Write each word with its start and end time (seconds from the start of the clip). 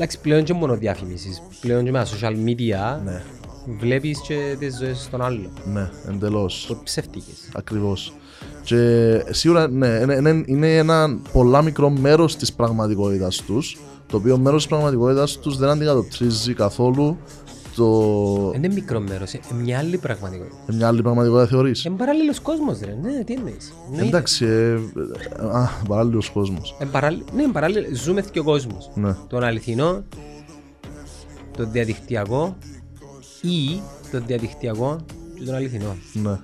Εντάξει, 0.00 0.20
πλέον 0.20 0.44
και 0.44 0.52
μόνο 0.52 0.76
διαφημίσεις. 0.76 1.42
Πλέον 1.60 1.84
και 1.84 1.90
με 1.90 1.98
τα 1.98 2.06
social 2.06 2.32
media 2.48 3.00
Ναι, 3.04 3.22
βλέπεις 3.78 4.20
και 4.20 4.56
τις 4.58 4.76
ζωές 4.76 5.08
των 5.10 5.22
άλλων. 5.22 5.48
ναι, 5.72 5.90
εντελώς. 6.08 6.64
Που 6.68 6.80
ψεύτικες. 6.84 7.48
Ακριβώς. 7.54 8.12
Και 8.64 8.76
σίγουρα 9.30 9.68
ναι, 9.68 9.86
είναι, 9.86 10.14
είναι, 10.14 10.42
είναι 10.46 10.76
ένα 10.76 11.18
πολλά 11.32 11.62
μικρό 11.62 11.90
μέρος 11.90 12.36
της 12.36 12.52
πραγματικότητας 12.52 13.36
τους, 13.42 13.78
το 14.06 14.16
οποίο 14.16 14.38
μέρος 14.38 14.58
της 14.62 14.68
πραγματικότητας 14.70 15.38
τους 15.38 15.56
δεν 15.58 15.68
αντικατοπτρίζει 15.68 16.54
καθόλου 16.54 17.16
το... 17.78 18.52
Είναι 18.54 18.68
μικρό 18.68 19.00
μέρος, 19.00 19.32
είναι 19.32 19.62
μια 19.62 19.78
άλλη 19.78 19.98
πραγματικότητα. 19.98 20.56
μια 20.72 20.86
άλλη 20.88 21.02
πραγματικότητα 21.02 21.46
θεωρείς; 21.46 21.84
Είναι 21.84 21.96
παράλληλος 21.96 22.40
κόσμος 22.40 22.80
ρε, 22.80 22.96
ναι, 23.02 23.24
τι 23.24 23.32
εννοείς. 23.32 23.72
Εννοείται. 23.86 24.06
Εντάξει, 24.06 24.44
ε, 24.44 24.74
α, 25.46 25.68
παράλληλος 25.88 26.30
κόσμος. 26.30 26.76
Είναι 26.80 26.90
παράλληλο, 26.90 27.24
ναι, 27.34 27.42
είναι 27.42 27.52
παράλληλο, 27.52 27.86
ζούμε 27.94 28.22
και 28.32 28.38
ο 28.38 28.44
κόσμος. 28.44 28.90
Ναι, 28.94 29.14
Τον 29.28 29.42
αληθινό, 29.42 30.04
το 31.56 31.66
διαδικτυακό 31.66 32.56
ή 33.42 33.80
το 34.12 34.20
διαδικτυακό 34.26 34.96
και 35.38 35.44
τον 35.44 35.54
αληθινό. 35.54 35.96
ναι. 36.12 36.38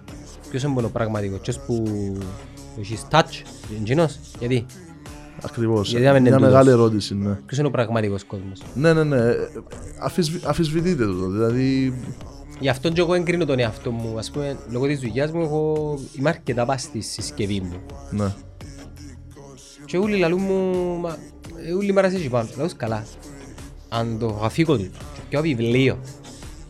Ποιος 0.51 0.63
είναι 0.63 0.73
μόνο 0.73 0.89
πραγματικός, 0.89 1.39
ποιος 1.41 1.59
που 1.59 1.83
έχεις 2.81 3.07
touch, 3.11 3.43
εκείνος, 3.81 4.19
γιατί, 4.39 4.67
Ακριβώς. 5.45 5.91
Γιατί 5.91 6.05
να 6.05 6.13
μην 6.13 6.21
είναι 6.21 6.29
Μια 6.29 6.39
τούτος. 6.39 6.53
μεγάλη 6.53 6.71
ερώτηση, 6.71 7.15
ναι. 7.15 7.39
ποιος 7.47 7.59
είναι 7.59 7.69
ο 7.69 7.71
πραγματικός 7.71 8.25
κόσμος; 8.25 8.63
Ναι, 8.75 8.93
ναι, 8.93 9.05
ναι. 9.05 9.21
Αφισβη, 10.01 10.41
αφισβητείτε 10.47 11.05
το. 11.07 11.29
Δηλαδή, 11.31 11.95
Γι' 12.61 12.69
αυτό 12.69 12.89
και 12.89 13.01
εγώ 13.01 13.15
εγκρίνω 13.15 13.45
τον 13.45 13.59
εαυτό 13.59 13.91
μου, 13.91 14.19
ας 14.19 14.31
πούμε, 14.31 14.57
λόγω 14.71 14.87
της 14.87 15.01
δουλειάς 15.01 15.33
μου, 15.33 15.43
εγώ 15.43 15.95
είμαι 16.19 16.29
αρκετά 16.29 16.65
πας 16.65 16.83
στη 16.83 17.01
συσκευή 17.01 17.61
μου. 17.61 17.77
ναι. 18.11 18.33
Και 19.85 19.97
όλοι 19.99 20.17
λαλούν 20.19 20.41
μου, 20.43 20.75
μα, 21.01 21.17
ε, 21.69 21.73
όλοι 21.73 21.93
μ' 21.93 21.99
αρέσει 21.99 22.29
πάνω, 22.29 22.49
λέω 22.57 22.69
καλά. 22.77 23.05
Αν 23.89 24.19
το 24.19 24.41
αφήκω 24.43 24.77
του, 24.77 24.91
και 25.15 25.21
πιω 25.29 25.41
βιβλίο, 25.41 25.99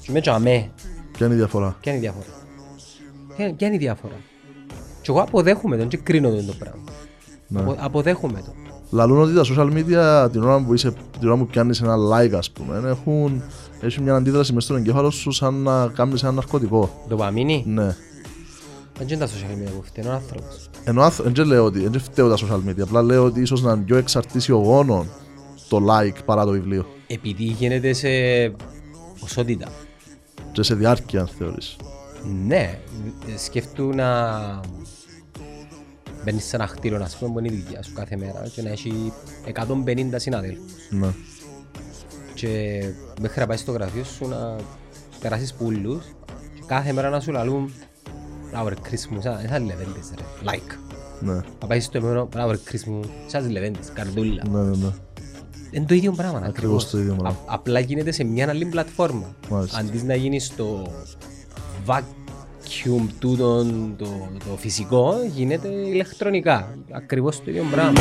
και 0.03 0.13
με 0.13 0.21
τζαμέ, 0.21 0.71
Ποια 1.13 1.27
είναι 1.27 1.35
η 1.35 1.39
διαφορά; 1.39 1.77
ποια 1.81 1.93
είναι 1.93 2.01
η 2.01 2.05
διαφορά; 2.11 2.27
Ποια, 3.37 3.55
ποια 3.55 3.67
είναι 3.67 3.77
η 3.77 3.79
διαφορά; 3.79 4.15
Και 5.03 5.11
εγώ 5.11 5.21
αποδέχομαι 5.21 5.77
τον 5.77 5.89
και 5.89 5.97
κρίνω 5.97 6.31
τον 6.31 6.47
το 6.47 6.53
πράγμα. 6.59 6.83
Ναι. 7.49 7.61
Απο, 7.61 7.75
αποδέχομαι 7.79 8.41
το. 8.45 8.53
Λαλούν 8.95 9.21
ότι 9.21 9.35
τα 9.35 9.43
social 9.45 9.73
media 9.73 10.29
την 10.33 10.43
ώρα 10.43 10.65
που, 10.65 10.75
είσαι, 10.75 10.93
την 11.19 11.29
ώρα 11.29 11.37
που 11.39 11.47
πιάνεις 11.47 11.81
ένα 11.81 11.95
like 11.97 12.33
ας 12.33 12.51
πούμε 12.51 12.83
έχουν, 12.89 13.43
έχουν 13.81 14.03
μια 14.03 14.15
αντίδραση 14.15 14.53
μες 14.53 14.65
στον 14.65 14.77
εγκέφαλο 14.77 15.11
σου 15.11 15.31
σαν 15.31 15.55
να 15.55 15.87
κάνεις 15.87 16.23
ένα 16.23 16.33
ναρκωτικό. 16.33 17.05
Δοπαμίνη, 17.09 17.65
Ναι. 17.67 17.97
δεν 18.99 19.09
είναι 19.09 19.17
τα 19.17 19.27
social 19.27 19.59
media 19.69 19.71
που 19.77 19.83
φταίνει 19.85 20.07
ο 20.09 20.13
άνθρωπος. 20.13 20.71
Ενώ 20.85 21.03
άνθρω- 21.03 21.35
δεν 21.35 21.47
λέω 21.47 21.65
ότι 21.65 21.89
δεν 21.89 22.01
φταίω 22.01 22.29
τα 22.29 22.37
social 22.37 22.69
media, 22.71 22.81
απλά 22.83 23.03
λέω 23.03 23.25
ότι 23.25 23.41
ίσως 23.41 23.63
να 23.63 23.73
είναι 23.73 23.83
πιο 23.83 23.97
εξαρτήσιογόνο 23.97 25.07
το 25.69 25.81
like 25.91 26.25
παρά 26.25 26.45
το 26.45 26.51
βιβλίο. 26.51 26.87
Επειδή 27.07 27.45
γίνεται 27.45 27.93
σε 27.93 28.09
ποσότητα. 29.21 29.67
Και 30.53 30.63
σε 30.63 30.75
διάρκεια 30.75 31.21
αν 31.21 31.29
θεωρείς. 31.39 31.77
Ναι, 32.47 32.79
σκέφτου 33.37 33.89
να 33.95 34.05
μπαίνεις 36.25 36.45
σε 36.45 36.57
ένα 36.57 36.67
χτίριο, 36.67 37.03
ας 37.03 37.17
πούμε, 37.17 37.33
που 37.33 37.39
είναι 37.39 37.55
η 37.55 37.63
δουλειά 37.65 37.83
σου 37.83 37.93
κάθε 37.93 38.17
μέρα 38.17 38.49
και 38.55 38.63
να 38.63 38.71
έχει 38.71 39.13
150 39.45 40.19
συναδέλφους. 40.19 40.73
Ναι. 40.91 41.09
Και 42.35 42.83
μέχρι 43.21 43.41
να 43.41 43.47
πάει 43.47 43.57
στο 43.57 43.73
γραφείο 43.73 44.05
σου 44.05 44.29
να 44.29 44.57
περάσεις 45.21 45.55
πουλούς 45.55 46.05
και 46.55 46.63
κάθε 46.67 46.93
μέρα 46.93 47.09
να 47.11 47.21
σου 47.21 47.33
λαλούν 47.33 47.73
«Μπράβο 48.51 48.69
ρε 48.69 48.75
Chris 48.75 49.07
μου, 49.11 49.21
σαν 49.21 49.47
σαν 49.49 49.65
λεβέντες 49.67 50.11
ρε, 50.19 50.51
like». 50.51 50.79
Ναι. 51.21 51.33
Να 51.35 51.67
πάει 51.67 51.81
στο 51.81 51.99
επόμενο 51.99 52.27
«Μπράβο 52.31 52.51
ρε 52.51 52.59
Chris 52.71 52.85
μου, 52.85 53.01
σαν 53.27 53.51
λεβέντες, 53.51 53.91
καρδούλα». 53.95 54.43
Ναι, 54.51 54.59
ναι, 54.63 54.77
ναι. 54.77 54.93
Είναι 55.71 55.87
το 55.87 55.95
ίδιο 55.95 56.13
πράγμα. 56.13 56.43
Ακριβώς 56.45 56.91
το 56.91 56.99
ίδιο 56.99 57.15
πράγμα. 57.15 57.39
Α- 57.39 57.55
απλά 57.55 57.81
γίνεται 57.81 58.11
σε 58.11 58.25
μια 58.25 58.49
άλλη 58.49 58.65
πλατφόρμα. 58.65 59.35
Μάλιστα. 59.51 59.79
Αντί 59.79 60.03
να 60.03 60.15
γίνεις 60.15 60.47
στο 60.47 60.93
vacuum 62.75 63.07
τούτον 63.19 63.95
το, 63.99 64.29
το 64.39 64.57
φυσικό, 64.57 65.15
γίνεται 65.35 65.69
ηλεκτρονικά. 65.69 66.79
Ακριβώς 66.91 67.37
το 67.37 67.45
ίδιο 67.51 67.65
πράγμα. 67.71 68.01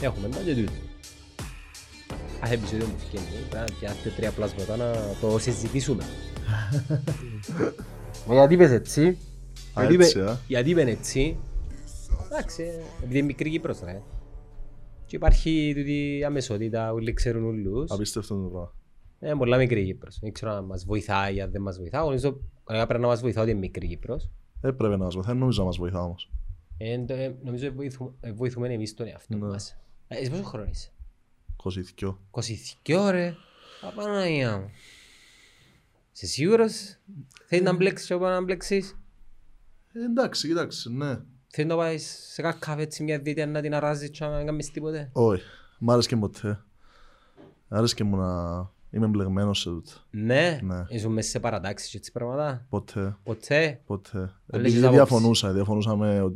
Έχουμε 0.00 0.28
τα 0.28 0.38
και 0.44 0.54
τούτο. 0.54 0.72
Κάθε 2.40 2.54
επεισόδιο 2.54 2.86
μου 2.86 2.94
φύγει, 3.10 3.22
πρέπει 3.50 3.70
να 3.70 3.76
πιάσετε 3.78 4.12
τρία 4.16 4.30
πλάσματα 4.30 4.76
να 4.76 4.90
το 5.20 5.38
συζητήσουμε. 5.38 6.04
Μα 8.26 8.34
γιατί 8.34 8.54
είπες 8.54 8.70
έτσι, 8.70 9.18
Α, 9.74 9.84
γιατί 9.84 9.94
έτσι, 9.94 10.18
είπε- 10.18 10.28
α. 10.30 10.38
γιατί 10.46 10.70
είπεν 10.70 10.88
έτσι, 10.88 11.36
εντάξει, 12.36 12.62
ε, 12.62 12.80
επειδή 13.02 13.18
είναι 13.18 13.26
μικρή 13.26 13.50
Κύπρος 13.50 13.80
ρε. 13.80 14.02
Και 15.06 15.16
υπάρχει 15.16 15.72
τούτη 15.76 16.22
αμεσότητα, 16.26 16.92
όλοι 16.92 17.12
ξέρουν 17.12 17.44
όλους. 17.44 17.90
Απίστευτο 17.90 18.34
το 18.42 18.48
πράγμα. 18.48 18.74
Είναι 19.20 19.36
πολλά 19.36 19.56
μικρή 19.56 19.84
Κύπρος. 19.84 20.18
Δεν 20.20 20.32
ξέρω 20.32 20.52
αν 20.52 20.64
μας 20.64 20.84
βοηθάει, 20.84 21.40
αν 21.40 21.50
δεν 21.50 21.62
μας 21.62 21.78
βοηθά. 21.78 21.96
Εγώ 21.98 22.06
νομίζω 22.06 22.40
κανένα 22.64 22.86
πρέπει 22.86 23.02
να 23.02 23.08
μας 23.08 23.20
βοηθά 23.20 23.40
ότι 23.42 23.50
είναι 23.50 23.60
μικρή 23.60 23.86
Κύπρος. 23.88 24.30
Έπρεπε 24.60 24.96
να 24.96 25.04
μας 25.04 25.14
βοηθάει, 25.14 25.34
νομίζω 25.36 25.60
να 25.60 25.66
μας 25.66 25.76
βοηθά 25.76 26.02
όμως. 26.02 26.30
Ε, 26.78 26.98
το- 27.04 27.14
ε, 27.14 27.36
νομίζω 27.42 27.72
βοηθούμε, 27.72 28.10
ε, 28.20 28.32
βοηθούμε 28.32 28.72
εμείς 28.72 28.94
τον 28.94 29.06
εαυτό 29.06 29.36
Ναι. 29.36 29.46
μας. 29.46 29.76
Ε, 30.08 30.16
Εσύ 30.18 30.30
πόσο 30.30 30.42
χρόνο 30.42 30.66
είσαι; 30.70 30.90
22. 31.56 32.18
22 32.30 33.10
ρε. 33.10 33.34
Απαναγία 33.82 34.58
μου. 34.58 34.70
Είσαι 36.14 36.26
σίγουρος; 36.26 36.96
Θέλεις 37.46 37.64
να 37.64 37.72
μπλέξεις 37.74 38.06
και 38.06 38.14
εγώ 38.14 38.28
να 38.28 38.42
μπλέξεις; 38.42 38.96
Ε, 39.92 40.04
εντάξει, 40.04 40.48
κοιτάξτε, 40.48 40.90
ναι. 40.90 41.18
Θέλεις 41.58 41.70
να 41.70 41.76
πάει 41.76 41.98
σε 41.98 42.42
κάποιο 42.42 42.58
καφέ 42.60 42.82
έτσι 42.82 43.02
μια 43.02 43.18
δίτια 43.18 43.46
να 43.46 43.60
την 43.60 43.74
αράζεις 43.74 44.10
και 44.10 44.24
να 44.24 44.36
μην 44.36 44.46
κάνεις 44.46 44.70
τίποτε. 44.70 45.08
Όχι, 45.12 45.42
μ' 45.78 45.90
άρεσε 45.90 46.16
ποτέ. 46.16 46.60
Άρεσε 47.68 48.04
μου 48.04 48.16
να 48.16 48.26
είμαι 48.90 49.06
μπλεγμένος 49.06 49.58
σε 49.60 49.68
τούτο. 49.70 49.90
Ναι. 50.10 50.58
Ναι. 50.62 50.84
Ήσουν 50.88 51.12
μέσα 51.12 51.28
σε 51.30 51.40
παρατάξεις 51.40 51.90
και 51.90 51.96
έτσι 51.96 52.12
πράγματα; 52.12 52.66
Ποτέ, 52.68 53.16
Ποτέ; 53.24 53.80
ποτέ. 53.86 54.18
έχεις 54.18 54.34
Επειδή 54.46 54.78
άποψη. 54.78 54.94
διαφωνούσα, 54.94 55.52
διαφωνούσα 55.52 55.96
με 55.96 56.32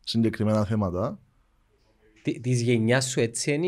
συγκεκριμένα 0.00 0.64
θέματα. 0.64 1.18
Τι- 2.22 2.40
Της 2.40 2.60
γενιάς 2.62 3.08
σου 3.10 3.20
έτσι 3.20 3.52
είναι; 3.54 3.66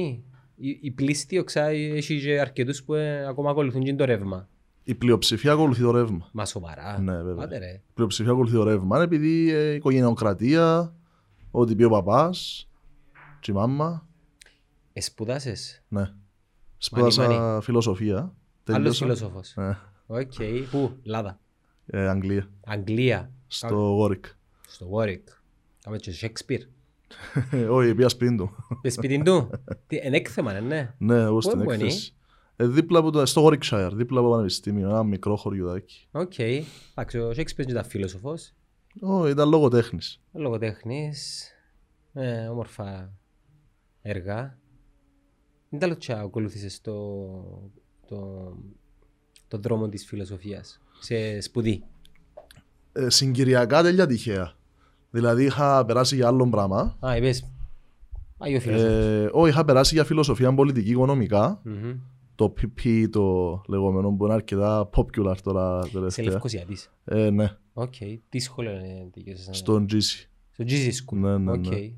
Η, 0.56 0.79
η 0.83 0.91
πλήστη 0.91 1.39
οξά 1.39 1.65
έχει 1.69 2.21
και 2.21 2.41
αρκετούς 2.41 2.83
που 2.84 2.95
ε, 2.95 3.27
ακόμα 3.27 3.50
ακολουθούν 3.50 3.83
και 3.83 3.95
το 3.95 4.05
ρεύμα. 4.05 4.49
Η 4.91 4.95
πλειοψηφία 4.95 5.53
ακολουθεί 5.53 5.83
το 5.83 5.91
ρεύμα. 5.91 6.28
Μα 6.33 6.45
σοβαρά. 6.45 6.99
Ναι, 7.01 7.23
βέβαια. 7.23 7.45
Άντε 7.45 7.59
ρε. 7.59 7.71
Η 7.71 7.93
πλειοψηφία 7.95 8.33
ακολουθεί 8.33 8.55
το 8.55 8.62
ρεύμα 8.62 8.97
είναι 8.97 9.05
επειδή 9.05 9.51
ε, 9.51 9.73
οικογενειοκρατία, 9.73 10.95
ό,τι 11.51 11.75
πει 11.75 11.84
ο 11.84 11.91
παπάς, 11.91 12.69
και 13.41 13.50
η 13.50 13.55
μάμα. 13.55 14.06
Εσπουδάσες. 14.93 15.83
Ναι. 15.89 16.12
Σπούδασα 16.79 17.29
μανί. 17.29 17.62
φιλοσοφία. 17.62 18.17
Άλλος 18.17 18.34
Τελείωσα. 18.65 19.05
φιλόσοφος. 19.05 19.53
Ναι. 19.56 19.79
Οκ. 20.06 20.33
Πού; 20.71 20.97
Ελλάδα. 21.03 21.41
Ε, 21.87 22.09
Αγγλία. 22.09 22.50
Αγγλία. 22.65 23.33
Στο 23.47 23.99
Warwick. 23.99 24.25
Στο 24.69 24.91
Warwick. 24.93 25.25
Κάμε 25.84 25.97
και 25.97 26.12
Shakespeare. 26.21 26.62
Όχι, 27.77 27.95
πήγα 27.95 28.09
σπίτι 28.09 28.37
του. 28.37 28.50
Πες 28.81 28.93
σπίτι 28.93 29.23
του; 29.23 29.50
Τι, 29.87 29.97
Εν 29.97 30.12
έκθεμα, 30.12 30.53
ναι, 30.53 30.61
ναι. 30.61 30.95
Ναι, 30.99 31.21
εγώ 31.21 31.34
Πού 31.34 31.41
στην 31.41 31.61
είναι, 31.61 31.75
έκθεση. 31.75 32.15
Ε, 32.60 32.66
δίπλα 32.66 32.98
από 32.98 33.10
το, 33.10 33.26
στο 33.26 33.47
Warwickshire, 33.47 33.91
δίπλα 33.93 34.19
από 34.19 34.28
το 34.28 34.34
πανεπιστήμιο, 34.34 34.88
ένα 34.88 35.03
μικρό 35.03 35.37
χωριουδάκι. 35.37 36.09
Οκ. 36.10 36.38
Εντάξει, 36.38 37.19
ο 37.19 37.31
Shakespeare 37.37 37.69
ήταν 37.69 37.84
φιλόσοφος. 37.84 38.53
Ω, 39.00 39.28
ήταν 39.28 39.48
λογοτέχνης. 39.48 40.21
Λογοτέχνης. 40.32 41.50
Ε, 42.12 42.47
όμορφα 42.47 43.12
έργα. 44.03 44.59
Δεν 45.69 45.78
τα 45.78 45.87
λέω 45.87 45.97
ακολούθησες 46.19 46.81
το, 46.81 46.93
το, 48.09 48.53
το 49.49 49.59
δρόμο 49.59 49.88
της 49.88 50.06
φιλοσοφίας 50.06 50.81
σε 50.99 51.41
σπουδή. 51.41 51.84
Ε, 52.93 53.11
συγκυριακά 53.11 53.82
τέλεια 53.82 54.06
τυχαία. 54.06 54.55
Δηλαδή 55.11 55.44
είχα 55.44 55.85
περάσει 55.85 56.14
για 56.14 56.26
άλλο 56.26 56.49
πράγμα. 56.49 56.96
Α, 57.06 57.17
είπες, 57.17 57.46
Άγιο 58.38 58.61
φιλόσοφος. 58.61 58.93
Ε, 58.93 59.29
όχι, 59.32 59.50
είχα 59.50 59.64
περάσει 59.64 59.94
για 59.94 60.05
φιλοσοφία 60.05 60.55
πολιτική 60.55 60.90
οικονομικά. 60.90 61.61
Μμμ. 61.64 61.99
Το 62.40 62.54
PPE 62.61 63.06
το 63.10 63.60
λεγόμενο 63.69 64.10
που 64.12 64.25
είναι 64.25 64.34
αρκετά 64.34 64.88
popular 64.94 65.34
τώρα 65.42 65.82
Σε 65.82 65.90
τελευταία. 65.92 66.25
Λευκωσιάτης. 66.25 66.91
Ε, 67.04 67.31
ναι, 67.31 67.56
Οκ. 67.72 67.94
Τι 68.28 68.38
σχολείο 68.38 68.70
είναι 68.72 69.08
τελειώσες. 69.12 69.56
στον 69.58 69.87
GC. 69.90 70.28
Στο 70.50 70.64
GC 70.69 70.88
School. 71.14 71.16
Ναι, 71.19 71.38
ναι, 71.38 71.50
Οκ. 71.50 71.66
ναι. 71.66 71.90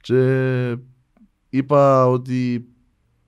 Και 0.00 0.76
είπα 1.48 2.06
ότι 2.06 2.68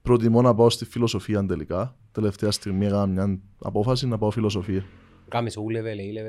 προτιμώ 0.02 0.42
να 0.42 0.54
πάω 0.54 0.70
στη 0.70 0.84
φιλοσοφία 0.84 1.46
τελικά. 1.46 1.96
Τελευταία 2.12 2.50
στιγμή 2.50 2.86
έκανα 2.86 3.06
μια 3.06 3.40
απόφαση 3.58 4.06
να 4.06 4.18
πάω 4.18 4.30
φιλοσοφία. 4.30 4.84
Κάμες 5.28 5.56
ο 5.56 5.62
U-level, 5.68 5.74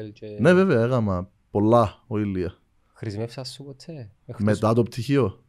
A-level 0.08 0.12
και 0.14 0.38
Ναι, 0.40 0.54
βέβαια, 0.54 0.86
έκανα 0.86 1.30
πολλά 1.52 2.04
ο 2.08 2.20
Ηλία. 2.20 2.58
χρησιμεύσας 2.94 3.54
σου 3.54 3.64
ποτέ. 3.64 4.12
Εκτός- 4.26 4.46
Μετά 4.46 4.74
το 4.74 4.84
πτυχίο 4.84 5.44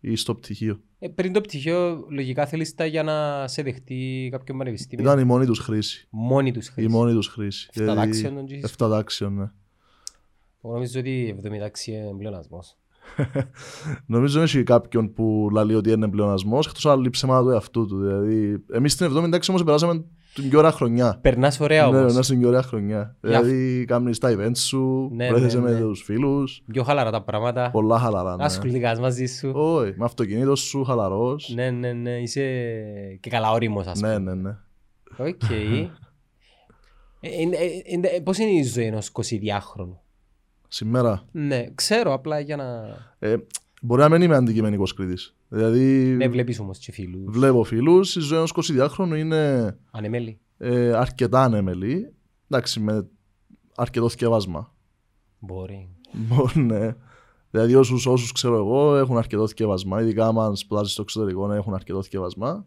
ή 0.00 0.16
στο 0.16 0.34
πτυχίο. 0.34 0.80
Ε, 0.98 1.08
πριν 1.08 1.32
το 1.32 1.40
πτυχίο, 1.40 2.06
λογικά 2.08 2.46
θέλεις 2.46 2.74
τα 2.74 2.86
για 2.86 3.02
να 3.02 3.48
σε 3.48 3.62
δεχτεί 3.62 4.28
κάποιο 4.30 4.56
πανεπιστήμιο. 4.56 5.04
Ήταν 5.04 5.18
η 5.18 5.24
μόνη 5.24 5.46
τους 5.46 5.58
χρήση. 5.58 6.06
Μόνη 6.10 6.52
τους 6.52 6.68
Η 6.68 6.70
χρήση. 6.72 6.88
μόνη 6.88 7.12
τους 7.12 7.28
χρήση. 7.28 7.68
Εφταδάξιον 7.72 8.34
τον 8.34 8.46
τζις. 8.46 8.62
Εφταδάξιον, 8.62 9.34
ναι. 9.34 9.50
Εγώ 10.62 10.72
νομίζω 10.74 11.00
ότι 11.00 11.36
7η 11.42 11.86
είναι 11.86 12.14
πλεονασμός. 12.18 12.76
Νομίζω 14.06 14.40
έχει 14.40 14.62
κάποιον 14.62 15.12
που 15.12 15.48
λέει 15.52 15.76
ότι 15.76 15.90
είναι 15.90 16.08
πλεονασμός, 16.08 16.66
εκτός 16.66 16.86
αν 16.86 17.00
λέει 17.00 17.10
ψέματα 17.10 17.42
του 17.42 17.50
εαυτού 17.50 17.86
του. 17.86 18.00
Δηλαδή, 18.00 18.64
εμείς 18.72 18.92
στην 18.92 19.06
7η 19.16 19.48
όμως 19.48 19.64
περάσαμε 19.64 20.04
την 20.34 20.48
πιο 20.48 20.58
ωραία 20.58 20.72
χρονιά. 20.72 21.18
Περνάς 21.22 21.60
ωραία 21.60 21.86
Ναι, 21.90 21.98
όμως. 21.98 22.14
να 22.14 22.22
στην 22.22 22.38
πιο 22.38 22.48
ωραία 22.48 22.62
χρονιά. 22.62 23.16
Για- 23.22 23.40
Δηλαδή, 23.42 23.84
κάνεις 23.84 24.18
τα 24.18 24.34
events 24.36 24.56
σου, 24.58 25.10
Ναι, 25.12 25.28
βρέθεσαι 25.30 25.56
ναι, 25.58 25.62
με 25.62 25.70
ναι. 25.72 25.80
τους 25.80 26.02
φίλους, 26.02 26.62
Πιο 26.72 26.82
χαλαρά 26.82 27.10
τα 27.10 27.22
πράγματα. 27.22 27.70
πολλά 27.70 27.98
χαλαρά. 27.98 28.36
Ναι. 28.36 28.44
Ασχοληθήκας 28.44 29.00
μαζί 29.00 29.26
σου. 29.26 29.50
Όχι, 29.54 29.94
με 29.96 30.04
αυτοκίνητο 30.04 30.54
σου, 30.56 30.84
χαλαρός. 30.84 31.52
Ναι, 31.54 31.70
ναι, 31.70 31.92
ναι. 31.92 32.10
Είσαι 32.20 32.42
και 33.20 33.30
καλά 33.30 33.50
ώριμος 33.50 33.86
ας 33.86 34.00
πούμε. 34.00 34.18
Ναι, 34.18 34.34
ναι, 34.34 34.34
ναι. 34.34 34.56
Οκ. 35.16 35.42
Ε, 37.20 37.40
είναι- 37.40 37.56
ε, 37.56 37.66
είναι- 37.84 38.08
ε, 38.08 38.20
Πώς 38.20 38.38
είναι 38.38 38.50
η 38.50 38.62
ζωή 38.62 38.84
ενός 38.84 39.10
22χρονου. 39.12 39.98
Σήμερα, 40.68 41.24
Ναι, 41.32 41.66
ξέρω 41.74 42.12
απλά 42.12 42.40
για 42.40 42.56
να... 42.56 42.84
ε, 43.18 43.36
μπορεί 43.82 44.00
να 44.00 44.08
μην 44.08 44.22
είμαι 44.22 44.36
αντικειμενικός 44.36 44.94
κριτής. 44.94 45.34
Δηλαδή, 45.48 46.14
Ναι, 46.16 46.28
βλέπεις 46.28 46.58
όμως 46.60 46.78
και 46.78 46.92
φίλους. 46.92 47.38
βλέπω 47.38 47.64
φίλους, 47.64 48.16
η 48.16 48.20
ζωή 48.20 48.36
ενός 48.38 48.52
22χρονου 48.54 49.16
είναι 49.18 49.76
Ανεμέλη. 49.90 50.38
ε, 50.58 50.92
αρκετά 50.92 51.42
ανέμελη. 51.42 52.12
Εντάξει, 52.48 52.80
με 52.80 53.08
αρκετό 53.76 54.08
θκευάσμα. 54.08 54.74
Μπορεί. 55.38 55.88
ναι. 56.54 56.94
Δηλαδή 57.50 57.74
όσους, 57.74 58.06
όσους 58.06 58.32
ξέρω 58.32 58.56
εγώ 58.56 58.96
έχουν 58.96 59.16
αρκετό 59.18 59.48
θκευάσμα, 59.48 60.00
ειδικά 60.02 60.26
άμα 60.26 60.54
σπουδάζεις 60.54 60.92
στο 60.92 61.02
εξωτερικό 61.02 61.52
έχουν 61.52 61.74
αρκετό 61.74 62.02
θκευάσμα. 62.02 62.66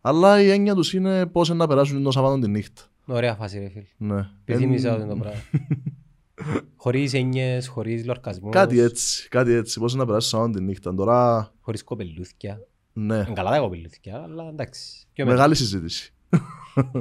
Αλλά 0.00 0.42
η 0.42 0.50
έννοια 0.50 0.74
τους 0.74 0.92
είναι 0.92 1.26
πώς 1.26 1.48
είναι 1.48 1.56
να 1.56 1.66
περάσουν 1.66 2.02
το 2.02 2.10
Σαββάτο 2.10 2.38
τη 2.38 2.48
νύχτα. 2.48 2.82
Ωραία 3.06 3.34
φάση 3.34 3.58
ρε 3.58 3.68
φίλ. 3.68 3.82
Ναι. 3.96 4.28
Επιθυμίσα 4.44 4.88
Εν- 4.88 4.94
αυτό 4.94 5.06
το 5.08 5.16
πράγμα. 5.16 5.40
Χωρίς 6.76 7.14
έννοιες, 7.14 7.68
χωρίς 7.68 8.06
λορκασμούς. 8.06 8.52
Κάτι 8.52 8.80
έτσι, 8.80 9.28
κάτι 9.28 9.52
έτσι. 9.52 9.80
Πώς 9.80 9.92
είναι 9.92 10.00
να 10.00 10.06
περάσεις 10.06 10.30
το 10.30 10.36
Σαββάτο 10.36 10.58
τη 10.58 10.64
νύχτα. 10.64 10.94
Τώρα, 10.94 11.50
Χωρίς 11.60 11.84
κοπελούθια. 11.84 12.60
ναι, 12.92 13.14
Είναι 13.16 13.32
καλά 13.34 13.50
τα 13.50 13.58
κοπελούθια, 13.58 14.22
αλλά 14.22 14.48
εντάξει. 14.48 15.06
Πιο 15.12 15.24
μετά. 15.24 15.36
μεγάλη 15.36 15.54
συζήτηση. 15.54 16.14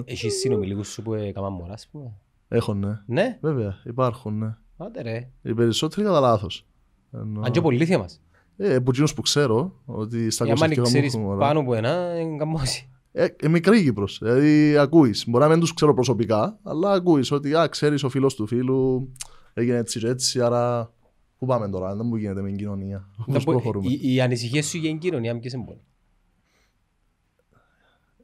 Έχεις 0.05 0.39
συνομιλικούς 0.39 0.87
σου 0.87 1.01
που 1.01 1.13
έκαναν 1.13 1.53
μωρά, 1.53 1.73
ας 1.73 1.87
πούμε. 1.91 2.13
Έχω, 2.47 2.73
ναι. 2.73 2.99
Ναι, 3.05 3.37
Βέβαια, 3.41 3.75
υπάρχουν, 3.85 4.37
ναι. 4.37 4.55
άντε 4.77 5.01
ρε. 5.01 5.29
Οι 5.41 5.53
περισσότεροι 5.53 6.05
κατά 6.07 6.19
λάθος. 6.19 6.65
Ενώ- 7.13 7.41
Αν 7.41 7.51
και 7.51 7.61
πολύθια 7.61 7.97
μας. 7.97 8.21
Ε, 8.57 8.75
από 8.75 8.89
εκείνους 8.91 9.13
που 9.13 9.21
ξέρω, 9.21 9.81
ότι 9.85 10.29
στα 10.29 10.45
Ε, 10.47 10.51
άμα 10.51 10.65
20 10.65 10.69
και 10.73 10.81
ξέρεις 10.81 11.15
μου 11.15 11.25
έχουν 11.25 11.37
πάνω 11.39 11.59
από 11.59 11.73
ένα, 11.75 12.19
είναι 12.19 12.37
καμπόση. 12.37 12.89
Ε, 13.19 13.27
ε, 13.39 13.47
μικρή 13.47 13.83
Κύπρος. 13.83 14.17
Δηλαδή 14.21 14.77
ακούεις. 14.77 15.23
Μπορεί 15.27 15.43
να 15.43 15.49
μην 15.49 15.59
τους 15.59 15.73
ξέρω 15.73 15.93
προσωπικά, 15.93 16.59
αλλά 16.63 16.91
ακούεις 16.91 17.31
ότι 17.31 17.55
α, 17.55 17.67
ξέρεις 17.67 18.03
ο 18.03 18.09
φίλος 18.09 18.35
του 18.35 18.47
φίλου 18.47 19.11
έγινε 19.53 19.77
έτσι 19.77 19.99
και 19.99 20.07
έτσι, 20.07 20.41
άρα 20.41 20.93
πού 21.37 21.45
πάμε 21.45 21.69
τώρα, 21.69 21.95
δεν 21.95 22.05
μου 22.05 22.15
γίνεται 22.15 22.41
με 22.41 22.47
την 22.47 22.57
κοινωνία. 22.57 23.09
Να 23.27 23.33
Πώς 23.33 23.43
πω, 23.43 23.51
προχωρούμε. 23.53 23.89
οι- 23.91 24.13
Οι 24.13 24.21
ανησυχίες 24.21 24.65
σου 24.67 24.77
για 24.77 24.89
την 24.89 24.99
κοινωνία, 24.99 25.39
ποιες 25.39 25.53
είναι 25.53 25.77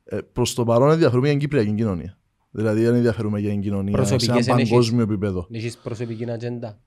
Ε, 0.06 0.18
προς 0.34 0.54
το 0.54 0.64
παρόν 0.64 0.92
ενδιαφέρουμε 0.92 1.28
για 1.28 1.38
την 1.38 1.48
Κυπριακή 1.50 1.74
κοινωνία. 1.76 2.18
Δηλαδή 2.52 2.82
δεν 2.84 2.96
ενδιαφέρουμε 2.96 3.40
για 3.40 3.50
την 3.50 3.62
κοινωνία 3.62 3.92
σε 3.92 3.98
Προσωπικές 3.98 4.46
ένα 4.46 4.54
ενέχεις. 4.54 4.70
παγκόσμιο 4.70 5.04
επίπεδο. 5.04 5.48
Έχεις 5.52 5.78
προσωπική 5.78 6.32
ατζέντα. 6.32 6.80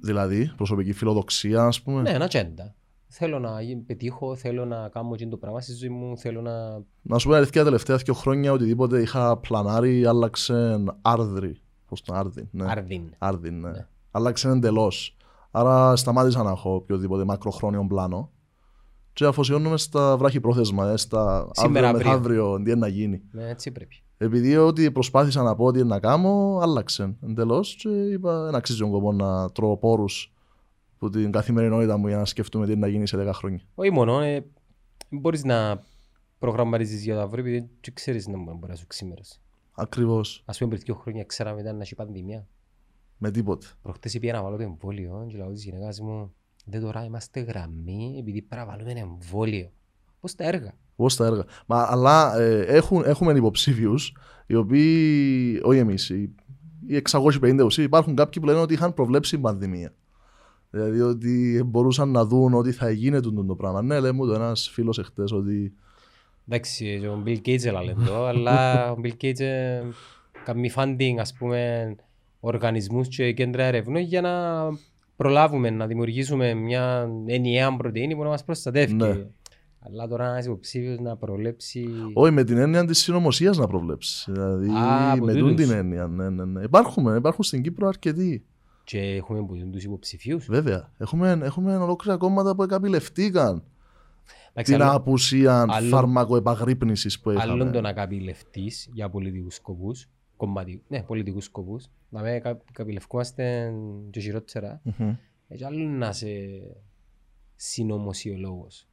Δηλαδή 0.00 0.52
προσωπική 0.56 0.92
φιλοδοξία, 0.92 1.64
ας 1.64 1.82
πούμε. 1.82 2.02
Ναι, 2.02 2.10
ένα 2.10 2.24
ατζέντα. 2.24 2.74
Θέλω 3.12 3.38
να 3.38 3.62
γι- 3.62 3.76
πετύχω, 3.76 4.34
θέλω 4.36 4.64
να 4.64 4.88
κάνω 4.88 5.10
εκείνο 5.14 5.30
το 5.30 5.36
πράγμα 5.36 5.60
στη 5.60 5.72
ζωή 5.72 5.88
μου, 5.88 6.18
θέλω 6.18 6.40
να... 6.40 6.52
Να 7.02 7.18
σου 7.18 7.28
πω 7.28 7.34
αλήθεια, 7.34 7.58
τα 7.60 7.64
τελευταία 7.64 7.96
δύο 7.96 8.14
χρόνια 8.14 8.52
οτιδήποτε 8.52 9.00
είχα 9.00 9.36
πλανάρει 9.36 10.06
άλλαξε 10.06 10.84
άρδρη. 11.02 11.60
Πώς 11.88 12.02
το 12.02 12.14
άρδη, 12.14 12.48
ναι. 12.50 12.70
Αρδίν. 12.70 13.02
Άρδιν, 13.18 13.60
ναι. 13.60 13.70
Ναι. 13.70 13.86
Άλλαξε 14.10 14.48
εντελώς. 14.48 15.16
Άρα 15.50 15.96
σταμάτησα 15.96 16.42
να 16.42 16.50
έχω 16.50 16.74
οποιοδήποτε 16.74 17.24
μακροχρόνιο 17.24 17.86
πλάνο. 17.88 18.30
Και 19.12 19.24
αφοσιώνομαι 19.24 19.76
στα 19.76 20.16
βράχη 20.16 20.40
πρόθεσμα, 20.40 20.90
ε, 20.90 20.96
στα 20.96 21.48
Σήμερα, 21.52 21.88
αύριο 21.88 22.10
αύριο. 22.10 22.20
μεθαύριο, 22.20 22.62
τι 22.64 22.70
είναι 22.70 22.80
να 22.80 22.88
γίνει. 22.88 23.22
Ναι, 23.32 23.48
έτσι 23.48 23.70
πρέπει. 23.70 24.02
Επειδή 24.18 24.56
ό,τι 24.56 24.90
προσπάθησα 24.90 25.42
να 25.42 25.54
πω 25.54 25.64
ότι 25.64 25.78
είναι 25.78 25.88
να 25.88 25.98
κάνω, 26.00 26.58
άλλαξε 26.62 27.16
εντελώς. 27.22 27.74
Και 27.74 27.88
είπα, 27.88 28.44
δεν 28.44 28.54
αξίζει 28.54 28.78
τον 28.78 28.90
κόπο 28.90 29.12
να 29.12 29.50
τρώω 29.50 29.76
πόρους 29.76 30.32
που 31.00 31.10
την 31.10 31.30
καθημερινότητα 31.30 31.96
μου 31.96 32.08
για 32.08 32.16
να 32.16 32.24
σκεφτούμε 32.24 32.66
τι 32.66 32.72
είναι 32.72 32.80
να 32.80 32.86
γίνει 32.86 33.06
σε 33.06 33.16
10 33.28 33.30
χρόνια. 33.32 33.60
Όχι 33.74 33.90
μόνο, 33.90 34.20
ε, 34.20 34.44
μπορείς 35.08 35.44
να 35.44 35.82
προγραμματίζεις 36.38 37.02
για 37.02 37.14
το 37.14 37.20
αύριο, 37.20 37.44
επειδή 37.44 37.58
δεν 37.58 37.94
ξέρεις 37.94 38.26
να 38.26 38.36
μπορεί 38.36 38.70
να 38.72 38.74
σου 38.74 38.86
ξημερώσει. 38.86 39.40
Ακριβώς. 39.72 40.42
Ας 40.44 40.58
πούμε 40.58 40.70
πριν 40.70 40.82
δύο 40.84 40.94
χρόνια 40.94 41.24
ξέραμε 41.24 41.60
ήταν 41.60 41.76
να 41.76 41.82
έχει 41.82 41.94
πανδημία. 41.94 42.46
Με 43.18 43.30
τίποτε. 43.30 43.66
Προχτές 43.82 44.14
είπα 44.14 44.32
να 44.32 44.42
βάλω 44.42 44.56
το 44.56 44.62
εμβόλιο 44.62 45.26
και 45.28 45.36
λέω 45.36 45.52
της 45.52 45.64
γυναίκας 45.64 46.00
μου 46.00 46.34
«Δεν 46.64 46.80
τώρα 46.80 47.04
είμαστε 47.04 47.40
γραμμοί 47.40 48.16
επειδή 48.18 48.42
πρέπει 48.42 48.66
να 48.66 48.70
βάλουμε 48.70 48.90
ένα 48.90 49.00
εμβόλιο». 49.00 49.70
Πώς 50.20 50.34
τα 50.34 50.44
έργα; 50.44 50.74
Πώς 50.96 51.16
τα 51.16 51.26
έργα; 51.26 51.44
Μα, 51.66 51.86
αλλά 51.90 52.38
ε, 52.38 52.60
έχουν, 52.60 53.02
έχουμε 53.04 53.32
υποψήφιους 53.32 54.16
οι 54.46 54.54
οποίοι, 54.54 55.60
όχι 55.62 55.78
εμείς, 55.78 56.08
οι, 56.08 56.34
οι 56.86 57.02
650 57.10 57.60
ουσίε, 57.64 57.84
υπάρχουν 57.84 58.14
κάποιοι 58.14 58.42
που 58.42 58.48
λένε 58.48 58.60
ότι 58.60 58.74
είχαν 58.74 58.94
προβλέψει 58.94 59.38
πανδημία. 59.38 59.94
Δηλαδή 60.70 61.00
ότι 61.00 61.62
μπορούσαν 61.66 62.10
να 62.10 62.24
δουν 62.24 62.54
ότι 62.54 62.72
θα 62.72 62.90
γίνει 62.90 63.20
το, 63.20 63.44
το 63.44 63.54
πράγμα. 63.54 63.82
Ναι, 63.82 64.00
λέει 64.00 64.12
μου 64.12 64.26
το 64.26 64.32
ένας 64.32 64.70
φίλος 64.72 64.98
εχθές 64.98 65.32
ότι. 65.32 65.72
Εντάξει, 66.48 66.98
και 67.00 67.08
ο 67.08 67.22
Bill 67.26 67.38
Gates 67.46 67.64
έλαβε 67.64 67.96
το, 68.06 68.24
αλλά 68.30 68.90
ο 68.90 68.96
Bill 69.04 69.24
Gates 69.24 69.40
ε, 69.40 69.80
κάνει 70.44 70.70
funding, 70.76 71.14
ας 71.18 71.32
πούμε, 71.32 71.94
οργανισμούς 72.40 73.08
και 73.08 73.32
κέντρα 73.32 73.64
ερευνών 73.64 74.02
για 74.02 74.20
να 74.20 74.30
προλάβουμε 75.16 75.70
να 75.70 75.86
δημιουργήσουμε 75.86 76.54
μια 76.54 77.08
ενιαία 77.26 77.76
πρωτεΐνη 77.76 78.16
που 78.16 78.22
να 78.22 78.28
μας 78.28 78.44
προστατεύει. 78.44 78.94
Ναι. 78.94 79.26
Αλλά 79.82 80.08
τώρα 80.08 80.30
ένας 80.30 80.44
υποψήφιος 80.44 80.98
να 80.98 81.16
προβλέψει... 81.16 81.88
Όχι, 82.12 82.32
με 82.32 82.44
την 82.44 82.58
έννοια 82.58 82.84
της 82.84 82.98
συνωμοσίας 82.98 83.58
να 83.58 83.66
προβλέψει. 83.66 84.32
Δηλαδή 84.32 84.68
Α, 84.68 85.12
από 85.12 85.24
με 85.24 85.32
τούν 85.32 85.48
τούτους. 85.48 85.66
την 85.66 85.76
έννοια. 85.76 86.06
Ναι, 86.06 86.28
ναι, 86.28 86.44
ναι. 86.44 86.62
Υπάρχουν, 86.62 87.16
υπάρχουν 87.16 87.44
στην 87.44 87.62
Κύπρο 87.62 87.88
αρκετοί. 87.88 88.44
Και 88.90 88.98
έχουμε 89.00 89.44
που 89.46 89.56
τους 89.72 89.84
υποψηφίους. 89.84 90.46
Βέβαια. 90.46 90.92
Έχουμε, 90.98 91.38
έχουμε 91.42 91.76
ολόκληρα 91.76 92.16
κόμματα 92.16 92.54
που 92.54 92.62
εκαπηλευτήκαν 92.62 93.62
Εντάξει, 94.52 94.72
την 94.72 94.82
άλλο- 94.82 94.96
απουσία 94.96 95.66
άλλο- 95.68 95.88
φαρμακοεπαγρύπνησης 95.88 97.20
που 97.20 97.30
Άλλον 97.30 97.56
είχαμε. 97.56 97.70
το 97.70 97.80
να 97.80 97.92
κάνει 97.92 98.20
λεφτής 98.20 98.88
για 98.92 99.10
πολιτικούς 99.10 99.54
σκοπούς, 99.54 100.08
κομματι... 100.36 100.82
ναι, 100.88 101.02
πολιτικούς 101.02 101.44
σκοπούς, 101.44 101.86
να 102.08 102.20
με 102.22 102.38
κα- 102.42 102.60
καπηλευκόμαστε 102.72 103.72
και 104.10 104.20
χειρότερα, 104.20 104.80
Μμμ. 104.84 105.14
και 105.56 105.64
άλλο 105.64 105.88
να 105.88 106.08
είσαι 106.08 106.36
συνωμοσιολόγος. 107.56 108.86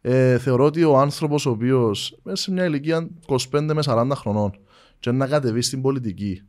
Ε, 0.00 0.38
θεωρώ 0.38 0.64
ότι 0.64 0.84
ο 0.84 0.98
άνθρωπος 0.98 1.46
ο 1.46 1.50
οποίος 1.50 2.18
μέσα 2.22 2.42
σε 2.42 2.50
μια 2.52 2.64
ηλικία 2.64 3.08
25 3.26 3.72
με 3.74 3.82
40 3.84 4.10
χρονών 4.14 4.58
και 5.00 5.10
να 5.10 5.26
κατεβεί 5.26 5.60
στην 5.62 5.82
πολιτική 5.82 6.42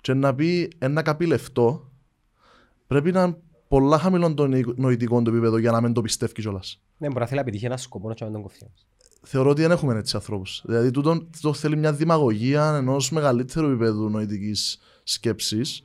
και 0.00 0.14
να 0.14 0.34
πει 0.34 0.72
ένα 0.78 1.02
καπί 1.02 1.26
λεφτό, 1.26 1.91
πρέπει 2.92 3.12
να 3.12 3.22
είναι 3.22 3.36
πολλά 3.68 3.98
χαμηλό 3.98 4.34
το 4.34 4.46
νοη- 4.46 4.78
νοητικό 4.78 5.22
το 5.22 5.30
επίπεδο 5.30 5.58
για 5.58 5.70
να 5.70 5.80
μην 5.80 5.92
το 5.92 6.00
πιστεύει 6.00 6.32
κιόλας. 6.32 6.80
Ναι, 6.98 7.06
μπορεί 7.06 7.20
να 7.20 7.26
θέλει 7.26 7.38
να 7.38 7.44
πετύχει 7.44 7.64
ένα 7.64 7.76
σκοπό 7.76 8.08
να 8.08 8.14
μην 8.20 8.32
τον 8.32 8.42
κοφτεί. 8.42 8.64
όμως. 8.64 8.86
Θεωρώ 9.22 9.50
ότι 9.50 9.60
δεν 9.62 9.70
έχουμε 9.70 9.98
έτσι 9.98 10.16
ανθρώπους. 10.16 10.62
Δηλαδή, 10.66 10.90
τούτο, 10.90 11.18
τούτο 11.40 11.52
θέλει 11.52 11.76
μια 11.76 11.92
δημαγωγία 11.92 12.76
ενός 12.76 13.10
μεγαλύτερου 13.10 13.66
επίπεδου 13.66 14.08
νοητικής 14.08 14.78
σκέψης 15.02 15.82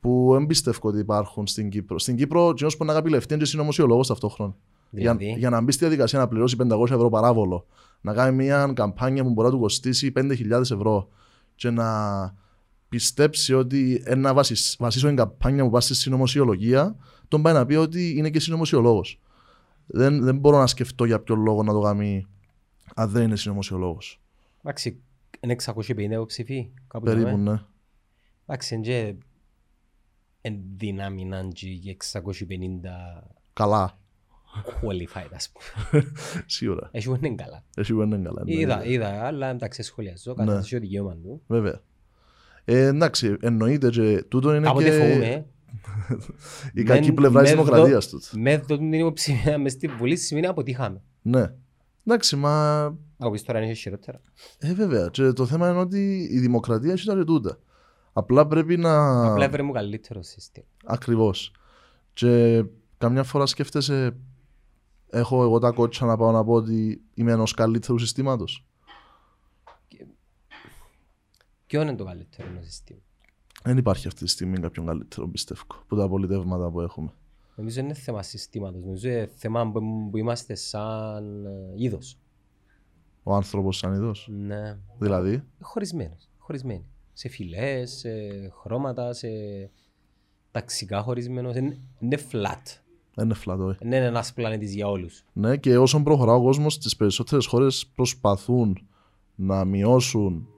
που 0.00 0.30
δεν 0.32 0.46
πιστεύω 0.46 0.88
ότι 0.88 0.98
υπάρχουν 0.98 1.46
στην 1.46 1.70
Κύπρο. 1.70 1.98
Στην 1.98 2.16
Κύπρο, 2.16 2.46
ο 2.46 2.54
που 2.78 2.84
να 2.84 2.92
καπεί 2.92 3.10
λεφτή 3.10 3.34
είναι 3.34 3.42
και 3.42 3.48
συνωμοσιολόγος 3.48 4.06
ταυτόχρονα. 4.06 4.54
Για, 4.90 5.14
Δηλαδή, 5.14 5.38
για 5.38 5.50
να 5.50 5.60
μπει 5.60 5.72
στη 5.72 5.80
διαδικασία 5.80 6.18
να 6.18 6.28
πληρώσει 6.28 6.56
500 6.56 6.90
ευρώ 6.90 7.08
παράβολο, 7.08 7.66
να 8.00 8.12
κάνει 8.12 8.36
μια 8.36 8.72
καμπάνια 8.74 9.22
που 9.22 9.30
μπορεί 9.30 9.48
να 9.48 9.54
του 9.54 9.60
κοστίσει 9.60 10.12
5.000 10.16 10.60
ευρώ 10.60 11.08
και 11.54 11.70
να 11.70 11.86
πιστέψει 12.90 13.54
ότι 13.54 14.02
ένα 14.04 14.34
βασισ, 14.34 14.76
βασίσω 14.78 15.06
την 15.06 15.16
καμπάνια 15.16 15.64
που 15.64 15.70
πάει 15.70 15.80
στη 15.80 15.94
συνωμοσιολογία, 15.94 16.96
τον 17.28 17.42
πάει 17.42 17.54
να 17.54 17.66
πει 17.66 17.74
ότι 17.74 18.14
είναι 18.16 18.30
και 18.30 18.40
συνωμοσιολόγος. 18.40 19.20
Δεν, 19.86 20.22
δεν 20.24 20.36
μπορώ 20.38 20.58
να 20.58 20.66
σκεφτώ 20.66 21.04
για 21.04 21.20
ποιο 21.20 21.34
λόγο 21.34 21.62
να 21.62 21.72
το 21.72 21.80
κάνει 21.80 22.26
αν 22.94 23.10
δεν 23.10 23.22
είναι 23.22 23.36
συνωμοσιολόγος. 23.36 24.20
εντάξει, 24.60 25.00
είναι 25.40 25.56
650 25.64 25.98
υποψηφοί, 25.98 26.70
κάπου 26.88 27.04
Περίπου, 27.04 27.28
δάμε. 27.28 27.50
ναι. 27.50 27.60
Εντάξει, 28.46 28.74
είναι 28.74 28.84
και 28.84 29.14
εν 30.40 30.58
δύναμη 30.76 31.24
να 31.24 31.38
είναι 31.38 31.52
και 31.52 31.96
650 32.12 32.20
Καλά. 33.52 33.98
qualified, 34.82 35.30
ας 35.34 35.50
πούμε. 35.52 36.04
Σίγουρα. 36.46 36.88
Έχει 36.92 37.08
που 37.08 37.18
είναι 37.22 37.34
καλά. 37.34 37.64
Εσύ 37.76 37.94
που 37.94 38.00
είναι 38.02 38.16
καλά. 38.18 38.44
ναι. 38.44 38.54
Είδα, 38.54 38.84
είδα, 38.84 39.26
αλλά 39.26 39.46
εντάξει, 39.50 39.82
σχολιάζω, 39.82 40.34
Ναι. 40.36 40.44
καθώς 40.44 40.60
έχει 40.64 40.74
το 40.74 40.80
δικαίωμα 40.80 41.14
του. 41.16 41.42
Βέβαια. 41.46 41.80
Ε, 42.72 42.86
εντάξει, 42.86 43.36
εννοείται 43.40 43.88
και 43.88 44.24
τούτο 44.28 44.54
είναι 44.54 44.66
Κάποτε 44.66 44.84
και 44.84 44.90
φοβούμαι, 44.90 45.46
η 46.80 46.82
κακή 46.82 47.04
μεν- 47.06 47.14
πλευρά 47.14 47.42
της 47.42 47.50
με 47.50 47.56
δημοκρατίας 47.56 48.08
τους. 48.08 48.32
με 48.36 48.58
το 48.66 48.76
την 48.78 48.92
υποψηφία 48.92 49.58
μες 49.58 49.72
στη 49.72 49.86
Βουλή 49.88 50.16
σημαίνει 50.16 50.46
αποτύχαμε. 50.46 51.02
Ναι. 51.22 51.52
Εντάξει, 52.06 52.36
μα. 52.36 52.84
Από 53.18 53.30
πεις 53.30 53.42
τώρα 53.42 53.60
είναι 53.60 53.72
χειρότερα. 53.72 54.20
Ε, 54.58 54.74
βέβαια. 54.74 55.08
Και 55.08 55.32
το 55.32 55.46
θέμα 55.46 55.70
είναι 55.70 55.78
ότι 55.78 56.28
η 56.32 56.38
δημοκρατία 56.38 56.92
έχει 56.92 57.06
τα 57.06 57.14
ρετούτα. 57.14 57.58
Απλά 58.12 58.46
πρέπει 58.46 58.76
να. 58.76 59.24
Απλά 59.30 59.44
έβρε 59.44 59.62
μου 59.62 59.72
καλύτερο 59.72 60.22
σύστημα. 60.22 60.66
Ακριβώς. 60.84 61.52
Και 62.12 62.64
καμιά 62.98 63.22
φορά 63.22 63.46
σκέφτεσαι, 63.46 64.16
έχω 65.10 65.42
εγώ 65.42 65.58
τα 65.58 65.70
κότσα 65.70 66.06
να 66.06 66.16
πάω 66.16 66.30
να 66.30 66.44
πω 66.44 66.52
ότι 66.52 67.00
είμαι 67.14 67.32
ενός 67.32 67.54
καλύτερου 67.54 67.98
συστήματος. 67.98 68.64
Ποιο 71.70 71.82
είναι 71.82 71.94
το 71.94 72.04
καλύτερο 72.04 72.48
ενός 72.48 72.64
σύστημα. 72.64 72.98
Δεν 73.62 73.76
υπάρχει 73.76 74.06
αυτή 74.06 74.24
τη 74.24 74.30
στιγμή 74.30 74.58
κάποιον 74.58 74.86
καλύτερο, 74.86 75.28
πιστεύω, 75.28 75.62
από 75.82 75.96
τα 75.96 76.08
πολιτεύματα 76.08 76.70
που 76.70 76.80
έχουμε. 76.80 77.12
Νομίζω 77.56 77.80
είναι 77.80 77.94
θέμα 77.94 78.22
συστήματος. 78.22 78.80
Νομίζω 78.84 79.08
είναι 79.08 79.30
θέμα 79.36 79.70
που, 79.70 80.08
που 80.10 80.16
είμαστε 80.16 80.54
σαν 80.54 81.46
ε, 81.46 81.72
είδος. 81.74 82.18
Ο 83.22 83.34
άνθρωπος 83.34 83.76
σαν 83.76 83.92
είδος. 83.94 84.28
Ναι. 84.30 84.78
Δηλαδή, 84.98 85.42
Χωρισμένος. 85.60 86.28
Χωρισμένοι. 86.38 86.84
Σε 87.12 87.28
φυλές, 87.28 87.90
σε 87.90 88.08
χρώματα, 88.62 89.12
σε 89.12 89.28
ταξικά 90.50 91.02
χωρισμένος. 91.02 91.56
Είναι, 91.56 91.78
είναι 91.98 92.18
flat. 92.32 92.80
δεν 93.14 93.24
είναι 93.24 93.34
φλατό. 93.34 93.68
ε. 93.70 93.76
Δεν 93.80 93.86
είναι 93.92 94.04
ένας 94.06 94.32
πλανήτης 94.32 94.74
για 94.74 94.88
όλους. 94.88 95.24
Ναι, 95.32 95.56
και 95.56 95.78
όσο 95.78 96.02
προχωρά 96.02 96.34
ο 96.34 96.42
κόσμος, 96.42 96.74
στι 96.74 96.96
περισσότερες 96.96 97.46
χώρες 97.46 97.86
προσπαθούν 97.94 98.86
να 99.34 99.64
μειώσουν 99.64 100.48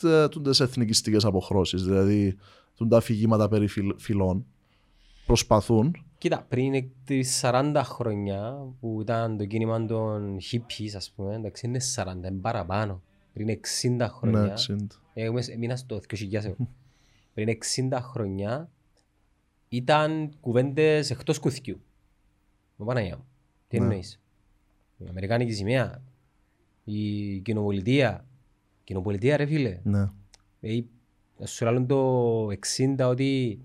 τι 0.00 0.62
εθνικιστικές 0.62 1.24
αποχρώσεις. 1.24 1.82
Δηλαδή, 1.84 2.36
τούν 2.76 2.88
τα 2.88 2.96
αφηγήματα 2.96 3.48
περί 3.48 3.66
φυλ- 3.66 3.98
φυλών. 4.00 4.46
Προσπαθούν. 5.26 6.04
Κοίτα, 6.18 6.46
πριν 6.48 6.90
τις 7.04 7.38
40 7.42 7.82
χρόνια 7.84 8.66
που 8.80 8.98
ήταν 9.00 9.36
το 9.36 9.44
κίνημα 9.46 9.86
των 9.86 10.38
hippies, 10.50 10.90
ας 10.96 11.10
πούμε, 11.16 11.34
εντάξει, 11.34 11.66
είναι 11.66 11.78
40, 11.80 12.28
είναι 12.28 12.40
παραπάνω. 12.40 13.02
Πριν 13.32 13.48
60 13.48 14.08
χρόνια, 14.08 14.40
Ναι, 14.40 14.52
ξύντα. 14.52 14.94
Εγώ 15.14 15.38
έμεινα 15.52 15.76
στο 15.76 16.00
2000 16.00 16.44
εγώ. 16.44 16.68
Πριν 17.34 17.48
60 17.48 18.00
χρόνια 18.00 18.70
ήταν 19.68 20.30
κουβέντες 20.40 21.10
εκτός 21.10 21.38
κουθιού. 21.38 21.80
Μα 22.76 22.86
Παναγιά 22.86 23.16
μου. 23.16 23.24
Τι 23.68 23.78
Ναι. 23.78 23.84
εννοείς; 23.84 24.20
Η 24.98 25.04
Αμερικάνικη 25.08 25.52
σημαία, 25.52 26.02
η 26.84 27.38
κοινοπολιτεία. 27.38 28.24
Κοινοπολιτεία 28.90 29.36
ρε 29.36 29.46
φίλε. 29.46 29.78
Ναι. 29.82 30.08
Ε, 30.60 30.80
σου 31.46 31.64
λάλλον 31.64 31.86
το 31.86 32.46
60 32.46 32.54
ότι 33.08 33.58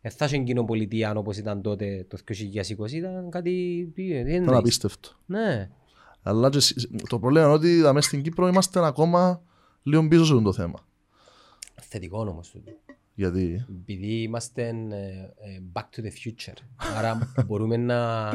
δεν 0.00 0.12
θα 0.12 0.24
είχε 0.24 0.38
κοινοπολιτεία 0.38 1.14
όπως 1.16 1.36
ήταν 1.36 1.62
τότε 1.62 2.06
το 2.08 2.18
2020 2.86 2.90
ήταν 2.90 3.30
κάτι... 3.30 3.90
τι 3.94 4.04
Ήταν 4.04 4.26
εννοείς. 4.26 4.58
απίστευτο. 4.58 5.08
Ναι. 5.26 5.70
Αλλά 6.22 6.48
και 6.50 6.60
σ- 6.60 6.88
το 7.08 7.18
πρόβλημα 7.18 7.44
είναι 7.44 7.54
ότι 7.54 7.78
εδώ 7.78 8.00
στην 8.00 8.22
Κύπρο 8.22 8.46
είμαστε 8.48 8.86
ακόμα 8.86 9.42
λίγο 9.82 10.08
πίσω 10.08 10.24
σε 10.24 10.32
αυτό 10.32 10.44
το 10.44 10.52
θέμα. 10.52 10.86
Θετικό 11.80 12.18
όμως 12.20 12.50
τούτο. 12.50 12.70
Γιατί; 13.14 13.64
Επειδή 13.80 14.22
είμαστε 14.22 14.68
ε, 14.68 14.72
ε, 14.72 15.62
back 15.72 15.80
to 15.96 16.00
the 16.00 16.08
future. 16.24 16.56
Άρα 16.96 17.32
μπορούμε 17.46 17.76
να, 17.76 18.28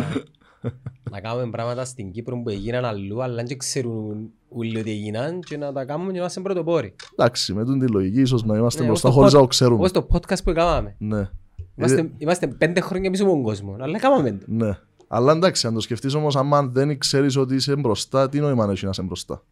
να 1.11 1.21
κάνουμε 1.21 1.49
πράγματα 1.49 1.85
στην 1.85 2.11
Κύπρο 2.11 2.41
που 2.41 2.49
έγιναν 2.49 2.85
αλλού, 2.85 3.23
αλλά 3.23 3.43
δεν 3.43 3.57
ξέρουν 3.57 4.29
όλοι 4.49 4.79
ότι 4.79 4.91
έγιναν 4.91 5.39
και 5.39 5.57
να 5.57 5.73
τα 5.73 5.85
κάνουμε 5.85 6.07
και 6.07 6.13
να 6.13 6.19
είμαστε 6.19 6.41
πρωτοπόροι. 6.41 6.95
εντάξει, 7.11 7.53
με 7.53 7.65
την 7.65 7.79
τη 7.79 7.87
λογική, 7.91 8.21
ίσως 8.21 8.43
να 8.43 8.57
είμαστε 8.57 8.81
Ναι, 8.81 8.87
μπροστά 8.87 9.09
όπως 9.09 9.19
χωρίς 9.19 9.31
το 9.33 9.37
να 9.37 9.43
pod- 9.43 9.47
το 9.47 9.51
ξέρουμε. 9.55 9.77
Όπως 9.77 9.91
το 9.91 10.07
podcast 10.11 10.43
που 10.43 10.53
κάναμε. 10.53 10.95
Ναι. 10.99 11.29
Είμαστε, 11.75 12.11
είμαστε 12.17 12.47
πέντε 12.47 12.79
χρόνια 12.81 13.11
πίσω 13.11 13.23
από 13.23 13.31
τον 13.31 13.41
κόσμο, 13.43 13.75
αλλά 13.79 13.99
κάναμε 13.99 14.31
το. 14.31 14.45
Ναι. 14.47 14.77
Αλλά 15.07 15.31
εντάξει, 15.31 15.67
αν 15.67 15.73
το 15.73 15.79
σκεφτείς 15.79 16.13
όμως, 16.13 16.35
άμα 16.35 16.63
δεν 16.67 16.97
ξέρεις 16.97 17.35
ότι 17.35 17.55
είσαι 17.55 17.75
μπροστά, 17.75 18.29
τι 18.29 18.39
νόημα 18.39 18.67
έχει 18.71 18.83
να 18.83 18.89
είσαι 18.89 19.01
μπροστά; 19.01 19.43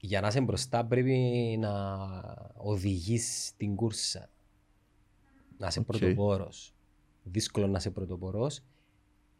Για 0.00 0.20
να 0.20 0.26
είσαι 0.26 0.40
μπροστά 0.40 0.84
πρέπει 0.84 1.16
να 1.60 1.72
οδηγείς 2.56 3.52
την 3.56 3.74
κούρσα. 3.76 4.28
Να 5.58 5.66
είσαι 5.66 5.78
Οκ. 5.78 5.86
πρωτοπόρος. 5.86 6.74
Δύσκολο 7.22 7.66
να 7.66 7.78
είσαι 7.78 7.90
πρωτοπόρος. 7.90 8.60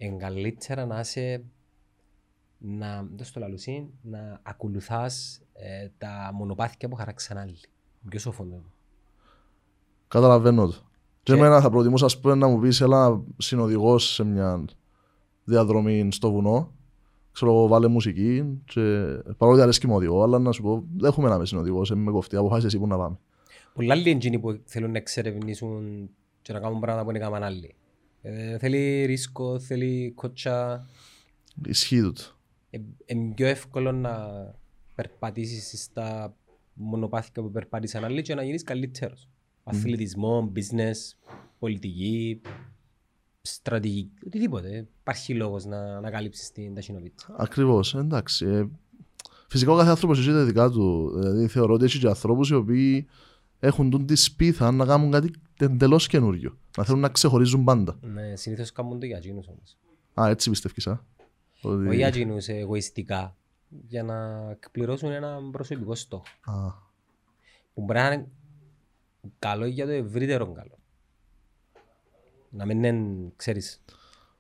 Εν 0.05 0.19
καλύτερα 0.19 0.87
να 0.87 1.01
είσαι 1.01 1.45
να, 2.59 3.09
δώσ' 3.17 3.33
το 3.33 3.41
λαλουσί, 3.41 3.91
να 4.03 4.41
ακολουθάς 4.43 5.41
ε, 5.53 5.89
τα 5.99 6.31
μονοπάτια 6.35 6.89
που 6.89 6.95
χαράξαν 6.95 7.39
άλλοι. 7.39 7.59
Πιο 8.09 8.19
σοφό 8.19 8.45
είναι. 8.45 8.63
Καταλαβαίνω 10.09 10.67
το. 10.67 10.73
Και 11.23 11.33
Και- 11.33 11.33
εμένα 11.33 11.61
θα 11.61 11.71
προτιμούσα 11.71 12.05
ας 12.05 12.21
πούμε, 12.21 12.35
να 12.35 12.47
μου 12.49 12.61
πεις 12.61 12.81
ένα 12.81 13.23
συνοδηγός 13.37 14.13
σε 14.13 14.25
μια 14.25 14.65
διαδρομή 15.45 16.09
στο 16.13 16.31
βουνό. 16.33 16.73
Ξέρω 17.33 17.53
εγώ, 17.53 17.67
βάλε 17.67 17.87
μουσική. 17.89 18.61
Και... 18.65 18.81
Παρόλο 19.37 19.57
ότι 19.57 19.61
αρέσκει 19.63 19.87
μου 19.87 19.95
οδηγό, 19.95 20.23
αλλά 20.23 20.39
να 20.39 20.53
σου 20.53 20.63
πω, 20.63 20.85
δεν 20.97 21.11
έχουμε 21.11 21.29
να 21.29 21.35
είμαι 21.35 21.47
συνοδηγός. 21.47 21.91
Είμαι 21.91 22.03
με 22.03 22.11
κοφτή. 22.11 22.37
Αποφάσισε 22.37 22.67
εσύ 22.67 22.79
που 22.79 22.87
να 22.87 22.97
πάμε. 22.97 23.19
Πολλά 23.75 23.93
άλλοι 23.95 24.11
εντζίνοι 24.11 24.39
που 24.39 24.61
θέλουν 24.65 24.91
να 24.91 24.99
εξερευνήσουν 24.99 26.11
και 26.43 26.53
να 26.53 26.61
κάνουν 26.61 26.81
πράγματα 26.81 27.05
που 27.05 27.11
είναι 27.11 27.19
κάνουν 27.19 27.43
άλλοι. 27.43 27.75
Ε, 28.23 28.59
θέλει 28.59 29.05
ρίσκο, 29.05 29.59
θέλει 29.59 30.13
κότσα. 30.15 30.87
Ισχύει 31.67 32.01
τούτο. 32.01 32.23
είναι 33.07 33.35
πιο 33.35 33.47
εύκολο 33.47 33.93
να 33.93 34.19
περπατήσεις 34.95 35.83
στα 35.83 36.37
μονοπάτια 36.75 37.43
που 37.43 37.51
περπάτησαν 37.51 38.05
άλλοι 38.05 38.23
και 38.23 38.35
να 38.35 38.43
γίνεις 38.43 38.63
καλύτερος. 38.63 39.29
Αθλητισμό, 39.65 40.53
business, 40.55 41.17
πολιτική, 41.59 42.41
στρατηγική, 43.43 44.27
οτιδήποτε. 44.27 44.87
Υπάρχει 45.01 45.35
λόγος 45.35 45.65
να 45.65 45.97
ανακαλύψεις 45.97 46.53
την 46.53 46.75
ταχυνοβίτσα. 46.75 47.35
Ακριβώς, 47.39 47.95
εντάξει. 47.95 48.47
Ε, 48.47 48.69
φυσικά 49.49 49.73
ο 49.73 49.77
κάθε 49.77 49.91
άνθρωπος 49.91 50.19
έχει 50.19 50.31
τα 50.31 50.45
δικά 50.45 50.71
του. 50.71 51.13
Δηλαδή 51.19 51.47
θεωρώ 51.47 51.75
ότι 51.75 51.85
έχει 51.85 51.99
και 51.99 52.07
ανθρώπους 52.07 52.51
οι 52.51 52.55
οποίοι 52.55 53.07
έχουν 53.59 53.91
τούν 53.91 54.07
τη 54.07 54.17
σπίθα 54.17 54.71
να 54.71 54.87
κάνουν 54.87 55.11
κάτι 55.11 55.31
εντελώς 55.59 56.07
καινούριο. 56.07 56.57
Να 56.77 56.85
θέλουν 56.85 57.01
να 57.01 57.09
ξεχωρίζουν 57.09 57.65
πάντα. 57.65 57.99
Ναι, 58.01 58.37
συνήθως 58.37 58.73
κάνουν 58.73 59.01
το 59.01 59.07
για 59.07 59.17
εκείνους 59.17 59.49
όμως. 59.49 59.77
Α, 60.21 60.29
έτσι 60.29 60.51
πιστεύεις, 60.51 60.87
α; 60.87 61.05
Ότι... 61.63 61.87
Όχι 61.87 61.97
για 61.97 62.07
εκείνους 62.07 62.49
εγωιστικά, 62.49 63.37
για 63.89 64.03
να 64.03 64.49
εκπληρώσουν 64.51 65.11
ένα 65.11 65.41
προσωπικό 65.53 65.95
στόχο. 65.95 66.25
Α, 66.45 66.53
Που 67.75 67.83
μπορεί 67.83 67.99
να 67.99 68.13
είναι 68.13 68.29
καλό 69.39 69.67
για 69.67 69.85
το 69.85 69.91
ευρύτερο 69.93 70.53
καλό. 70.53 70.79
Να 72.51 72.67
μην 72.67 72.83
είναι, 72.85 73.33
ξέρεις, 73.37 73.83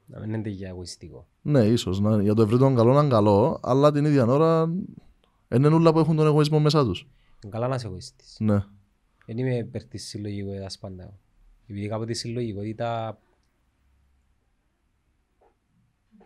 να 0.06 0.20
μην 0.20 0.32
είναι 0.32 0.48
για 0.48 0.68
εγωιστικό. 0.68 1.26
ναι, 1.42 1.64
ίσως. 1.64 1.98
Για 2.20 2.34
το 2.34 2.42
ευρύτερο 2.42 2.74
καλό 2.74 2.92
να 2.92 3.00
είναι 3.00 3.08
καλό, 3.08 3.60
αλλά 3.62 3.92
την 3.92 4.04
ίδια 4.04 4.26
ώρα 4.26 4.72
είναι 5.54 5.66
όλα 5.66 5.92
που 5.92 5.98
έχουν 5.98 6.16
τον 6.16 6.26
εγωισμό 6.26 6.60
μέσα 6.60 6.84
τους. 6.84 7.00
Είναι 7.44 7.52
καλά 7.52 7.68
να 7.68 7.74
είσαι 7.74 7.86
εγωιστής. 7.86 8.36
Ναι. 8.40 8.64
Δεν 9.26 9.38
είμαι 9.38 9.56
υπέρ 9.56 9.84
της 9.84 10.06
συλλογικότητας 10.08 10.78
πάντα. 10.78 11.12
Επειδή 11.66 11.88
κάποτε 11.88 12.10
η 12.10 12.14
συλλογικότητα 12.14 13.18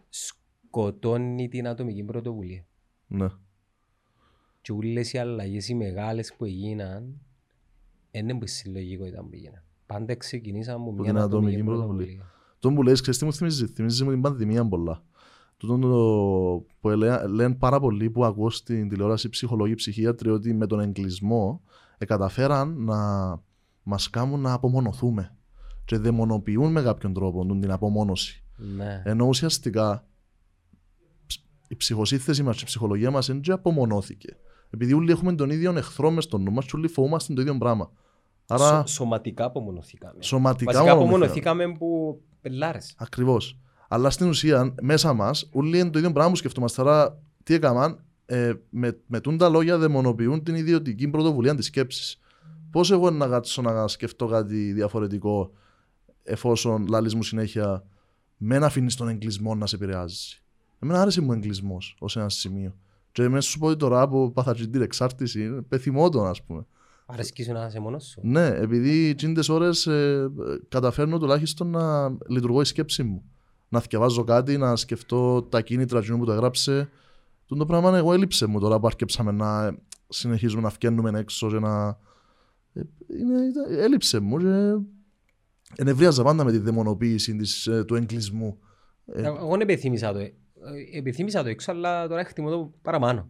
σκοτώνει 0.09 1.49
την 1.49 1.69
ατομική 1.69 2.03
πρωτοβουλία. 2.03 2.65
Ναι. 3.07 3.29
Και 4.61 4.73
όλες 4.73 5.13
οι 5.13 5.19
αλλαγές 5.19 5.69
οι 5.69 5.75
μεγάλες 5.75 6.35
που 6.35 6.45
έγιναν 6.45 7.21
δεν 8.11 8.29
είναι 8.29 8.39
που 8.39 8.45
η 8.45 8.49
συλλογικότητα 8.49 9.21
που 9.23 9.31
έγιναν. 9.33 9.63
Πάντα 9.87 10.15
ξεκινήσαμε 10.15 10.85
από 10.85 11.03
την 11.03 11.13
μια 11.13 11.23
ατομική 11.23 11.37
ατομική 11.37 11.63
πρωτοβουλία. 11.63 12.05
πρωτοβουλία. 12.05 12.31
Το 12.59 12.73
που 12.73 12.83
λες, 12.83 13.01
ξέρεις 13.01 13.19
τι 13.19 13.25
μου 13.25 13.33
θυμίζει, 13.33 13.67
θυμίζει 13.67 14.05
μου 14.05 14.11
την 14.11 14.21
πανδημία 14.21 14.69
πολλά. 14.69 15.03
Τούτο 15.57 15.79
το 15.79 16.67
που 16.81 16.89
λέ- 16.89 17.27
λένε 17.29 17.55
πάρα 17.55 17.81
πολλοί 17.81 18.11
που 18.11 18.25
ακούω 18.25 18.51
στην 18.51 18.89
τηλεόραση 18.89 19.29
ψυχολόγοι, 19.29 19.75
ψυχίατροι 19.75 20.31
ότι 20.31 20.55
με 20.55 20.67
τον 20.67 20.81
εγκλισμό 20.81 21.63
εκαταφέραν 21.99 22.85
να 22.85 22.97
μας 23.89 24.11
κάνουν 24.11 24.41
να 24.41 24.53
απομονωθούμε 24.53 25.37
και 25.85 25.97
δαιμονοποιούν 25.99 26.73
με 26.73 26.83
κάποιον 26.83 27.13
τρόπο 27.13 27.45
τούν 27.47 27.61
την 27.61 27.71
απομόνωση. 27.71 28.43
Ναι. 28.57 29.03
Ενώ 29.05 29.25
ουσιαστικά 29.27 30.05
ψ- 31.27 31.41
η 31.69 31.77
ψυχοσύνθεση 31.77 32.43
μας 32.43 32.57
και 32.57 32.63
η 32.63 32.67
ψυχολογία 32.67 33.11
μας 33.11 33.27
δεν 33.27 33.41
και 33.41 33.53
απομονώθηκε. 33.53 34.37
Επειδή 34.71 34.93
όλοι 34.93 35.11
έχουμε 35.11 35.35
τον 35.35 35.51
ίδιο 35.51 35.77
εχθρό 35.77 36.11
μες 36.11 36.25
στο 36.25 36.39
νου 36.39 36.53
μας 36.53 36.65
και 36.65 36.73
όλοι 36.75 36.89
φοβούμαστε 36.89 37.35
το 37.35 37.41
ίδιο 37.41 37.59
πράγμα. 37.59 37.91
Άρα 38.47 38.67
Σω- 38.69 38.87
σωματικά 38.87 39.45
απομονωθήκαμε. 39.45 40.23
σωματικά 40.23 40.73
Βασικά 40.73 40.93
απομονωθήκαμε. 40.93 41.51
απομονωθήκαμε 41.51 41.79
που 41.79 42.21
πελάρες. 42.41 42.95
Ακριβώς. 42.99 43.59
Αλλά 43.89 44.11
στην 44.11 44.29
ουσία, 44.29 44.75
μέσα 44.83 45.13
μας, 45.13 45.49
όλοι 45.53 45.79
είναι 45.79 45.91
το 45.91 45.99
ίδιο 45.99 46.13
πράγμα 46.13 46.31
που 46.31 46.37
σκεφτόμαστε. 46.37 46.81
Άρα, 46.81 47.19
τι 47.43 47.55
έκαναν, 47.55 48.05
ε, 48.27 48.53
με, 48.71 48.99
με 49.07 49.21
τούν 49.21 49.39
τα 49.39 49.49
λόγια 49.49 49.79
δαιμονοποιούν 49.79 50.43
την 50.43 50.55
ιδιωτική 50.55 51.09
πρωτοβουλία 51.09 51.55
της 51.55 51.67
σκέψης. 51.67 52.21
Πώς 52.77 52.91
εγώ 52.91 53.11
να 53.11 53.29
κάτσω 53.29 53.63
να 53.63 53.89
σκεφτώ 53.89 54.27
κάτι 54.27 54.73
διαφορετικό, 54.73 55.51
εφόσον 56.23 56.87
λαλείς 56.87 57.15
μου 57.15 57.23
συνέχεια, 57.23 57.85
με 58.37 58.59
να 58.59 58.67
αφήνεις 58.67 58.97
τον 58.97 59.09
εγκλισμό 59.09 59.55
να 59.55 59.67
σε 59.67 59.77
επηρεάζει. 59.77 60.43
Εμένα 60.79 61.01
άρεσε 61.01 61.21
μου 61.21 61.29
ο 61.31 61.33
εγκλισμός 61.33 61.97
ως 61.99 62.17
ένα 62.17 62.29
σημείο. 62.29 62.75
Και 63.13 63.29
μέσα 63.29 63.49
σου 63.49 63.59
πω 63.59 63.67
ότι 63.67 63.77
τώρα 63.77 64.09
που 64.09 64.33
πάθα 64.33 64.55
την 64.55 64.83
εξάρτηση, 64.83 65.63
πεθυμώ 65.69 66.09
τον, 66.09 66.27
ας 66.27 66.43
πούμε. 66.43 66.67
Αρέσκει 67.07 67.43
σου 67.43 67.53
να 67.53 67.67
είσαι 67.67 67.81
μόνος 67.81 68.05
σου. 68.05 68.21
Ναι, 68.23 68.47
επειδή 68.47 69.15
τσίντες 69.15 69.49
ώρες 69.49 69.87
ε, 69.87 70.31
καταφέρνω 70.69 71.19
τουλάχιστον 71.19 71.71
να 71.71 72.09
λειτουργώ 72.29 72.61
η 72.61 72.65
σκέψη 72.65 73.03
μου. 73.03 73.23
να 73.69 73.81
θυκευάζω 73.81 74.25
κάτι, 74.25 74.57
να 74.57 74.77
σκεφτώ 74.77 75.43
τα 75.43 75.61
κίνητρα 75.61 75.99
εκείνου 75.99 76.19
που 76.19 76.25
το 76.25 76.33
έγραψε. 76.33 76.89
Τον 77.47 77.59
το 77.59 77.67
πράγμα 77.67 77.97
εγώ 77.97 78.13
έλειψε 78.13 78.47
μου 78.47 78.61
τώρα 78.61 78.81
που 78.81 78.87
αρκέψαμε 78.87 79.33
να 79.33 79.77
συνεχίζουμε 80.09 80.63
να 80.63 80.71
φτιάχνουμε 80.71 81.19
έξω 81.19 81.49
και 81.49 81.59
να... 81.59 82.05
Ε, 82.77 82.83
Είναι, 83.21 83.41
ήταν- 83.43 83.79
έλειψε 83.79 84.21
μου 84.21 84.39
και 84.39 84.83
ενευρίαζα 85.77 86.23
πάντα 86.23 86.45
με 86.45 86.51
τη 86.53 86.59
δαιμονοποίηση 86.59 87.37
της, 87.37 87.67
ε, 87.67 87.85
του 87.85 87.95
εγκλισμού. 87.95 88.59
Ε, 89.07 89.23
Εγώ 89.27 89.51
δεν 89.51 89.61
επιθύμησα 89.61 90.13
το. 90.13 90.19
ε, 90.19 90.33
Επιθύμησα 90.93 91.43
το 91.43 91.49
έξω, 91.49 91.71
αλλά 91.73 92.09
τώρα 92.09 92.21
εκτιμώ 92.21 92.51
το 92.51 92.73
παραπάνω. 92.83 93.29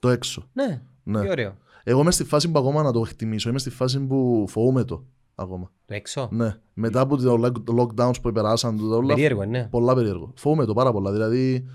το 0.00 0.08
έξω. 0.08 0.48
Ναι, 0.52 0.82
Ναι. 1.04 1.20
τι 1.20 1.28
ωραίο. 1.30 1.56
Εγώ 1.84 2.00
είμαι 2.00 2.10
στη 2.10 2.24
φάση 2.24 2.50
που 2.50 2.58
ακόμα 2.58 2.82
να 2.82 2.92
το 2.92 3.00
εκτιμήσω. 3.06 3.48
Είμαι 3.48 3.58
στη 3.58 3.70
φάση 3.70 4.00
που 4.00 4.44
φοβούμαι 4.48 4.84
το 4.84 5.04
ακόμα. 5.34 5.70
Το 5.84 5.94
έξω; 5.94 6.28
Ναι. 6.32 6.56
Μετά 6.74 7.00
από 7.00 7.16
το 7.16 7.34
lock- 7.44 7.64
το 7.64 7.74
lockdowns 7.96 8.14
που 8.22 8.32
περάσαν, 8.32 8.76
το 8.78 8.96
όλα, 8.96 9.06
Περίεργο, 9.14 9.44
ναι. 9.44 9.68
πολλά 9.70 9.94
περίεργο. 9.94 10.32
Φοβούμαι 10.36 10.64
το 10.64 10.72
πάρα 10.74 10.92
πολλά. 10.92 11.12
Δηλαδή, 11.12 11.66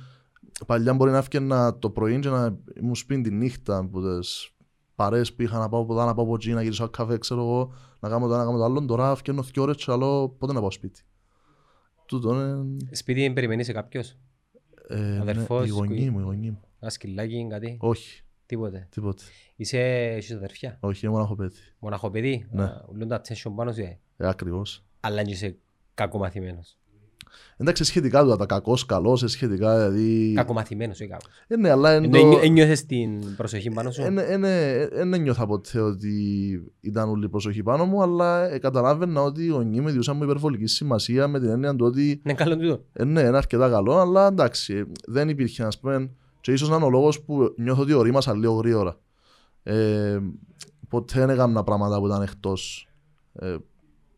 παλιά 0.65 0.93
μπορεί 0.93 1.11
να 1.11 1.17
έφτιανα 1.17 1.77
το 1.79 1.89
πρωί 1.89 2.19
και 2.19 2.29
να 2.29 2.57
ήμουν 2.81 2.95
σπίτι 2.95 3.21
τη 3.29 3.35
νύχτα 3.35 3.77
από 3.77 4.01
τις 4.19 4.51
παρέες 4.97 5.33
που 5.33 5.41
είχα 5.41 5.57
να 5.59 5.69
πάω 5.69 5.81
από 5.81 5.93
εδώ, 5.93 6.05
να 6.05 6.13
πάω 6.13 6.25
από 6.25 6.33
εκεί, 6.33 6.53
να 6.53 6.61
γυρίσω 6.61 6.89
καφέ, 6.89 7.17
ξέρω 7.17 7.41
εγώ, 7.41 7.73
να 7.99 8.09
κάνω 8.09 8.27
το 8.27 8.33
ένα, 8.33 8.37
να 8.43 8.45
κάνω 8.45 8.57
το 8.57 8.63
άλλο. 8.63 8.85
Τώρα 8.85 9.15
φτιάχνω 9.15 9.43
δύο 9.43 9.63
ώρες 9.63 9.75
και 9.85 9.91
άλλο 9.91 10.29
πότε 10.29 10.53
να 10.53 10.59
πάω 10.59 10.71
σπίτι. 10.71 11.01
Τούτο 12.05 12.33
είναι... 12.33 12.77
Σπίτι 12.91 13.31
περιμένεις 13.33 13.65
σε 13.65 13.71
κάποιος; 13.73 14.17
Ε, 14.87 14.95
ναι, 14.99 15.19
Αδερφός, 15.19 15.65
η 15.67 15.69
γονή 15.69 15.87
κουί- 15.87 16.09
μου, 16.11 16.19
η 16.19 16.23
γονή 16.23 16.49
μου. 16.51 16.59
Ένα 16.79 16.89
σκυλάκι, 16.91 17.47
κάτι; 17.49 17.77
Όχι, 17.81 18.23
Τίποτε. 18.45 18.87
τίποτε. 18.91 19.23
Είσαι, 19.55 19.79
έχεις 20.03 20.31
αδερφιά; 20.31 20.77
Όχι, 20.79 21.05
είναι 21.05 21.13
μονάχο 21.15 21.35
παιδί. 21.35 21.55
Μοναχό 21.79 22.09
παιδί. 22.09 22.47
Ναι. 22.51 22.63
να 22.63 22.85
Ουλούν 22.91 23.07
τα 23.07 23.21
attention 23.21 23.51
πάνω 23.55 23.71
σου. 23.71 23.81
ε. 23.81 23.99
Ε, 24.17 24.27
ακριβώς. 24.27 24.85
Αλλά 24.99 25.15
δεν 25.15 25.27
είσαι 25.27 25.57
κακομαθημένος. 25.93 26.77
Εντάξει, 27.57 27.83
σχετικά 27.83 28.23
του, 28.23 28.35
τα 28.35 28.45
κακός, 28.45 28.85
καλός, 28.85 29.23
ε, 29.23 29.27
σχετικά, 29.27 29.77
δηλαδή... 29.89 30.33
Κακομαθημένος, 30.35 30.99
όχι 30.99 31.09
κακός. 31.09 31.29
Ε, 31.47 31.55
ναι, 31.55 31.69
αλλά 31.69 31.95
είναι 31.95 32.05
Ενώ 32.05 32.19
το... 32.19 32.25
ένιω- 32.27 32.43
Ένιωθες 32.43 32.85
την 32.85 33.35
προσοχή 33.35 33.69
πάνω 33.71 33.91
σου; 33.91 34.01
Δεν 34.01 35.13
ένιωθα 35.13 35.45
ποτέ 35.45 35.79
ότι 35.79 36.11
ήταν 36.79 37.09
όλη 37.09 37.25
η 37.25 37.29
προσοχή 37.29 37.63
πάνω 37.63 37.85
μου, 37.85 38.01
αλλά 38.01 38.49
ε, 38.53 38.57
καταλάβαινα 38.59 39.21
ότι 39.21 39.43
οι 39.43 39.47
γονείς 39.47 39.79
μου 39.81 39.87
ιδιούσαν 39.87 40.17
μου 40.17 40.23
υπερβολική 40.23 40.65
σημασία 40.67 41.27
με 41.27 41.39
την 41.39 41.49
έννοια 41.49 41.75
του 41.75 41.85
ότι 41.85 42.21
Είναι 42.23 42.33
καλό 42.33 42.57
τούτο. 42.57 42.83
ε, 42.93 43.03
ναι, 43.03 43.21
είναι 43.21 43.37
αρκετά 43.37 43.69
καλό, 43.69 43.97
αλλά 43.97 44.27
εντάξει, 44.27 44.73
ε, 44.75 44.83
δεν 45.07 45.29
υπήρχε, 45.29 45.63
ας 45.63 45.79
πούμε, 45.79 46.11
και 46.41 46.51
ίσως 46.51 46.69
να 46.69 46.75
είναι 46.75 46.85
ο 46.85 46.89
λόγος 46.89 47.21
που 47.21 47.53
νιώθω 47.57 47.81
ότι 47.81 47.93
ορίμασα 47.93 48.33
λίγο 48.35 48.53
γρήγορα. 48.53 48.99
Ε, 49.63 50.19
ποτέ 50.89 51.19
δεν 51.19 51.29
έκανα 51.29 51.63
πράγματα 51.63 51.99
που 51.99 52.07
ήταν 52.07 52.21
εκτός 52.21 52.87
ε, 53.33 53.55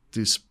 της, 0.10 0.50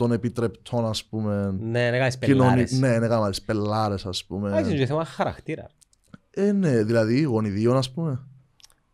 των 0.00 0.12
επιτρεπτών, 0.12 0.84
ας 0.86 1.04
πούμε, 1.04 1.56
Ναι, 1.60 1.90
να 1.90 1.98
κάνεις 1.98 2.18
κοινωνι- 2.18 2.40
πελάρες. 2.42 2.72
Ναι, 2.72 2.88
δεν 2.88 3.02
έκανα 3.02 3.28
τις 3.30 3.42
πελάρες, 3.42 4.06
ας 4.06 4.24
πούμε. 4.24 4.48
Εντάξει, 4.48 4.70
είναι 4.70 4.78
και 4.78 4.86
θέμα 4.86 5.04
χαρακτήρα. 5.04 5.66
Ε, 6.30 6.52
ναι, 6.52 6.82
δηλαδή 6.82 7.22
γονιδίων, 7.22 7.76
ας 7.76 7.90
πούμε. 7.90 8.26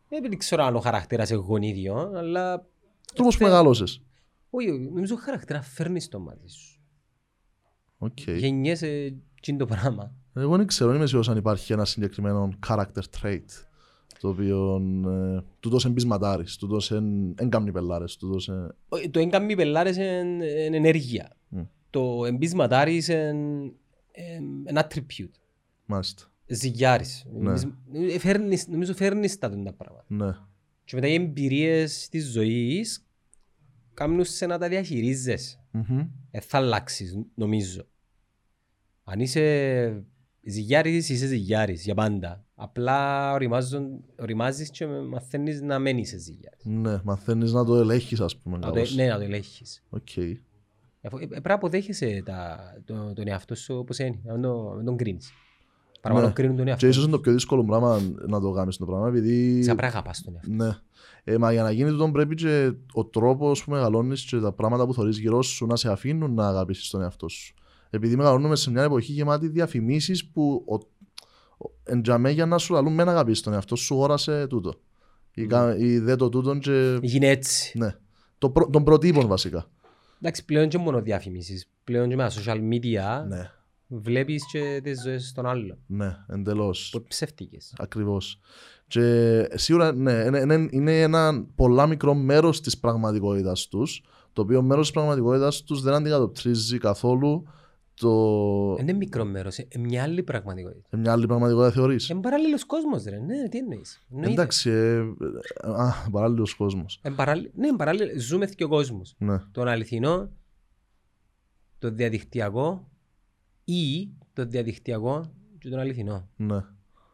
Ε, 0.09 0.21
Δεν 0.21 0.39
ξέρω 0.39 0.65
αν 0.65 0.77
ο 0.77 0.81
χαρακτήρας 0.81 1.31
είναι 1.31 1.41
γονίδιο, 1.41 2.13
αλλά... 2.15 2.67
Τρόπος 3.15 3.35
που 3.37 3.41
Θε- 3.43 3.49
μεγάλωσες. 3.51 4.03
Όχι, 4.51 4.71
νομίζω 4.95 5.15
ο 5.15 5.19
χαρακτήρα 5.19 5.63
φέρνεις 5.63 6.09
το 6.09 6.19
μάτι 6.19 6.51
σου. 6.51 6.81
Οκ. 7.99 8.21
Γεννιέσαι 8.21 9.15
τζείν' 9.41 9.59
το 9.59 9.65
πράγμα. 9.67 10.13
Εγώ 10.35 10.57
δεν 10.57 10.67
ξέρω, 10.67 10.89
δεν 10.89 10.99
είμαι 10.99 11.07
σίγουρος 11.07 11.29
αν 11.29 11.37
υπάρχει 11.37 11.73
ένα 11.73 11.85
συγκεκριμένο 11.85 12.51
character 12.69 13.03
trait 13.23 13.45
το 14.21 14.29
οποίο 14.29 14.83
ε, 15.07 15.43
τούτος 15.61 15.85
εν 15.85 15.95
πεισματάρης, 15.95 16.57
τούτος 16.57 16.91
εν, 16.91 17.35
εν 17.39 17.51
κάμνει 17.51 17.73
πελλάρες, 17.73 18.17
τούτος 18.17 18.49
ε, 18.49 18.75
Όχι, 18.89 19.11
Το 19.11 19.19
εν 19.21 19.30
κάμνει 19.30 19.57
πελλάρες 19.57 19.97
είναι 19.97 20.47
είναι 20.47 20.77
ενέργεια. 20.77 21.37
Μμ. 21.49 21.61
Το 21.91 22.25
εν 22.27 22.39
πεισματάρης 22.39 23.09
είναι 23.09 23.73
ένα 24.65 24.87
attribute. 24.91 25.31
μάλιστα. 25.87 26.31
Ζυγιάρης. 26.47 27.27
Ναι. 27.33 27.53
Ε, 28.13 28.19
φέρνεις- 28.19 28.69
Νομίζω 28.69 28.95
φέρνεις 28.95 29.39
τα 29.39 29.51
τούτα 29.51 29.73
πράγματα. 29.73 30.05
Ναι, 30.09 30.33
Και 30.85 30.95
μετά 30.95 31.07
οι 31.07 31.15
εμπειρίες 31.15 32.09
της 32.09 32.31
ζωής 32.33 33.07
κάνουν 33.95 34.25
σε 34.25 34.47
να 34.47 34.59
τα 34.59 34.69
διαχειρίζεσαι. 34.69 35.61
Μμμ. 35.71 35.99
Ε, 36.31 36.41
θα 36.41 36.59
αλλάξεις, 36.59 37.19
νομίζω. 37.35 37.87
Αν 39.05 39.21
είσαι 39.21 40.05
ζυγιάρης, 40.43 41.09
είσαι 41.09 41.27
ζυγιάρης 41.27 41.85
για 41.85 41.95
πάντα. 41.95 42.45
Απλά 42.59 43.33
ωριμάζουν- 43.33 44.01
ωριμάζεις 44.21 44.71
και 44.71 44.87
μαθαίνεις 44.87 45.61
να 45.63 45.79
μένεις 45.79 46.07
είσαι 46.09 46.19
ζυγιάρης. 46.19 46.65
ναι, 46.65 47.01
μαθαίνεις 47.05 47.53
να 47.53 47.65
το 47.65 47.75
ελέγχεις 47.77 48.21
ας 48.21 48.37
πούμε 48.37 48.57
Να 48.59 48.67
το, 48.67 48.73
καλώς. 48.73 48.95
ναι, 48.95 49.07
να 49.07 49.17
το 49.19 49.23
ελέγχεις. 49.25 49.83
Οκ. 49.91 50.09
Αφού- 51.03 51.23
ε, 51.23 51.27
Πρέπει 51.27 51.49
να 51.49 51.55
αποδέχεσαι 51.55 52.23
τα, 52.25 52.59
το, 52.85 53.13
τον 53.15 53.29
εαυτό 53.29 53.55
σου 53.55 53.75
όπως 53.79 53.99
είναι, 53.99 54.19
να 54.25 54.33
μην 54.33 54.43
το- 54.43 54.69
να 54.71 54.75
μην 54.77 54.85
τον 54.85 54.97
κρίνεις. 54.97 55.31
Παραπάνω 56.01 56.27
Ναι. 56.27 56.33
κρίνουν 56.33 56.57
τον 56.57 56.65
Και 56.65 56.71
εαυτό 56.71 56.87
ίσως 56.87 57.03
σου. 57.03 57.09
είναι 57.09 57.17
το 57.17 57.23
πιο 57.23 57.33
δύσκολο 57.33 57.65
πράγμα 57.65 58.01
να 58.27 58.41
το 58.41 58.51
κάνεις 58.51 58.77
το 58.77 58.85
πράγμα 58.87 59.09
επειδή... 59.09 59.63
Σαν 59.63 59.77
πρέπει 59.77 59.93
να 59.93 59.99
αγαπάς 59.99 60.23
τον 60.23 60.35
εαυτό. 60.35 60.51
Ναι. 60.65 60.77
Ε, 61.25 61.39
μα 61.39 61.53
για 61.53 61.63
να 61.63 61.71
γίνει 61.71 61.91
τούτο 61.91 62.11
πρέπει 62.11 62.35
και 62.35 62.73
ο 62.93 63.05
τρόπος 63.05 63.65
που 63.65 63.71
μεγαλώνεις 63.71 64.25
και 64.25 64.39
τα 64.39 64.53
πράγματα 64.53 64.87
που 64.87 64.95
θωρείς 64.95 65.19
γύρω 65.19 65.43
σου 65.43 65.67
να 65.67 65.77
σε 65.77 65.91
αφήνουν 65.91 66.35
να 66.35 66.49
αγαπήσεις 66.49 66.91
τον 66.91 67.03
εαυτό 67.03 67.29
σου. 67.29 67.55
Επειδή 67.91 68.17
μεγαλώνουμε 68.17 68.57
σε 68.57 68.71
μια 68.71 68.83
εποχή 68.83 69.13
γεμάτη 69.13 69.49
διαφημίσεις 69.49 70.27
που 70.27 70.65
ο, 70.67 70.79
ο, 71.59 71.71
εν 71.85 72.03
τζαμέ 72.03 72.31
για 72.31 72.47
να 72.47 72.59
σου 72.59 72.73
λαλούν 72.73 72.95
με 72.95 73.05
να 73.05 73.11
αγαπήσεις 73.11 73.43
τον 73.43 73.53
εαυτό 73.53 73.77
σου 73.77 73.97
όρασε 73.97 74.47
τούτο. 74.47 74.75
Ή, 75.35 75.47
κα- 75.47 75.77
ή 75.77 75.99
δε 75.99 76.17
το 76.17 76.29
τούτον 76.29 76.61
και... 76.61 76.99
Γίνει 77.03 77.27
έτσι. 77.27 77.79
Ναι. 77.79 77.95
Το, 78.39 78.51
προ- 78.51 78.71
των 78.71 78.85
προτύπων 78.85 79.27
βασικά. 79.27 79.67
Εντάξει, 80.21 80.45
πλέον 80.45 80.69
και 80.69 80.79
μόνο 80.79 81.01
διαφημίσεις. 81.01 81.69
Πλέον 81.85 82.09
και 82.09 82.17
με 82.17 82.29
τα 82.29 82.31
social 82.31 82.59
media 82.73 83.27
Ναι. 83.29 83.51
βλέπεις 83.87 84.47
και 84.53 84.81
τις 84.83 85.03
ζωές 85.03 85.33
των 85.33 85.47
άλλων. 85.47 85.79
Ναι, 85.87 86.17
εντελώς. 86.29 86.89
Που 86.93 86.99
είναι 86.99 87.07
ψεύτικες. 87.09 87.75
Ακριβώς. 87.79 88.39
Και 88.87 89.47
σίγουρα 89.55 89.93
ναι, 89.93 90.13
είναι, 90.13 90.39
είναι, 90.39 90.69
είναι 90.71 91.01
ένα 91.01 91.47
πολλά 91.55 91.87
μικρό 91.87 92.15
μέρος 92.15 92.61
της 92.61 92.79
πραγματικότητας 92.79 93.69
τους, 93.69 94.03
το 94.33 94.43
οποίο 94.43 94.63
μέρος 94.63 94.85
της 94.87 94.95
πραγματικότητας 94.95 95.63
τους 95.63 95.83
δεν 95.83 95.95
αντικατοπτρίζει 95.95 96.79
καθόλου 96.79 97.47
το... 98.01 98.77
Είναι 98.81 98.93
μικρό 98.93 99.25
μέρος, 99.25 99.59
ε, 99.59 99.69
μια 99.79 100.03
άλλη 100.03 100.23
πραγματικότητα. 100.23 100.89
σε 100.91 100.97
μια 100.97 101.13
άλλη 101.13 101.27
πραγματικότητα 101.27 101.73
θεωρείς. 101.73 102.09
Είναι 102.09 102.21
παράλληλος 102.21 102.65
κόσμος 102.65 103.05
ρε, 103.05 103.19
ναι, 103.19 103.49
τι 103.49 103.59
εννοείς. 103.59 104.03
Εννοείται. 104.11 104.33
Εντάξει, 104.33 104.71
ε, 104.71 104.97
ε, 104.97 105.05
α, 105.63 106.09
παράλληλος 106.11 106.55
κόσμος. 106.55 106.99
Εν 107.03 107.15
παράλλη- 107.15 107.51
Ναι, 107.55 107.69
εν 107.69 107.77
παράλληλα, 107.77 108.13
ζούμε 108.19 108.47
και 108.47 108.65
ο 108.65 108.69
κόσμος. 108.69 109.15
Ναι, 109.19 109.39
Τον 109.53 109.69
αληθινό, 109.69 110.31
το 111.79 111.91
διαδικτυακό 111.91 112.89
ή 113.65 114.09
το 114.33 114.47
διαδικτυακό 114.47 115.31
και 115.59 115.69
τον 115.69 115.79
αληθινό. 115.79 116.29
ναι. 116.37 116.65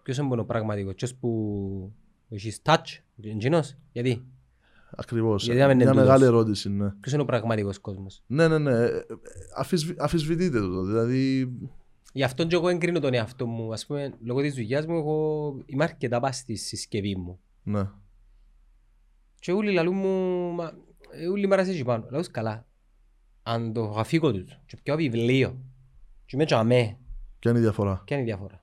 Ποιος 0.02 0.16
είναι 0.18 0.40
ο 0.40 0.44
πραγματικός, 0.44 0.94
ποιος 0.94 1.14
που 1.14 1.92
έχεις 2.28 2.60
touch, 2.64 2.98
εντζήνος, 3.22 3.76
γιατί, 3.92 4.24
Ακριβώς. 4.96 5.44
Γιατί 5.44 5.60
να 5.60 5.66
μην 5.66 5.74
είναι 5.74 5.84
Μια 5.84 5.92
τούτος. 5.92 6.06
μεγάλη 6.08 6.24
ερώτηση, 6.24 6.70
ναι. 6.70 6.90
ποιος 6.90 7.12
είναι 7.12 7.22
ο 7.22 7.24
πραγματικός 7.24 7.78
κόσμος; 7.78 8.22
Ναι, 8.26 8.48
ναι, 8.48 8.58
ναι. 8.58 8.70
Ε, 8.70 8.84
ε, 8.86 9.02
αφισβη- 9.56 10.00
Αφισβητείτε 10.00 10.60
το. 10.60 10.84
Δηλαδή, 10.84 11.52
Γι' 12.12 12.22
αυτό 12.22 12.46
και 12.46 12.54
εγώ 12.54 12.68
εγκρίνω 12.68 12.98
τον 13.00 13.14
εαυτό 13.14 13.46
μου. 13.46 13.72
Ας 13.72 13.86
πούμε, 13.86 14.12
λόγω 14.24 14.40
της 14.40 14.54
δουλειάς 14.54 14.86
μου, 14.86 14.96
εγώ 14.96 15.56
είμαι 15.66 15.84
αρκετά 15.84 16.20
πας 16.20 16.36
στη 16.36 16.54
συσκευή 16.56 17.16
μου. 17.16 17.38
ναι. 17.62 17.88
Και 19.38 19.52
όλοι 19.52 19.72
λαλούν 19.72 19.94
μου, 19.96 20.50
μα, 20.52 20.72
ε, 21.10 21.26
όλοι 21.26 21.46
μ' 21.46 21.52
αρέσει 21.52 21.70
εκεί 21.70 21.84
πάνω. 21.84 22.06
Λέω 22.10 22.22
καλά. 22.30 22.66
Αν 23.42 23.72
το 23.72 23.94
αφήκω 23.96 24.32
τους 24.32 24.58
και 24.66 24.76
πιάω 24.82 24.96
βιβλίο 24.96 25.58
και 26.26 26.36
με 26.36 26.44
τσαμέ, 26.44 26.96
Ποια 27.38 27.50
είναι 27.50 27.60
η 27.60 27.62
διαφορά; 27.62 28.02
ποια 28.04 28.16
είναι 28.16 28.24
η 28.24 28.28
διαφορά; 28.28 28.62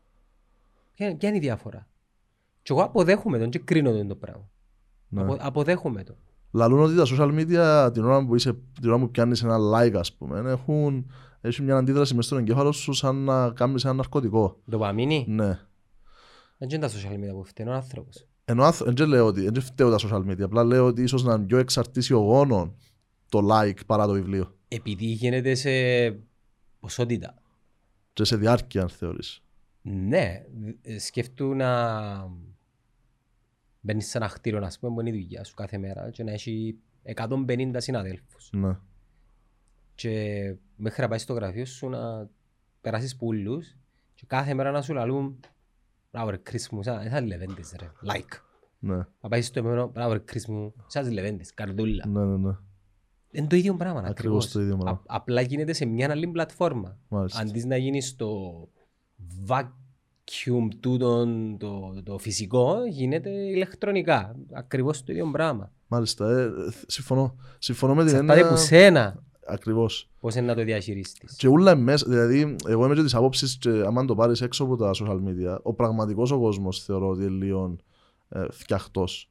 Ποια, 0.93 1.07
είναι- 1.07 1.17
ποια 1.17 1.27
είναι 1.29 1.37
η 1.37 1.41
διαφορά; 1.41 1.87
Και 2.61 2.73
εγώ 2.73 2.83
αποδέχομαι 2.83 3.37
τον 3.39 3.49
και 3.49 3.59
κρίνω 3.59 3.91
τον 3.91 4.07
το 4.07 4.15
πράγμα. 4.15 4.49
Ναι. 5.09 5.21
Απο, 5.21 5.37
αποδέχομαι 5.39 6.03
το. 6.03 6.15
Λαλούν 6.51 6.79
ότι 6.79 6.95
τα 6.95 7.03
social 7.05 7.39
media 7.39 7.93
την 7.93 8.03
ώρα 8.03 8.25
που, 8.25 8.35
είσαι, 8.35 8.53
την 8.81 8.89
ώρα 8.89 8.99
που 8.99 9.09
πιάνεις 9.11 9.43
ένα 9.43 9.57
like 9.57 9.93
ας 9.95 10.13
πούμε 10.13 10.51
έχουν, 10.51 11.11
έχει 11.41 11.61
μια 11.61 11.75
αντίδραση 11.77 12.15
μες 12.15 12.25
στον 12.25 12.37
εγκέφαλο 12.37 12.71
σου 12.71 12.93
σαν 12.93 13.15
να 13.15 13.49
κάνεις 13.51 13.85
ένα 13.85 13.93
ναρκωτικό. 13.93 14.59
Το 14.69 14.77
παμίνι, 14.77 15.25
Ναι. 15.27 15.59
δεν 16.57 16.69
είναι 16.69 16.79
τα 16.79 16.89
social 16.89 17.13
media 17.13 17.31
που 17.33 17.43
φταίνει 17.43 17.69
ο 17.69 17.73
άνθρωπος. 17.73 18.25
Ενώ 18.45 18.63
άνθρω- 18.63 18.97
δεν 18.97 19.07
λέω 19.07 19.25
ότι 19.25 19.49
δεν 19.49 19.61
φταίω 19.61 19.89
τα 19.89 19.97
social 20.09 20.25
media, 20.31 20.41
απλά 20.41 20.63
λέω 20.63 20.85
ότι 20.85 21.01
ίσως 21.01 21.23
να 21.23 21.33
είναι 21.33 21.45
πιο 21.45 21.57
εξαρτήσιογόνο 21.57 22.75
το 23.29 23.39
like 23.51 23.85
παρά 23.85 24.05
το 24.05 24.13
βιβλίο. 24.13 24.53
Επειδή 24.67 25.05
γίνεται 25.05 25.55
σε 25.55 25.69
ποσότητα. 26.79 27.33
Και 28.13 28.23
σε 28.23 28.35
διάρκεια 28.37 28.81
αν 28.81 28.89
θεωρείς. 28.89 29.41
Ναι, 29.81 30.41
ε, 30.81 30.99
σκεφτού 30.99 31.53
να 31.53 31.67
μπαίνεις 33.81 34.07
σε 34.09 34.17
ένα 34.17 34.27
χτίριο, 34.27 34.65
ας 34.65 34.79
πούμε, 34.79 34.93
που 34.93 34.99
είναι 34.99 35.17
η 35.17 35.21
δουλειά 35.21 35.43
σου 35.43 35.53
κάθε 35.53 35.77
μέρα 35.77 36.09
και 36.09 36.23
να 36.23 36.31
έχει 36.31 36.77
150 37.15 37.71
συναδέλφους. 37.77 38.49
Ναι. 38.53 38.77
Και 39.95 40.55
μέχρι 40.75 41.01
να 41.01 41.07
πάεις 41.07 41.21
στο 41.21 41.33
γραφείο 41.33 41.65
σου 41.65 41.89
να 41.89 42.29
περάσεις 42.81 43.15
πουλούς 43.15 43.75
και 44.13 44.23
κάθε 44.27 44.53
μέρα 44.53 44.71
να 44.71 44.81
σου 44.81 44.93
λαλούν 44.93 45.39
«Μπράβο 46.11 46.29
ρε 46.29 46.37
Κρίς 46.37 46.69
μου, 46.69 46.83
σαν 46.83 47.09
σαν 47.09 47.25
λεβέντες 47.25 47.75
ρε, 47.79 47.91
like». 48.13 48.39
Ναι. 48.79 48.95
Να 48.95 49.29
πάεις 49.29 49.45
στο 49.47 49.59
επόμενο 49.59 49.87
«Μπράβο 49.87 50.13
ρε 50.13 50.19
Κρίς 50.19 50.47
μου, 50.47 50.73
σαν 50.87 51.11
λεβέντες, 51.11 51.53
καρδούλα». 51.53 52.07
Ναι, 52.07 52.23
ναι, 52.25 52.37
ναι. 52.37 52.55
Είναι 53.31 53.47
το 53.47 53.55
ίδιο 53.55 53.75
πράγμα 53.75 53.99
Ακριβώς 53.99 54.17
ακριβώς. 54.17 54.51
το 54.51 54.59
ίδιο 54.61 54.77
πράγμα. 54.77 54.99
Α- 54.99 55.15
απλά 55.15 55.41
γίνεται 55.41 55.73
σε 55.73 55.85
μια 55.85 56.11
άλλη 56.11 56.27
πλατφόρμα. 56.27 56.97
Μάλιστα. 57.07 57.39
Αντί 57.39 57.65
να 57.65 57.77
γίνεις 57.77 58.07
στο 58.07 58.69
vacuum 60.29 60.67
τούτον 60.79 61.57
το, 61.57 62.01
το 62.03 62.17
φυσικό, 62.17 62.75
γίνεται 62.89 63.29
ηλεκτρονικά. 63.29 64.35
Ακριβώς 64.51 65.03
το 65.03 65.11
ίδιο 65.11 65.29
πράγμα. 65.31 65.71
Μάλιστα, 65.87 66.29
ε, 66.31 66.41
ε, 66.43 66.49
συμφωνώ. 66.87 67.35
Συμφωνώ 67.59 67.95
με 67.95 68.05
την 68.05 68.09
Εξαρτάται 68.09 68.39
έννοια. 68.39 68.51
από 68.51 68.61
σένα 68.61 69.23
Ακριβώς. 69.45 70.09
πώς 70.19 70.35
είναι 70.35 70.45
να 70.45 70.55
το 70.55 70.63
διαχειριστείς. 70.63 71.35
Και 71.37 71.47
ούλα 71.47 71.75
μέσα, 71.75 72.05
δηλαδή, 72.09 72.55
εγώ 72.67 72.85
είμαι 72.85 72.95
και 72.95 73.03
της 73.03 73.15
άποψης 73.15 73.57
και 73.57 73.69
άμα 73.69 74.05
το 74.05 74.15
πάρεις 74.15 74.41
έξω 74.41 74.63
από 74.63 74.75
τα 74.75 74.91
social 74.93 75.19
media, 75.27 75.57
ο 75.61 75.73
πραγματικός 75.73 76.31
ο 76.31 76.39
κόσμος 76.39 76.83
θεωρώ 76.83 77.09
ότι 77.09 77.21
είναι 77.23 77.45
λίγο 77.45 77.75
ε, 78.29 78.45
φτιαχτός. 78.51 79.29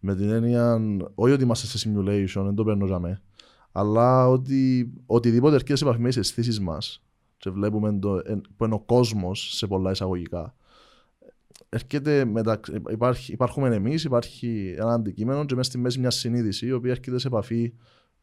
Με 0.00 0.14
την 0.14 0.30
έννοια, 0.30 0.80
όχι 1.14 1.32
ότι 1.32 1.42
είμαστε 1.42 1.78
σε 1.78 1.90
simulation, 1.90 2.42
δεν 2.44 2.54
το 2.54 2.64
παίρνω 2.64 2.86
για 2.86 2.98
με, 2.98 3.22
αλλά 3.72 4.28
ότι 4.28 4.90
οτιδήποτε 5.06 5.54
έρχεται 5.54 5.76
σε 5.76 5.84
επαφή 5.84 6.00
με 6.00 6.08
τις 6.08 6.16
αισθήσεις 6.16 6.60
μας 6.60 7.02
και 7.38 7.50
βλέπουμε 7.50 7.98
το, 7.98 8.22
εν- 8.24 8.42
που 8.56 8.64
είναι 8.64 8.74
ο 8.74 8.80
κόσμος 8.80 9.56
σε 9.56 9.66
πολλά 9.66 9.90
εισαγωγικά, 9.90 10.54
έρχεται 11.68 12.24
μεταξύ, 12.24 12.82
υπάρχει, 12.88 13.32
υπάρχουμε 13.32 13.74
εμείς, 13.74 14.04
υπάρχει 14.04 14.74
ένα 14.78 14.92
αντικείμενο 14.92 15.44
και 15.44 15.54
μέσα 15.54 15.68
στη 15.70 15.78
μέση 15.78 15.98
μια 15.98 16.10
συνείδηση 16.10 16.66
η 16.66 16.72
οποία 16.72 16.90
έρχεται 16.90 17.18
σε 17.18 17.26
επαφή 17.26 17.72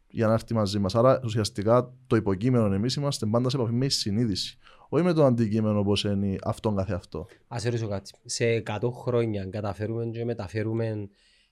για 0.07 0.27
να 0.27 0.33
έρθει 0.33 0.53
μαζί 0.53 0.79
μας. 0.79 0.95
Άρα 0.95 1.19
ουσιαστικά 1.23 1.93
το 2.07 2.15
υποκείμενο 2.15 2.73
εμείς 2.73 2.95
είμαστε 2.95 3.25
πάντα 3.25 3.49
σε 3.49 3.57
επαφή 3.57 3.73
με 3.73 3.87
τη 3.87 3.93
συνείδηση. 3.93 4.57
Όχι 4.89 5.03
με 5.03 5.13
το 5.13 5.25
αντικείμενο 5.25 5.79
όπως 5.79 6.03
είναι 6.03 6.35
αυτόν 6.43 6.75
καθεαυτό. 6.75 7.27
Ας 7.47 7.61
σε 7.61 7.69
ρωτήσω 7.69 7.87
κάτι. 7.87 8.11
Σε 8.25 8.63
100 8.65 8.79
χρόνια 8.91 9.45
καταφέρουμε 9.45 10.05
και 10.05 10.25
μεταφέρουμε 10.25 11.09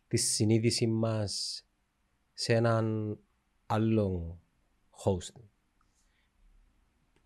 τη 0.07 0.17
συνείδηση 0.17 0.87
μας 0.87 1.63
σε 2.33 2.53
έναν 2.53 3.17
άλλο 3.65 4.39
host. 5.03 5.41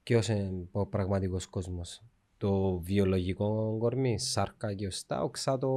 Ποιος 0.07 0.27
είναι 0.27 0.67
ο 0.71 0.85
πραγματικός 0.85 1.45
κόσμος. 1.45 2.03
Το 2.37 2.79
βιολογικό 2.79 3.77
κορμί, 3.79 4.19
σάρκα 4.19 4.73
και 4.73 4.87
οστά, 4.87 5.23
οξά 5.23 5.57
το 5.57 5.69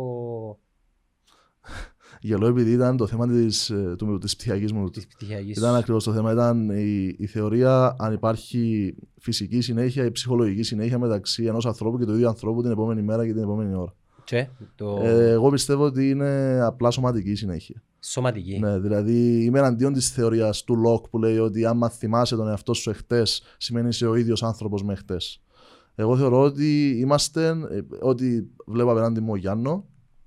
Γελώ 2.21 2.47
επειδή 2.47 2.73
ήταν 2.73 2.97
το 2.97 3.07
θέμα 3.07 3.27
της, 3.29 3.71
ε, 3.71 3.95
του, 3.99 4.19
της 4.19 4.37
ψυχιακής 4.37 4.73
μου. 4.73 4.91
της 4.91 5.07
πτυχιακής. 5.07 5.57
Ήταν 5.57 5.75
ακριβώς 5.75 6.05
το 6.05 6.13
θέμα. 6.13 6.33
Ήταν 6.33 6.71
η, 6.71 7.17
η 7.19 7.27
θεωρία 7.27 7.97
αν 7.99 8.13
υπάρχει 8.13 8.95
φυσική 9.19 9.61
συνέχεια 9.61 10.05
ή 10.05 10.11
ψυχολογική 10.11 10.63
συνέχεια 10.63 10.99
μεταξύ 10.99 11.45
ενός 11.45 11.67
ανθρώπου 11.67 11.99
και 11.99 12.05
του 12.05 12.13
ίδιου 12.13 12.29
ανθρώπου 12.29 12.63
την 12.63 12.71
επόμενη 12.71 13.03
μέρα 13.03 13.27
και 13.27 13.33
την 13.33 13.43
επόμενη 13.43 13.75
ώρα. 13.75 13.95
Και 14.31 14.49
το 14.75 15.01
Ε, 15.03 15.31
εγώ 15.31 15.51
πιστεύω 15.51 15.85
ότι 15.85 16.11
είναι 16.11 16.61
απλά 16.63 16.91
σωματική 16.91 17.35
συνέχεια. 17.35 17.83
σωματική. 18.01 18.59
Ναι, 18.59 18.79
δηλαδή 18.79 19.45
είμαι 19.45 19.59
εναντίον 19.59 19.93
της 19.93 20.11
θεωρίας 20.11 20.65
του 20.65 20.77
Λοκ 20.77 21.09
που 21.09 21.19
λέει 21.19 21.39
ότι 21.39 21.65
άμα 21.65 21.89
θυμάσαι 21.89 22.37
τον 22.37 22.49
εαυτό 22.49 22.75
σου 22.75 22.91
εχθές, 22.91 23.43
σημαίνει 23.59 23.89
είσαι 23.89 24.07
ο 24.07 24.15
ίδιος 24.15 24.43
άνθρωπος 24.43 24.85
με 24.85 24.93
εχθές. 24.93 25.41
Εγώ 25.95 26.17
θεωρώ 26.17 26.41
ότι 26.41 26.97
είμαστε, 26.99 27.47
ε, 27.49 27.81
ότι 28.01 28.51
βλέπω 28.67 28.91
απέναντι 28.91 29.21
μου 29.21 29.33
ο 29.33 29.37
Γιάννο 29.37 29.85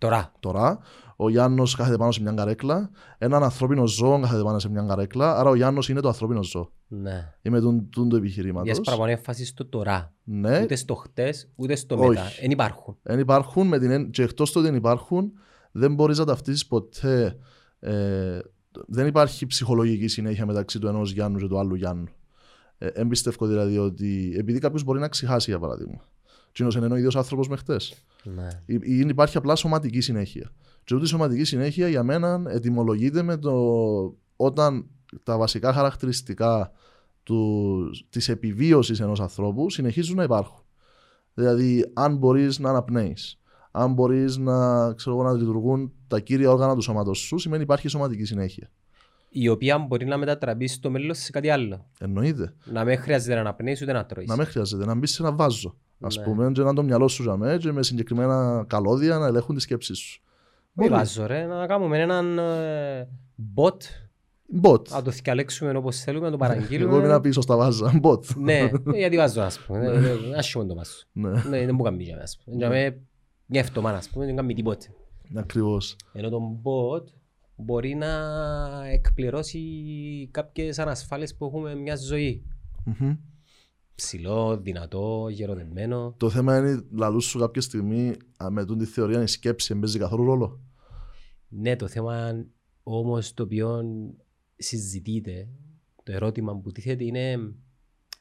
Τώρα. 0.08 0.32
τώρα. 0.39 0.80
Ο 1.16 1.30
Γιάννος 1.30 1.76
κάθεται 1.76 1.98
πάνω 1.98 2.12
σε 2.12 2.22
μια 2.22 2.32
καρέκλα. 2.32 2.89
Έναν 3.18 3.44
ανθρώπινο 3.44 3.88
ζώο 3.88 4.20
κάθεται 4.20 4.44
πάνω 4.44 4.60
σε 4.60 4.70
μια 4.70 4.86
καρέκλα. 4.88 5.38
Άρα 5.38 5.50
ο 5.50 5.56
Γιάννος 5.56 5.89
είναι 5.89 6.00
το 6.00 6.08
ανθρώπινο 6.08 6.44
ζώο. 6.44 6.72
Ναι. 6.88 7.34
Είμαι 7.42 7.60
τον, 7.60 7.89
τον 7.89 8.10
το 8.10 8.16
επιχειρήματος. 8.16 8.63
Διες 8.68 8.82
παραπάνω 8.82 9.12
έμφαση 9.12 9.46
στο 9.46 9.66
τώρα. 9.66 10.13
Ναι, 10.24 10.62
Ούτε 10.62 10.76
στο 10.76 10.96
χτες, 10.96 11.50
ούτε 11.56 11.76
στο 11.76 11.96
Όχι. 11.98 12.08
μετά. 12.08 12.24
Δεν 12.42 12.52
υπάρχουν. 12.52 12.98
δεν 13.02 13.20
υπάρχουν 13.20 13.68
με 13.68 13.80
την, 13.80 13.92
εν- 13.92 14.10
και 14.10 14.24
εκτός 14.24 14.52
του 14.52 14.58
ότι 14.60 14.68
δεν 14.70 14.78
υπάρχουν, 14.78 15.32
δεν 15.72 15.94
μπορείς 15.94 16.18
να 16.18 16.26
ταυτίσεις 16.26 16.68
ποτέ. 16.68 17.38
Ε, 17.80 18.39
δεν 18.88 19.08
υπάρχει 19.08 19.46
ψυχολογική 19.46 20.08
συνέχεια 20.08 20.46
μεταξύ 20.46 20.80
του 20.80 20.88
ενός 20.88 21.12
Γιάννου 21.12 21.38
και 21.38 21.48
του 21.48 21.60
άλλου 21.60 21.76
Γιάννου. 21.76 22.08
Ε, 22.78 22.88
εμπιστεύω 22.88 23.46
δηλαδή 23.48 23.78
ότι 23.78 24.36
επειδή 24.38 24.60
κάποιος 24.60 24.84
μπορεί 24.84 25.00
να 25.00 25.08
ξεχάσει 25.08 25.50
για 25.50 25.60
παράδειγμα. 25.60 26.02
Τι 26.54 26.63
είναι 26.63 26.94
ο 26.94 26.96
ίδιος 26.96 27.16
άνθρωπος 27.16 27.48
με 27.48 27.56
χτες. 27.56 27.94
Ναι. 28.24 28.48
Υπάρχει 29.08 29.38
απλά 29.38 29.56
σωματική 29.56 30.02
συνέχεια. 30.02 30.52
Και 30.84 30.96
ούτε 30.96 31.04
η 31.04 31.08
σωματική 31.08 31.44
συνέχεια 31.44 31.88
για 31.88 32.04
μένα 32.04 32.44
ετοιμολογείται 32.48 33.22
με 33.22 33.38
το 33.38 33.54
όταν 34.36 34.86
τα 35.24 35.38
βασικά 35.38 35.74
χαρακτηριστικά 35.74 36.72
του, 37.24 37.89
της 38.10 38.30
επιβίωσης 38.30 39.00
ενός 39.00 39.22
ανθρώπου 39.22 39.70
συνεχίζουν 39.70 40.16
να 40.16 40.24
υπάρχουν. 40.24 40.63
Δηλαδή, 41.34 41.92
αν 41.94 42.18
μπορείς 42.18 42.60
να 42.60 42.70
αναπνέεις, 42.70 43.39
αν 43.72 43.94
μπορείς 43.94 44.38
να, 44.38 44.94
ξέρω, 44.94 45.16
εγώ, 45.16 45.26
να 45.26 45.34
λειτουργούν 45.34 45.92
τα 46.08 46.20
κύρια 46.20 46.52
όργανα 46.52 46.76
του 46.76 46.82
σώματος 46.82 47.18
σου, 47.18 47.38
σημαίνει 47.38 47.63
υπάρχει 47.63 47.88
σωματική 47.88 48.24
συνέχεια. 48.24 48.72
Η 49.36 49.48
οποία 49.50 49.78
μπορεί 49.78 50.06
να 50.06 50.17
μετατραπεί 50.17 50.67
στο 50.67 50.89
μέλλον 50.89 51.15
σε 51.15 51.32
κάτι 51.32 51.50
άλλο. 51.50 51.86
Εννοείται. 52.00 52.54
Να 52.65 52.84
μην 52.84 52.98
χρειάζεται 52.98 53.34
να 53.34 53.39
αναπνέεις 53.39 53.82
ούτε 53.82 53.91
να 53.93 54.06
τρώεις. 54.06 54.28
Να 54.28 54.36
μην 54.36 54.46
χρειάζεται 54.46 54.86
να 54.86 54.96
μπεις 54.96 55.12
σε 55.12 55.22
ένα 55.24 55.32
βάζο. 55.36 55.76
Α 56.00 56.08
Ναι. 56.17 56.24
πούμε, 56.24 56.52
και 56.52 56.62
να 56.62 56.74
το 56.74 56.84
μυαλό 56.84 57.08
σου 57.08 57.24
ζαμέ, 57.24 57.58
και 57.58 57.72
με 57.72 57.84
συγκεκριμένα 57.84 58.65
καλώδια 58.67 59.17
να 59.17 59.26
ελέγχουν 59.28 59.56
τη 59.56 59.62
σκέψη 59.62 59.93
σου. 59.93 60.22
Μη 60.74 60.88
Μπορεί. 60.88 60.89
βάζω 60.89 61.26
ρε, 61.26 61.46
να 61.46 61.65
κάνουμε 61.67 62.00
έναν 62.00 62.38
ε, 62.38 63.08
bot, 63.56 63.78
Bot. 64.62 64.88
να 64.88 65.02
το 65.02 65.12
θυκαλέξουμε 65.12 65.78
όπως 65.78 65.98
θέλουμε, 66.00 66.30
να 66.30 66.38
το 66.38 66.43
Εγώ 66.43 66.54
ήμουν 66.54 66.67
παραγγείλουμε. 66.67 67.19
πίσω 67.19 67.41
στα 67.41 67.56
βάζα. 67.58 68.00
Bot. 68.04 68.36
ναι, 68.36 68.58
ε, 68.58 68.72
γιατί 68.98 69.17
βάζω 69.17 69.41
ας 69.41 69.60
πούμε. 69.60 69.80
Ε, 69.86 70.10
ε, 70.10 70.38
Άσχημο 70.38 70.65
το 70.65 70.76
βάζω. 70.76 70.91
ναι, 71.12 71.30
Ναι, 71.30 71.65
δεν 71.65 71.76
μου 71.76 71.84
κάνει 71.84 72.04
για 72.04 72.12
μένα, 72.13 72.24
ας 72.24 72.38
πούμε. 72.43 72.58
Για 72.58 72.69
μένα 72.69 72.96
μια 73.46 73.60
εβδομάδα 73.62 73.98
ας 73.98 74.10
πούμε, 74.10 74.26
δεν 74.26 74.36
κάνει 74.36 74.54
τίποτε. 74.54 74.88
ακριβώς. 75.36 75.96
Ενώ 76.13 76.30
το 76.30 76.39
bot 76.63 77.04
μπορεί 77.56 77.96
να 77.96 78.12
εκπληρώσει 78.88 79.60
κάποιες 80.32 80.80
ανασφάλειες 80.80 81.36
που 81.36 81.46
έχουμε 81.46 81.76
μια 81.76 81.96
ζωή. 81.96 82.44
Ψηλό, 83.96 84.58
δυνατό, 84.58 85.28
γεροδεμένο. 85.30 86.13
Το 86.18 86.30
θέμα 86.30 86.58
είναι, 86.58 86.84
λαλούς 86.92 87.26
σου 87.26 87.39
κάποια 87.39 87.62
στιγμή, 87.62 88.13
α, 88.44 88.50
με 88.52 88.66
τούτη 88.66 88.86
τη 88.86 88.92
θεωρία, 88.92 89.22
η 89.22 89.28
σκέψη 89.28 89.68
δεν 89.74 89.82
παίζει 89.82 90.00
καθόλου 90.00 90.24
ρόλο; 90.24 90.60
Ναι, 91.48 91.76
το 91.76 91.88
θέμα 91.88 92.46
όμως 92.84 93.34
το 93.34 93.44
οποίο 93.44 93.82
συζητείται, 94.56 95.48
το 96.04 96.12
ερώτημα 96.12 96.56
που 96.58 96.72
τίθεται 96.72 97.04
είναι 97.04 97.38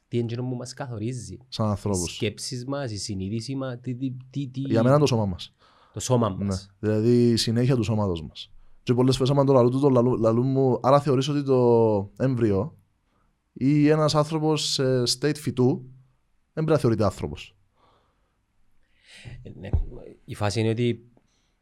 τι 0.07 0.17
είναι 0.17 0.25
εκείνο 0.31 0.49
που 0.49 0.55
μας 0.55 0.73
καθορίζει; 0.73 1.37
Σαν 1.47 1.65
Οι 1.67 1.69
ανθρώπου. 1.69 2.07
σκέψεις 2.07 2.65
μας, 2.65 2.91
η 2.91 2.97
συνείδηση 2.97 3.55
μας, 3.55 3.77
τι, 3.81 3.95
τι, 3.95 4.15
τι, 4.29 4.47
τι- 4.47 4.59
Για 4.59 4.77
μένα 4.83 4.89
είναι 4.89 4.99
το 4.99 5.05
σώμα 5.05 5.25
μας. 5.25 5.53
το 5.93 5.99
σώμα 5.99 6.29
Ναι. 6.29 6.45
μας. 6.45 6.75
Δηλαδή 6.79 7.29
η 7.29 7.35
συνέχεια 7.35 7.75
του 7.75 7.83
σώματος 7.83 8.23
μας. 8.23 8.51
Και 8.83 8.93
πολλές 8.93 9.15
φορές, 9.15 9.31
άμα 9.31 9.43
το 9.43 9.53
λαλού 9.53 9.69
του, 9.69 9.79
το 9.79 9.89
λαλού, 9.89 10.17
λαλού 10.17 10.43
μου, 10.43 10.79
άρα 10.81 10.99
θεωρείς 10.99 11.27
ότι 11.27 11.43
το 11.43 12.11
έμβριο 12.17 12.77
ή 13.53 13.87
ένας 13.87 14.15
άνθρωπος 14.15 14.73
σε 14.73 15.01
state 15.01 15.35
φυτού 15.37 15.85
δεν 16.53 16.63
πρέπει 16.63 16.69
να 16.69 16.77
θεωρείται 16.77 17.03
άνθρωπος. 17.03 17.55
Ε, 19.43 19.49
ναι. 19.59 19.69
Η 20.25 20.35
φάση 20.35 20.59
είναι 20.59 20.69
ότι 20.69 21.11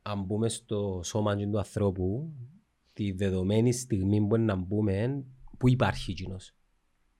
αν 0.01 0.23
μπούμε 0.23 0.49
στο 0.49 1.01
σώμα 1.03 1.35
του 1.35 1.57
ανθρώπου, 1.57 2.33
τη 2.93 3.11
δεδομένη 3.11 3.73
στιγμή 3.73 4.27
που 4.27 4.37
να 4.37 4.55
μπούμε, 4.55 5.23
που 5.57 5.69
υπάρχει 5.69 6.11
εκείνος. 6.11 6.55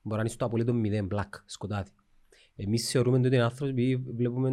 Μπορεί 0.02 0.16
να 0.16 0.22
είναι 0.22 0.30
στο 0.30 0.46
απολύτω 0.46 0.74
μηδέν, 0.74 1.08
black, 1.12 1.30
σκοτάδι. 1.46 1.92
Εμείς 2.56 2.90
θεωρούμε 2.90 3.18
ότι 3.18 3.28
είναι 3.28 3.44
άνθρωπος 3.44 3.70
επειδή 3.70 3.96
βλέπουμε 3.96 4.50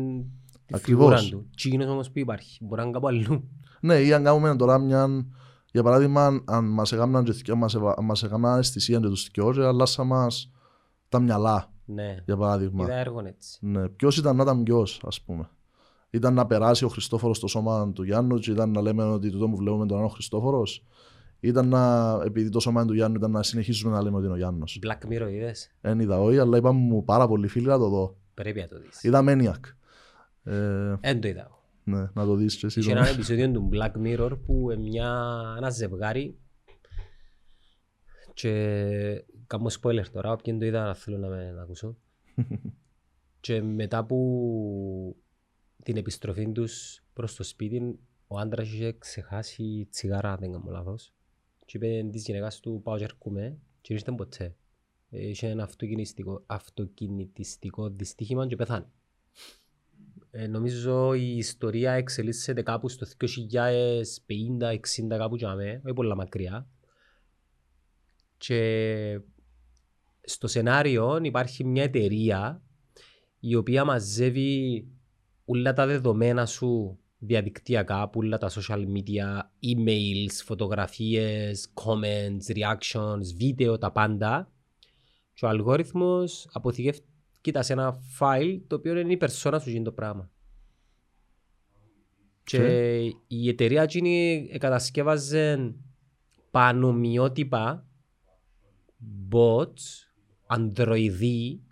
τη 0.66 0.74
Ακριβώς. 0.74 0.82
φιγούρα 0.82 1.20
του. 1.28 1.50
Τι 1.56 1.68
εκείνος 1.68 1.86
όμως 1.86 2.10
που 2.10 2.18
υπάρχει, 2.18 2.64
μπορεί 2.64 2.76
να 2.76 2.82
είναι 2.82 2.92
κάπου 2.92 3.06
αλλού. 3.06 3.48
Ναι, 3.80 3.98
ή 4.00 4.12
αν 4.12 4.24
κάνουμε 4.24 4.56
τώρα 4.56 4.78
μια. 4.78 5.08
Για 5.72 5.82
παράδειγμα, 5.82 6.26
αν- 6.26 6.42
αν 6.46 6.64
μας 6.64 6.92
έκαναν 6.92 7.24
και 7.24 7.32
θκυο- 7.32 7.56
μας 7.56 7.74
εβα- 7.74 8.02
μας 8.02 8.22
έκαναν 8.22 8.58
αισθησία 8.58 8.98
και 9.00 9.06
τους 9.08 9.24
θκυο 9.24 9.52
και 9.52 9.62
αλλάσα 9.64 10.04
μας 10.04 10.50
τα 11.08 11.20
μυαλά, 11.20 11.72
Ναι, 11.84 12.16
για 12.24 12.36
παράδειγμα. 12.36 12.84
είδα 12.84 12.94
έργο 12.94 13.22
έτσι. 13.26 13.58
Ναι. 13.66 13.88
Ποιος 13.88 14.16
ήταν 14.16 14.36
να 14.36 14.42
ήταν 14.42 14.62
ποιος, 14.62 15.02
ας 15.06 15.20
πούμε. 15.22 15.48
Ήταν 16.10 16.34
να 16.34 16.46
περάσει 16.46 16.84
ο 16.84 16.88
Χριστόφορος 16.88 17.36
στο 17.36 17.46
σώμα 17.46 17.92
του 17.92 18.02
Γιάννου, 18.02 18.38
και 18.38 18.50
ήταν 18.50 18.70
να 18.70 18.80
λέμε 18.80 19.04
ότι 19.04 19.30
τούτο 19.30 19.48
που 19.48 19.56
βλέπουμε 19.56 19.86
τον 19.86 19.96
είναι 19.96 20.06
ο 20.06 20.08
Χριστόφορος. 20.08 20.84
Ήταν 21.40 21.68
να, 21.68 22.12
επειδή 22.24 22.48
το 22.48 22.60
σώμα 22.60 22.84
του 22.86 22.92
Γιάννου 22.94 23.16
ήταν 23.16 23.30
να 23.30 23.42
συνεχίσουμε 23.42 23.92
να 23.92 24.02
λέμε 24.02 24.16
ότι 24.16 24.24
είναι 24.24 24.34
ο 24.34 24.36
Γιάννος. 24.38 24.78
Black 24.86 25.06
Mirror 25.12 25.28
είδες, 25.30 25.70
Δεν 25.80 26.00
είδα 26.00 26.20
όχι, 26.20 26.38
αλλά 26.38 26.56
είπαμε 26.56 26.78
μου 26.78 27.04
πάρα 27.04 27.28
πολλοί 27.28 27.48
φίλοι 27.48 27.66
να 27.66 27.78
το 27.78 27.88
δω. 27.88 28.16
πρέπει 28.34 28.60
να 28.60 28.66
το 28.68 28.78
δεις. 28.80 29.02
Είδα 29.02 29.22
Maniac. 29.26 29.60
Ε, 30.44 30.94
Δεν 31.00 31.20
το 31.20 31.28
είδα. 31.28 31.50
Εγώ. 31.90 31.98
ναι, 32.00 32.08
να 32.14 32.24
το 32.24 32.34
δεις 32.34 32.56
και 32.56 32.66
εσύ. 32.66 32.80
Είχε 32.80 32.92
το- 32.92 32.98
ένα 32.98 33.08
επεισόδιο 33.08 33.50
του 33.50 33.68
Black 33.72 33.92
Mirror 34.02 34.38
που 34.46 34.70
ε, 34.70 34.76
μια, 34.76 35.40
ένα 35.56 35.70
ζευγάρι 35.70 36.38
και 38.34 39.24
κάνω 39.46 39.70
spoiler 39.80 40.04
τώρα, 40.12 40.32
όποιον 40.32 40.58
το 40.58 40.64
είδα 40.64 40.84
να 40.84 40.94
θέλω 40.94 41.18
να 41.18 41.28
με 41.28 41.50
να 41.50 41.62
ακούσω. 41.62 41.96
και 43.40 43.62
μετά 43.62 44.04
που 44.04 45.16
την 45.82 45.96
επιστροφή 45.96 46.52
τους 46.52 47.02
προς 47.12 47.34
το 47.34 47.42
σπίτι, 47.42 47.98
ο 48.26 48.38
άντρας 48.38 48.72
είχε 48.72 48.92
ξεχάσει 48.98 49.88
τσιγάρα, 49.90 50.32
αν 50.32 50.38
δεν 50.40 50.52
κάνω 50.52 50.70
λάθος. 50.70 51.12
Και 51.64 51.76
είπε 51.76 52.08
της 52.12 52.24
γυναίκας 52.24 52.60
του 52.60 52.80
πάω 52.84 52.96
και 52.96 53.04
έρχομαι 53.04 53.58
και 53.80 53.92
ήρθε 53.92 54.12
ποτέ. 54.12 54.56
Ε, 55.10 55.28
Είχε 55.28 55.46
ένα 55.48 55.62
αυτοκινητιστικό, 55.62 56.42
αυτοκινητιστικό 56.46 57.88
δυστύχημα 57.90 58.46
και 58.46 58.56
πεθάνει. 58.56 58.84
Ε, 60.30 60.46
νομίζω 60.46 61.14
η 61.14 61.36
ιστορία 61.36 61.92
εξελίσσεται 61.92 62.62
κάπου 62.62 62.88
στο 62.88 63.06
2050-60 63.20 63.26
κάπου 65.08 65.36
για 65.36 65.54
μέ, 65.54 65.80
όχι 65.84 65.94
πολλά 65.94 66.14
μακριά. 66.14 66.66
Και 68.36 69.20
στο 70.20 70.46
σενάριο 70.46 71.18
υπάρχει 71.22 71.64
μια 71.64 71.82
εταιρεία 71.82 72.62
η 73.40 73.54
οποία 73.54 73.84
μαζεύει 73.84 74.86
όλα 75.44 75.72
τα 75.72 75.86
δεδομένα 75.86 76.46
σου 76.46 76.98
διαδικτυακά, 77.18 78.10
όλα 78.14 78.38
τα 78.38 78.50
social 78.50 78.84
media, 78.86 79.40
emails, 79.62 80.42
φωτογραφίες, 80.44 81.72
comments, 81.74 82.56
reactions, 82.56 83.34
βίντεο, 83.36 83.78
τα 83.78 83.92
πάντα. 83.92 84.52
Και 85.34 85.44
ο 85.44 85.48
αλγόριθμος 85.48 86.48
αποθηκεύει 86.52 87.00
σε 87.54 87.72
ένα 87.72 88.00
file 88.18 88.60
το 88.66 88.76
οποίο 88.76 88.98
είναι 88.98 89.12
η 89.12 89.16
περσόνα 89.16 89.58
σου 89.58 89.70
γίνει 89.70 89.84
το 89.84 89.92
πράγμα. 89.92 90.30
Και 92.44 92.96
η 93.26 93.48
εταιρεία 93.48 93.82
εκείνη 93.82 94.48
κατασκεύαζε 94.58 95.74
πανομοιότυπα 96.50 97.86
bots, 99.32 100.06
ανδροειδοί, 100.46 101.62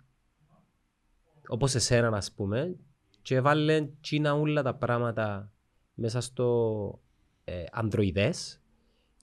όπως 1.47 1.75
εσένα 1.75 2.17
ας 2.17 2.31
πούμε, 2.31 2.75
και 3.21 3.35
έβαλε 3.35 3.89
τσίνα 4.01 4.33
όλα 4.33 4.61
τα 4.61 4.75
πράγματα 4.75 5.51
μέσα 5.93 6.21
στο 6.21 7.01
ε, 7.43 7.63
ανδροειδές 7.71 8.61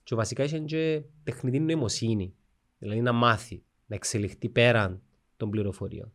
και 0.03 0.15
βασικά 0.15 0.43
είχε 0.43 0.59
και 0.59 1.03
τεχνητή 1.23 1.59
νοημοσύνη, 1.59 2.35
δηλαδή 2.77 3.01
να 3.01 3.11
μάθει, 3.11 3.63
να 3.85 3.95
εξελιχθεί 3.95 4.49
πέραν 4.49 5.01
των 5.37 5.49
πληροφοριών. 5.49 6.13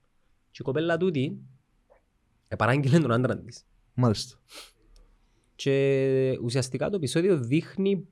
Και 0.51 0.59
η 0.61 0.65
κοπέλα 0.65 0.97
τούτη 0.97 1.39
επαράγγειλε 2.49 2.99
τον 2.99 3.13
άντρα 3.13 3.39
της. 3.39 3.65
Μάλιστα. 3.95 4.39
Και 5.55 6.39
ουσιαστικά 6.43 6.91
το 6.91 6.97
επεισόδιο 6.97 7.39
δείχνει 7.39 8.07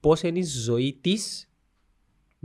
πώς 0.00 0.22
είναι 0.22 0.38
η 0.38 0.42
ζωή 0.44 0.98
της 1.00 1.48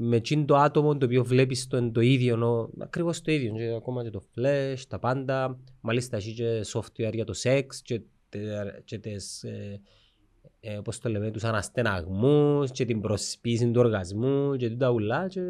με 0.01 0.15
εκείνο 0.15 0.45
το 0.45 0.55
άτομο 0.55 0.97
το 0.97 1.05
οποίο 1.05 1.23
βλέπεις 1.23 1.67
το, 1.67 1.91
το 1.91 2.01
ίδιο, 2.01 2.69
ακριβώς 2.79 3.21
το 3.21 3.31
ίδιο, 3.31 3.53
και 3.55 3.73
ακόμα 3.75 4.03
και 4.03 4.09
το 4.09 4.23
flash, 4.35 4.81
τα 4.87 4.99
πάντα, 4.99 5.59
μάλιστα 5.81 6.17
έχει 6.17 6.33
και 6.33 6.61
software 6.73 7.13
για 7.13 7.25
το 7.25 7.33
σεξ 7.33 7.81
και, 7.81 8.01
και 8.83 8.97
τις, 8.97 9.43
ε, 9.43 9.81
ε, 10.59 10.77
όπως 10.77 10.99
το 10.99 11.09
λέμε, 11.09 11.31
τους 11.31 11.43
αναστεναγμούς 11.43 12.71
και 12.71 12.85
την 12.85 13.01
προσπίση 13.01 13.71
του 13.71 13.79
οργασμού 13.79 14.55
και 14.55 14.69
τούτα 14.69 14.89
ουλά 14.89 15.27
και 15.27 15.41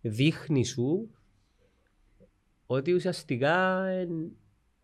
δείχνει 0.00 0.64
σου 0.64 1.10
ότι 2.66 2.92
ουσιαστικά 2.92 3.86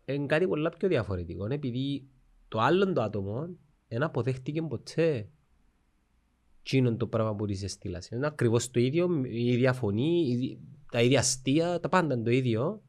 είναι 0.05 0.25
κάτι 0.25 0.47
πολύ 0.47 0.69
πιο 0.77 0.87
διαφορετικό, 0.87 1.45
επειδή 1.45 2.07
το 2.47 2.59
άλλο 2.59 2.93
το 2.93 3.01
άτομο 3.01 3.49
δεν 3.87 4.03
αποδέχτηκε 4.03 4.61
ποτέ 4.61 5.29
είναι 6.69 6.91
το 6.91 7.07
πράγμα 7.07 7.35
που 7.35 7.49
είσαι 7.49 7.67
στείλας. 7.67 8.09
Είναι 8.09 8.27
ακριβώς 8.27 8.71
το 8.71 8.79
ίδιο, 8.79 9.21
η 9.25 9.45
ίδια 9.45 9.73
φωνή, 9.73 10.37
τα 10.91 11.01
ίδια 11.01 11.19
αστεία, 11.19 11.79
τα 11.79 11.89
πάντα 11.89 12.13
είναι 12.13 12.23
το 12.23 12.31
ίδιο, 12.31 12.81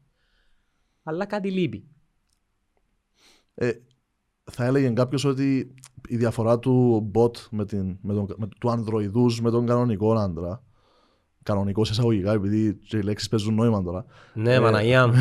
αλλά 1.03 1.25
κάτι 1.25 1.51
λείπει. 1.51 1.87
Ε, 3.53 3.71
θα 4.43 4.65
έλεγε 4.65 4.89
κάποιος 4.89 5.23
ότι 5.23 5.73
η 6.07 6.17
διαφορά 6.17 6.59
του 6.59 7.11
bot 7.15 7.37
με, 7.51 7.65
την, 7.65 7.97
με 8.01 8.13
τον, 8.13 8.35
με, 8.37 8.47
του 8.59 8.69
ανδροειδούς 8.69 9.41
με 9.41 9.51
τον 9.51 9.65
κανονικό 9.65 10.13
άντρα 10.13 10.63
κανονικός 11.43 11.89
εισαγωγικά, 11.89 12.31
επειδή 12.31 12.79
οι 12.91 13.01
λέξεις 13.01 13.29
παίζουν 13.29 13.55
νόημα 13.55 13.83
τώρα. 13.83 14.05
Ναι, 14.33 14.59
μαναγία 14.59 15.07
μου. 15.07 15.13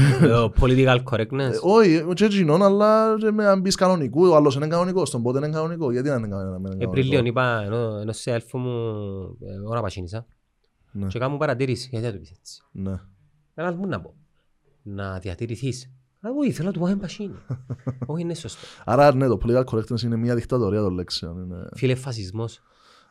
Political 0.61 1.03
correctness. 1.11 1.53
Ε, 1.53 1.59
όχι, 1.63 2.05
και 2.15 2.27
γίνον, 2.27 2.63
αλλά 2.63 3.17
αν 3.51 3.63
πεις 3.63 3.75
κανονικού, 3.75 4.27
ο 4.27 4.37
άλλος 4.37 4.55
είναι 4.55 4.67
κανονικός, 4.67 5.11
τον 5.11 5.23
πότε 5.23 5.39
είναι 5.39 5.49
κανονικό. 5.49 5.93
Γιατί 5.93 6.09
να 6.09 6.15
είναι 6.15 6.29
κανονικό. 6.29 6.77
Επριλίον 6.79 7.27
είπα, 7.27 7.63
ενώ 7.63 8.13
σε 8.13 8.33
έλφο 8.33 8.59
μου, 8.59 8.71
ε, 9.41 9.69
ώρα 9.69 9.81
πασίνησα, 9.81 10.27
ναι. 10.93 11.07
και 11.07 11.19
κάνω 11.19 11.37
παρατήρηση, 11.37 11.89
γιατί 11.91 12.05
δεν 12.05 12.15
το 12.15 12.21
πεις 12.21 12.31
έτσι. 12.31 12.63
Ναι. 12.73 13.01
Ένα 13.55 13.73
μου 13.73 13.87
να 13.87 14.01
πω, 14.01 14.15
να 14.83 15.19
διατηρηθείς. 15.19 15.93
Εγώ 16.25 16.43
ήθελα 16.43 16.67
να 16.67 16.73
του 16.73 16.81
πω 16.81 16.97
πασίνη. 17.01 17.35
Όχι, 18.07 18.23
είναι 18.23 18.35
σωστό. 18.35 18.67
Άρα 18.85 19.15
ναι, 19.15 19.27
το 19.27 19.39
political 19.43 19.65
correctness 19.65 20.03
είναι 20.03 20.17
μια 20.17 20.35
δικτατορία 20.35 20.81
των 20.81 20.95
λέξεων. 20.95 21.69
Φίλε, 21.75 21.95
φασισμός. 21.95 22.61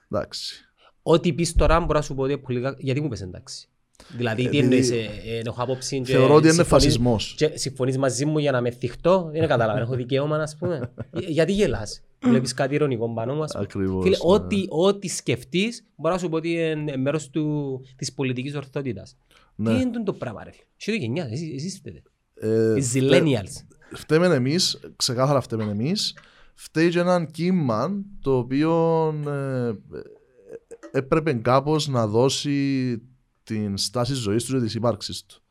Εντάξει. 0.10 0.71
Ό,τι 1.04 1.34
πεις 1.34 1.54
τώρα 1.54 1.80
μπορώ 1.80 1.94
να 1.94 2.02
σου 2.02 2.16
πω 2.16 2.22
ότι 2.22 2.38
πολύ... 2.38 2.76
γιατί 2.78 3.02
μου 3.02 3.08
πες 3.08 3.22
εντάξει. 3.22 3.68
Δηλαδή, 4.18 4.50
τι 4.50 4.58
εννοείς, 4.58 4.92
ε, 4.92 4.96
ε, 5.26 5.42
έχω 5.46 5.62
άποψη 5.62 6.02
και 6.02 6.12
Θεωρώ 6.12 6.36
ότι 6.36 6.48
είναι 6.48 6.64
φασισμός. 6.64 7.34
Και 7.38 7.52
συμφωνείς 7.54 7.98
μαζί 7.98 8.26
μου 8.26 8.38
για 8.38 8.52
να 8.52 8.62
με 8.62 8.72
θυχτώ, 8.72 9.30
δεν 9.32 9.48
καταλαβαίνω, 9.48 9.86
έχω 9.86 9.96
δικαίωμα 9.96 10.38
να 10.38 10.48
πούμε. 10.60 10.92
γιατί 11.12 11.52
γελάς, 11.52 12.04
βλέπεις 12.24 12.54
κάτι 12.54 12.76
ηρωνικό 12.76 13.14
πάνω 13.14 13.36
μου. 13.36 13.44
Ακριβώς. 13.54 14.04
Φίλε, 14.04 14.18
ναι. 14.18 14.34
ό,τι, 14.34 14.66
ό,τι 14.70 15.08
σκεφτείς, 15.08 15.86
μπορώ 15.96 16.14
να 16.14 16.20
σου 16.20 16.30
πω 16.30 16.36
ότι 16.36 16.50
είναι 16.50 16.98
μέρος 16.98 17.30
του, 17.30 17.80
της 17.96 18.14
πολιτικής 18.14 18.56
ορθότητας. 18.56 19.18
Ναι. 19.56 19.76
Τι 19.76 19.82
είναι 19.82 20.04
το 20.04 20.14
πράγμα 20.14 20.44
ρε. 20.44 20.52
Σε 20.76 20.92
το 20.92 20.98
γενιάς, 20.98 21.32
εσείς 21.32 21.78
φταίτε. 21.78 22.02
Ε, 22.34 22.76
Οι 22.78 22.84
zillennials. 22.94 23.66
Φταίμε 23.94 24.28
εμείς, 24.28 24.80
ξεκάθαρα 24.96 25.42
φταίμε 25.42 25.64
εμείς. 25.64 26.16
Φταίει 26.54 26.90
και 26.90 27.00
έναν 27.00 27.32
κύμα 27.32 27.92
το 28.22 28.38
οποίο 28.38 29.08
ε, 29.28 29.72
έπρεπε 30.92 31.34
κάπως 31.34 31.88
να 31.88 32.08
δώσει 32.08 32.98
την 33.44 33.78
στάση 33.78 34.14
ζωής 34.14 34.44
του 34.44 34.54
και 34.54 34.60
της 34.60 34.76
ύπαρξη 34.76 35.26
του. 35.28 35.42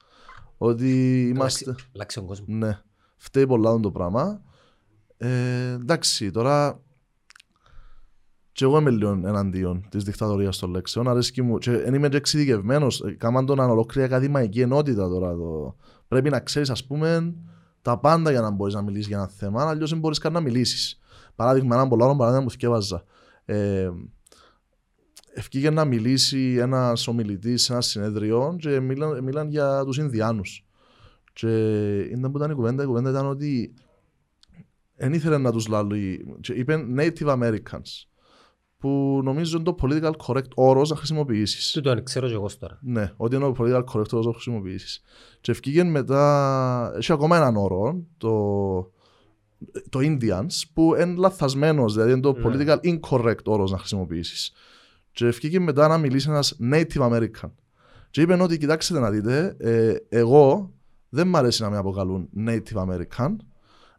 Ότι 0.56 1.22
είμαστε. 1.28 1.74
Λάξει 1.92 2.18
ο 2.18 2.22
κόσμος. 2.22 2.48
Ναι. 2.48 2.80
Φταίει 3.16 3.46
πολλά 3.46 3.80
το 3.80 3.90
πράγμα. 3.90 4.42
Ε, 5.16 5.70
εντάξει, 5.70 6.30
τώρα. 6.30 6.80
Και 8.52 8.64
εγώ 8.64 8.78
είμαι 8.78 8.90
λίγο 8.90 9.10
εναντίον 9.10 9.86
της 9.88 10.04
δικτατορίας 10.04 10.58
των 10.58 10.70
λέξεων. 10.70 11.08
Αρέσκει 11.08 11.42
μου. 11.42 11.58
Και 11.58 11.70
είμαι 11.70 12.08
και 12.08 12.16
εξειδικευμένος. 12.16 13.02
Κάμαν 13.16 13.46
τον 13.46 13.58
ολόκληρη 13.58 14.06
ακαδημαϊκή 14.06 14.60
ενότητα 14.60 15.08
τώρα. 15.08 15.34
Το... 15.34 15.76
Πρέπει 16.08 16.30
να 16.30 16.40
ξέρεις, 16.40 16.70
ας 16.70 16.86
πούμε, 16.86 17.34
τα 17.82 17.98
πάντα 17.98 18.30
για 18.30 18.40
να 18.40 18.50
μπορείς 18.50 18.74
να 18.74 18.82
μιλήσεις 18.82 19.06
για 19.06 19.16
ένα 19.16 19.28
θέμα. 19.28 19.68
Αλλιώς 19.68 19.90
δεν 19.90 19.98
μπορείς 19.98 20.18
καν 20.18 20.32
να 20.32 20.40
μιλήσεις. 20.40 20.98
Παράδειγμα, 21.34 21.76
ένα 21.76 21.88
πολύ 21.88 22.02
άλλο 22.02 22.16
παράδειγμα 22.16 22.44
που 22.44 22.50
θυκεύαζα. 22.50 23.04
Ε, 23.44 23.90
ευκήγε 25.34 25.70
να 25.70 25.84
μιλήσει 25.84 26.56
ένας 26.58 27.06
ομιλητής 27.06 27.62
σε 27.62 27.72
ένα 27.72 27.80
συνέδριο 27.80 28.56
και 28.58 28.80
μίλαν, 28.80 29.24
μίλαν 29.24 29.50
για 29.50 29.84
τους 29.84 29.98
Ινδιάνους. 29.98 30.64
Και 31.32 31.98
ήταν 31.98 32.30
που 32.30 32.38
ήταν 32.38 32.50
η 32.50 32.54
κουβέντα, 32.54 32.82
η 32.82 32.86
κουβέντα 32.86 33.10
ήταν 33.10 33.26
ότι 33.26 33.74
δεν 34.96 35.12
ήθελε 35.12 35.38
να 35.38 35.52
τους 35.52 35.66
λαλεί. 35.66 36.36
Είπε 36.54 36.86
Native 36.96 37.26
Americans. 37.26 38.04
Που 38.78 39.20
νομίζω 39.24 39.56
είναι 39.56 39.64
το 39.64 39.74
political 39.82 40.12
correct 40.26 40.48
όρος 40.54 40.90
να 40.90 40.96
χρησιμοποιήσεις. 40.96 41.72
Τι 41.72 41.80
το 41.80 42.02
ξέρω 42.02 42.26
και 42.26 42.32
εγώ 42.32 42.50
τώρα. 42.58 42.78
Ναι, 42.82 43.12
ότι 43.16 43.36
είναι 43.36 43.44
το 43.44 43.54
political 43.58 43.84
correct 43.84 44.10
όρος 44.10 44.26
να 44.26 44.32
χρησιμοποιήσεις. 44.32 45.02
Και 45.40 45.50
ευκήγε 45.50 45.84
μετά. 45.84 46.92
Έχει 46.96 47.12
ακόμα 47.12 47.36
έναν 47.36 47.56
όρο, 47.56 48.02
το, 48.18 48.30
το 49.88 49.98
Indians, 50.02 50.62
που 50.72 50.94
είναι 50.94 51.14
λαθασμένος, 51.16 51.94
δηλαδή 51.94 52.12
είναι 52.12 52.20
το 52.20 52.32
ναι. 52.32 52.42
political 52.44 52.78
incorrect 52.84 53.44
όρος 53.44 53.70
να 53.70 53.78
χρησιμοποιήσεις. 53.78 54.52
Και 55.12 55.26
ευκήκε 55.26 55.60
μετά 55.60 55.88
να 55.88 55.98
μιλήσει 55.98 56.30
ένας 56.30 56.58
Native 56.72 57.10
American. 57.10 57.50
Και 58.10 58.20
είπε 58.20 58.42
ότι 58.42 58.58
κοιτάξτε 58.58 58.98
να 58.98 59.10
δείτε, 59.10 59.56
ε, 59.58 59.94
εγώ 60.08 60.74
δεν 61.08 61.28
μ' 61.28 61.36
αρέσει 61.36 61.62
να 61.62 61.70
με 61.70 61.76
αποκαλούν 61.76 62.28
Native 62.46 62.86
American, 62.88 63.36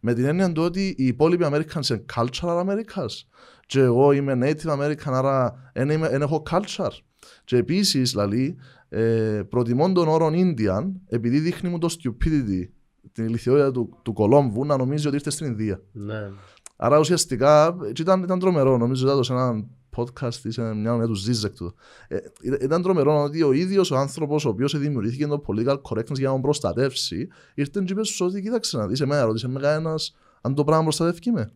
με 0.02 0.14
την 0.14 0.26
έννοια 0.26 0.52
του 0.52 0.64
ότι 0.64 0.96
οι 0.98 1.06
υπόλοιποι 1.06 1.46
Americans 1.48 1.90
είναι 1.90 2.06
cultural 2.16 2.66
Americans. 2.66 3.24
Και 3.66 3.80
εγώ 3.80 4.12
είμαι 4.12 4.38
Native 4.42 4.80
American, 4.80 5.12
άρα 5.12 5.72
δεν 5.74 6.22
έχω 6.22 6.44
culture. 6.50 6.98
Και 7.44 7.58
επίσης, 7.58 8.12
δηλαδή, 8.12 8.56
ε, 8.90 9.42
προτιμώ 9.50 9.92
τον 9.92 10.08
όρο 10.08 10.30
Indian, 10.34 10.92
επειδή 11.08 11.40
δείχνει 11.40 11.70
μου 11.70 11.78
το 11.78 11.96
stupidity, 12.00 12.68
την 13.12 13.26
ηλικιότητα 13.26 13.72
του, 13.72 14.00
του 14.02 14.14
Κολόμβου, 14.14 14.66
να 14.66 14.78
νομίζει 14.78 15.08
ότι 15.08 15.16
ήρθε 15.16 15.30
στην 15.30 15.46
Ινδία. 15.46 15.82
Ναι. 15.92 16.30
Άρα 16.76 17.00
ουσιαστικά 17.00 17.76
ήταν, 17.98 18.24
ήταν 18.24 18.40
τρομερό. 18.40 18.78
Νομίζω 18.78 19.04
ότι 19.04 19.14
έδωσε 19.14 19.34
έναν 19.34 19.68
podcast 19.96 20.34
σε 20.48 20.74
μια 20.74 20.94
μέρα 20.94 21.08
του 21.08 21.14
Ζίζεκ 21.14 21.56
του. 21.56 21.76
Ε, 22.08 22.18
ήταν 22.62 22.82
τρομερό 22.82 23.24
ότι 23.24 23.44
ο 23.44 23.52
ίδιος 23.52 23.92
ο 23.92 23.98
άνθρωπος 23.98 24.46
ο 24.46 24.50
οποίος 24.50 24.78
δημιουργήθηκε 24.78 25.28
το 25.28 25.44
political 25.48 25.82
correctness 25.82 26.18
για 26.18 26.28
να 26.28 26.32
τον 26.32 26.42
προστατεύσει, 26.42 27.28
ήρθε 27.54 27.84
και 27.86 27.92
είπε 27.94 28.04
σου 28.04 28.26
ότι 28.26 28.42
κοίταξε 28.42 28.78
να 28.78 28.88
δεις, 28.88 29.02
εμένα 29.02 29.24
ρωτήσε 29.24 29.48
με 29.48 29.60
κανένα 29.60 29.96
αν 30.42 30.56
το 30.56 30.64
πράγμα 30.64 30.84
προστατεύει 30.84 31.32
με. 31.32 31.52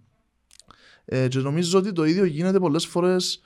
Ε, 1.05 1.27
και 1.27 1.39
νομίζω 1.39 1.79
ότι 1.79 1.91
το 1.91 2.05
ίδιο 2.05 2.25
γίνεται 2.25 2.59
πολλές 2.59 2.85
φορές 2.85 3.41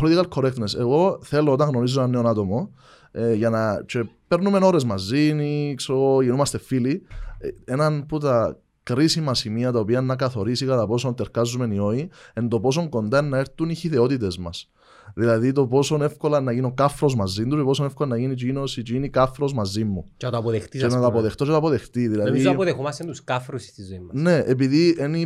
political 0.00 0.28
correctness. 0.28 0.78
Εγώ 0.78 1.18
θέλω 1.22 1.52
όταν 1.52 1.68
γνωρίζω 1.68 2.00
ένα 2.00 2.08
νέο 2.08 2.30
άτομο 2.30 2.74
ε, 3.10 3.32
για 3.32 3.50
να 3.50 3.82
και 3.86 4.08
παίρνουμε 4.28 4.58
ώρες 4.62 4.84
μαζί, 4.84 5.74
ξέρω, 5.74 6.22
γινόμαστε 6.22 6.58
φίλοι. 6.58 7.02
Ε, 7.38 7.48
έναν 7.64 8.06
που 8.06 8.18
τα 8.18 8.60
κρίσιμα 8.82 9.34
σημεία 9.34 9.72
τα 9.72 9.78
οποία 9.78 10.00
να 10.00 10.16
καθορίσει 10.16 10.66
κατά 10.66 10.86
πόσο 10.86 11.12
τερκάζουμε 11.12 11.74
ή 11.74 11.78
όχι, 11.78 12.08
εν 12.34 12.48
το 12.48 12.60
πόσο 12.60 12.88
κοντά 12.88 13.22
να 13.22 13.38
έρθουν 13.38 13.70
οι 13.70 13.74
χιδεότητε 13.74 14.28
μας. 14.38 14.70
Δηλαδή 15.14 15.52
το 15.52 15.66
πόσο 15.66 16.02
εύκολα 16.02 16.40
να 16.40 16.52
γίνω 16.52 16.72
κάφρος 16.74 17.14
μαζί 17.14 17.46
του 17.46 17.56
και 17.56 17.62
πόσο 17.62 17.84
εύκολα 17.84 18.08
να 18.08 18.18
γίνει 18.18 18.32
εκείνος 18.32 18.76
ή 18.76 18.80
εκείνη 18.80 19.08
κάφρος 19.08 19.54
μαζί 19.54 19.84
μου. 19.84 20.04
Και 20.16 20.26
να 20.26 20.32
το 20.32 20.38
αποδεχτείς. 20.38 20.80
Και 20.80 20.86
να 20.86 21.00
το 21.00 21.06
αποδεχτώ 21.06 21.44
και 21.44 21.50
να 21.50 21.60
το 21.60 21.66
αποδεχτεί. 21.66 22.08
Δηλαδή... 22.08 22.28
Νομίζω 22.28 22.50
αποδεχόμαστε 22.50 23.04
τους 23.04 23.24
κάφρους 23.24 23.62
στη 23.62 23.84
ζωή 23.84 24.00
μας. 24.00 24.22
Ναι, 24.22 24.38
επειδή 24.38 24.96
είναι 25.00 25.18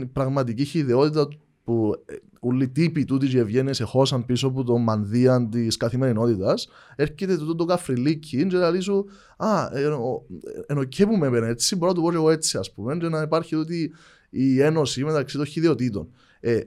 η 0.00 0.06
πραγματική 0.12 0.64
χιδεότητα 0.64 1.28
που 1.64 1.94
όλοι 2.44 2.64
οι 2.64 2.68
τύποι 2.68 3.04
τούτοι 3.04 3.28
και 3.28 3.38
ευγένειες 3.38 3.80
εχώσαν 3.80 4.24
πίσω 4.24 4.46
από 4.46 4.64
το 4.64 4.78
μανδύαν 4.78 5.50
της 5.50 5.76
καθημερινότητας, 5.76 6.68
έρχεται 6.96 7.36
το, 7.36 7.54
το 7.54 7.64
καφριλίκι 7.64 8.46
και 8.46 8.56
λέει 8.56 8.80
σου 8.80 9.06
Α, 9.36 9.68
ενώ, 9.72 10.22
ενώ 10.66 10.84
και 10.84 11.06
που 11.06 11.16
με 11.16 11.26
έπαιρνε 11.26 11.48
έτσι, 11.48 11.76
μπορώ 11.76 11.90
να 11.90 11.96
το 11.96 12.02
πω 12.02 12.10
και 12.10 12.16
εγώ 12.16 12.30
έτσι, 12.30 12.58
ας 12.58 12.72
πούμε, 12.72 12.96
και 12.96 13.08
να 13.08 13.22
υπάρχει 13.22 13.54
ότι 13.54 13.92
η 14.30 14.60
ένωση 14.60 15.04
μεταξύ 15.04 15.36
των 15.36 15.46
χειδιωτήτων. 15.46 16.08
Ε, 16.40 16.60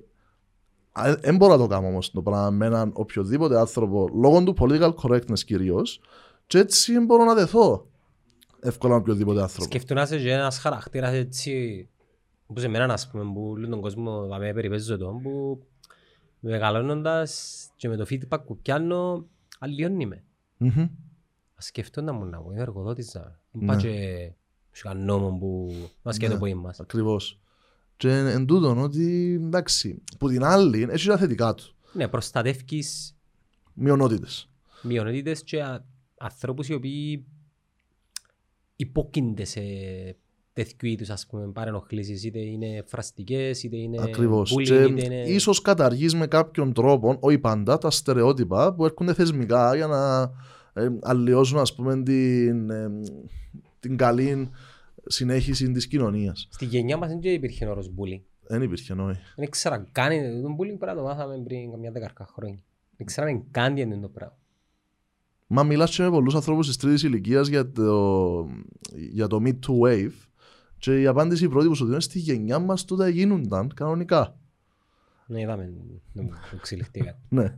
δεν 1.21 1.35
μπορώ 1.35 1.51
να 1.51 1.59
το 1.59 1.67
κάνω 1.67 1.87
όμως 1.87 2.11
το 2.11 2.21
πράγμα 2.21 2.49
με 2.49 2.65
έναν 2.65 2.91
οποιοδήποτε 2.93 3.59
άνθρωπο 3.59 4.09
λόγω 4.13 4.43
του 4.43 4.55
political 4.59 4.93
correctness 4.93 5.39
κυρίως, 5.45 6.01
και 6.47 6.57
έτσι 6.57 6.99
μπορώ 6.99 7.23
να 7.23 7.33
δεθώ 7.33 7.87
εύκολα 8.59 8.93
με 8.93 8.99
οποιοδήποτε 8.99 9.41
άνθρωπο. 9.41 9.65
Σκεφτούν 9.65 9.97
να 9.97 10.03
είσαι 10.03 10.17
και 10.17 10.31
ένας 10.31 10.57
χαρακτήρας 10.57 11.13
έτσι 11.13 11.87
που 12.47 12.59
σε 12.59 12.67
μένα 12.67 12.93
ας 12.93 13.09
πούμε 13.09 13.33
που 13.33 13.49
όλο 13.49 13.67
τον 13.67 13.81
κόσμο 13.81 14.27
θα 14.29 14.37
με 14.37 14.53
περιπέζω 14.53 14.97
το 14.97 15.19
που 15.23 15.63
μεγαλώνοντας 16.39 17.61
και 17.75 17.87
με 17.89 17.95
το 17.95 18.05
feedback 18.09 18.39
που 18.45 18.57
πιάνω 18.57 19.25
αλλιώνει 19.59 20.05
με. 20.05 20.23
Μμμ. 20.57 20.87
Ας 21.55 21.65
σκεφτούν 21.65 22.03
να 22.03 22.11
μου 22.13 22.25
να 22.25 22.41
πω, 22.41 22.51
είμαι 22.51 22.61
εργοδότης 22.61 23.13
να 23.13 23.39
Ναι. 23.51 23.65
πάω 23.65 23.77
και 23.77 24.31
σε 24.71 24.87
έναν 24.87 25.05
νόμο 25.05 25.37
που 25.37 25.73
μας 26.03 26.17
και 26.17 26.29
το 26.29 26.37
ποίημα 26.37 26.61
μας. 26.61 26.79
Ακριβώς. 26.79 27.39
Και 27.97 28.09
εν 28.09 28.45
τούτον 28.45 28.77
ότι 28.77 29.33
εντάξει, 29.43 30.01
που 30.19 30.29
την 30.29 30.43
άλλη 30.43 30.87
έχει 30.89 31.07
τα 31.07 31.17
θετικά 31.17 31.53
του. 31.53 31.73
Ναι, 31.93 32.07
προστατεύκεις 32.07 33.15
Μειονότητες. 33.73 34.49
μειονότητες 34.81 35.43
και 35.43 35.63
α- 35.63 35.85
ανθρώπους 36.17 36.67
οι 36.67 36.73
οποίοι 36.73 37.25
υπόκεινται 38.75 39.43
σε 39.45 39.61
τέτοιου 40.55 40.87
είδους 40.87 41.09
ας 41.09 41.27
πούμε 41.27 41.47
παρενοχλήσεις 41.51 42.23
είτε 42.23 42.39
είναι 42.39 42.83
φραστικές 42.85 43.63
είτε 43.63 43.77
είναι 43.77 44.01
Ακριβώς. 44.01 44.53
bullying 44.55 44.63
Και 44.63 44.75
είτε 44.75 45.05
είναι... 45.05 45.21
ίσως 45.21 45.61
καταργείς 45.61 46.15
με 46.15 46.27
κάποιον 46.27 46.73
τρόπο, 46.73 47.17
όχι 47.19 47.39
πάντα, 47.39 47.77
τα 47.77 47.91
στερεότυπα 47.91 48.73
που 48.73 48.85
έρχονται 48.85 49.13
θεσμικά 49.13 49.75
για 49.75 49.87
να 49.87 50.31
ε, 50.73 50.89
αλλοιώσουν 51.01 51.59
ας 51.59 51.75
πούμε 51.75 52.03
την, 52.03 52.69
ε, 52.69 52.89
την 53.79 53.97
καλή 53.97 54.49
συνέχιση 55.05 55.71
της 55.71 55.87
κοινωνίας. 55.87 56.47
Στη 56.51 56.65
γενιά 56.65 56.97
μας 56.97 57.09
δεν 57.09 57.33
υπήρχε 57.33 57.67
όρος 57.67 57.91
bullying. 57.97 58.21
Δεν 58.47 58.61
υπήρχε 58.61 58.93
νόη. 58.93 59.15
Δεν 59.35 59.45
ήξερα 59.45 59.87
καν, 59.91 60.09
το 60.41 60.55
bullying 60.59 60.77
πρέπει 60.79 60.85
να 60.85 60.95
το 60.95 61.03
μάθαμε 61.03 61.41
πριν 61.43 61.71
καμιά 61.71 61.91
δεκαρκά 61.91 62.25
χρόνια. 62.33 62.59
Δεν 62.97 63.05
ξέραμε 63.05 63.43
καν 63.51 63.75
τι 63.75 63.81
είναι 63.81 63.97
το 63.97 64.07
πράγμα. 64.09 64.37
Μα 65.47 65.63
μιλάς 65.63 65.95
και 65.95 66.03
με 66.03 66.09
πολλούς 66.09 66.35
ανθρώπους 66.35 66.67
της 66.67 66.77
τρίτης 66.77 67.03
ηλικίας 67.03 67.47
για 67.47 67.71
το, 67.71 68.49
για 69.11 69.27
το 69.27 69.41
Me 69.45 69.49
Too 69.49 69.87
Wave 69.87 70.24
και 70.85 71.01
η 71.01 71.05
απάντηση 71.05 71.49
πρώτη 71.49 71.67
που 71.67 71.75
σου 71.75 71.85
δίνουν 71.85 72.01
στη 72.01 72.19
γενιά 72.19 72.59
μας 72.59 72.85
τότε 72.85 73.09
γίνονταν 73.09 73.71
κανονικά. 73.75 74.37
Ναι, 75.27 75.41
είδαμε, 75.41 75.73
δεν 76.13 76.29
εξελιχθήκα. 76.53 77.17
Ναι, 77.29 77.57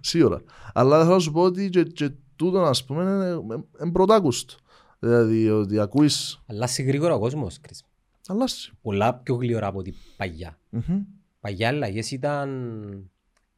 σίγουρα. 0.00 0.42
Αλλά 0.72 1.00
θέλω 1.00 1.14
να 1.14 1.18
σου 1.18 1.32
πω 1.32 1.42
ότι 1.42 1.68
και, 1.70 1.82
και 1.82 2.10
τούτο 2.36 2.62
ας 2.62 2.84
πούμε 2.84 3.02
είναι, 3.02 3.58
είναι 3.82 3.92
πρωτάκουστο. 3.92 4.54
Δηλαδή 4.98 5.50
ότι 5.50 5.78
ακούεις 5.78 6.42
Αλλάσει 6.46 6.82
γρήγορα 6.82 7.14
ο 7.14 7.18
κόσμος, 7.18 7.60
Κρίς. 7.60 7.84
αλλάσει. 8.26 8.72
Πολλά 8.82 9.14
πιο 9.14 9.34
γλυόρα 9.34 9.66
από 9.66 9.82
την 9.82 9.94
παγιά. 10.16 10.58
Μμμ. 10.70 11.02
Παγιά 11.40 11.68
αλλαγές 11.68 12.10
ήταν 12.10 12.50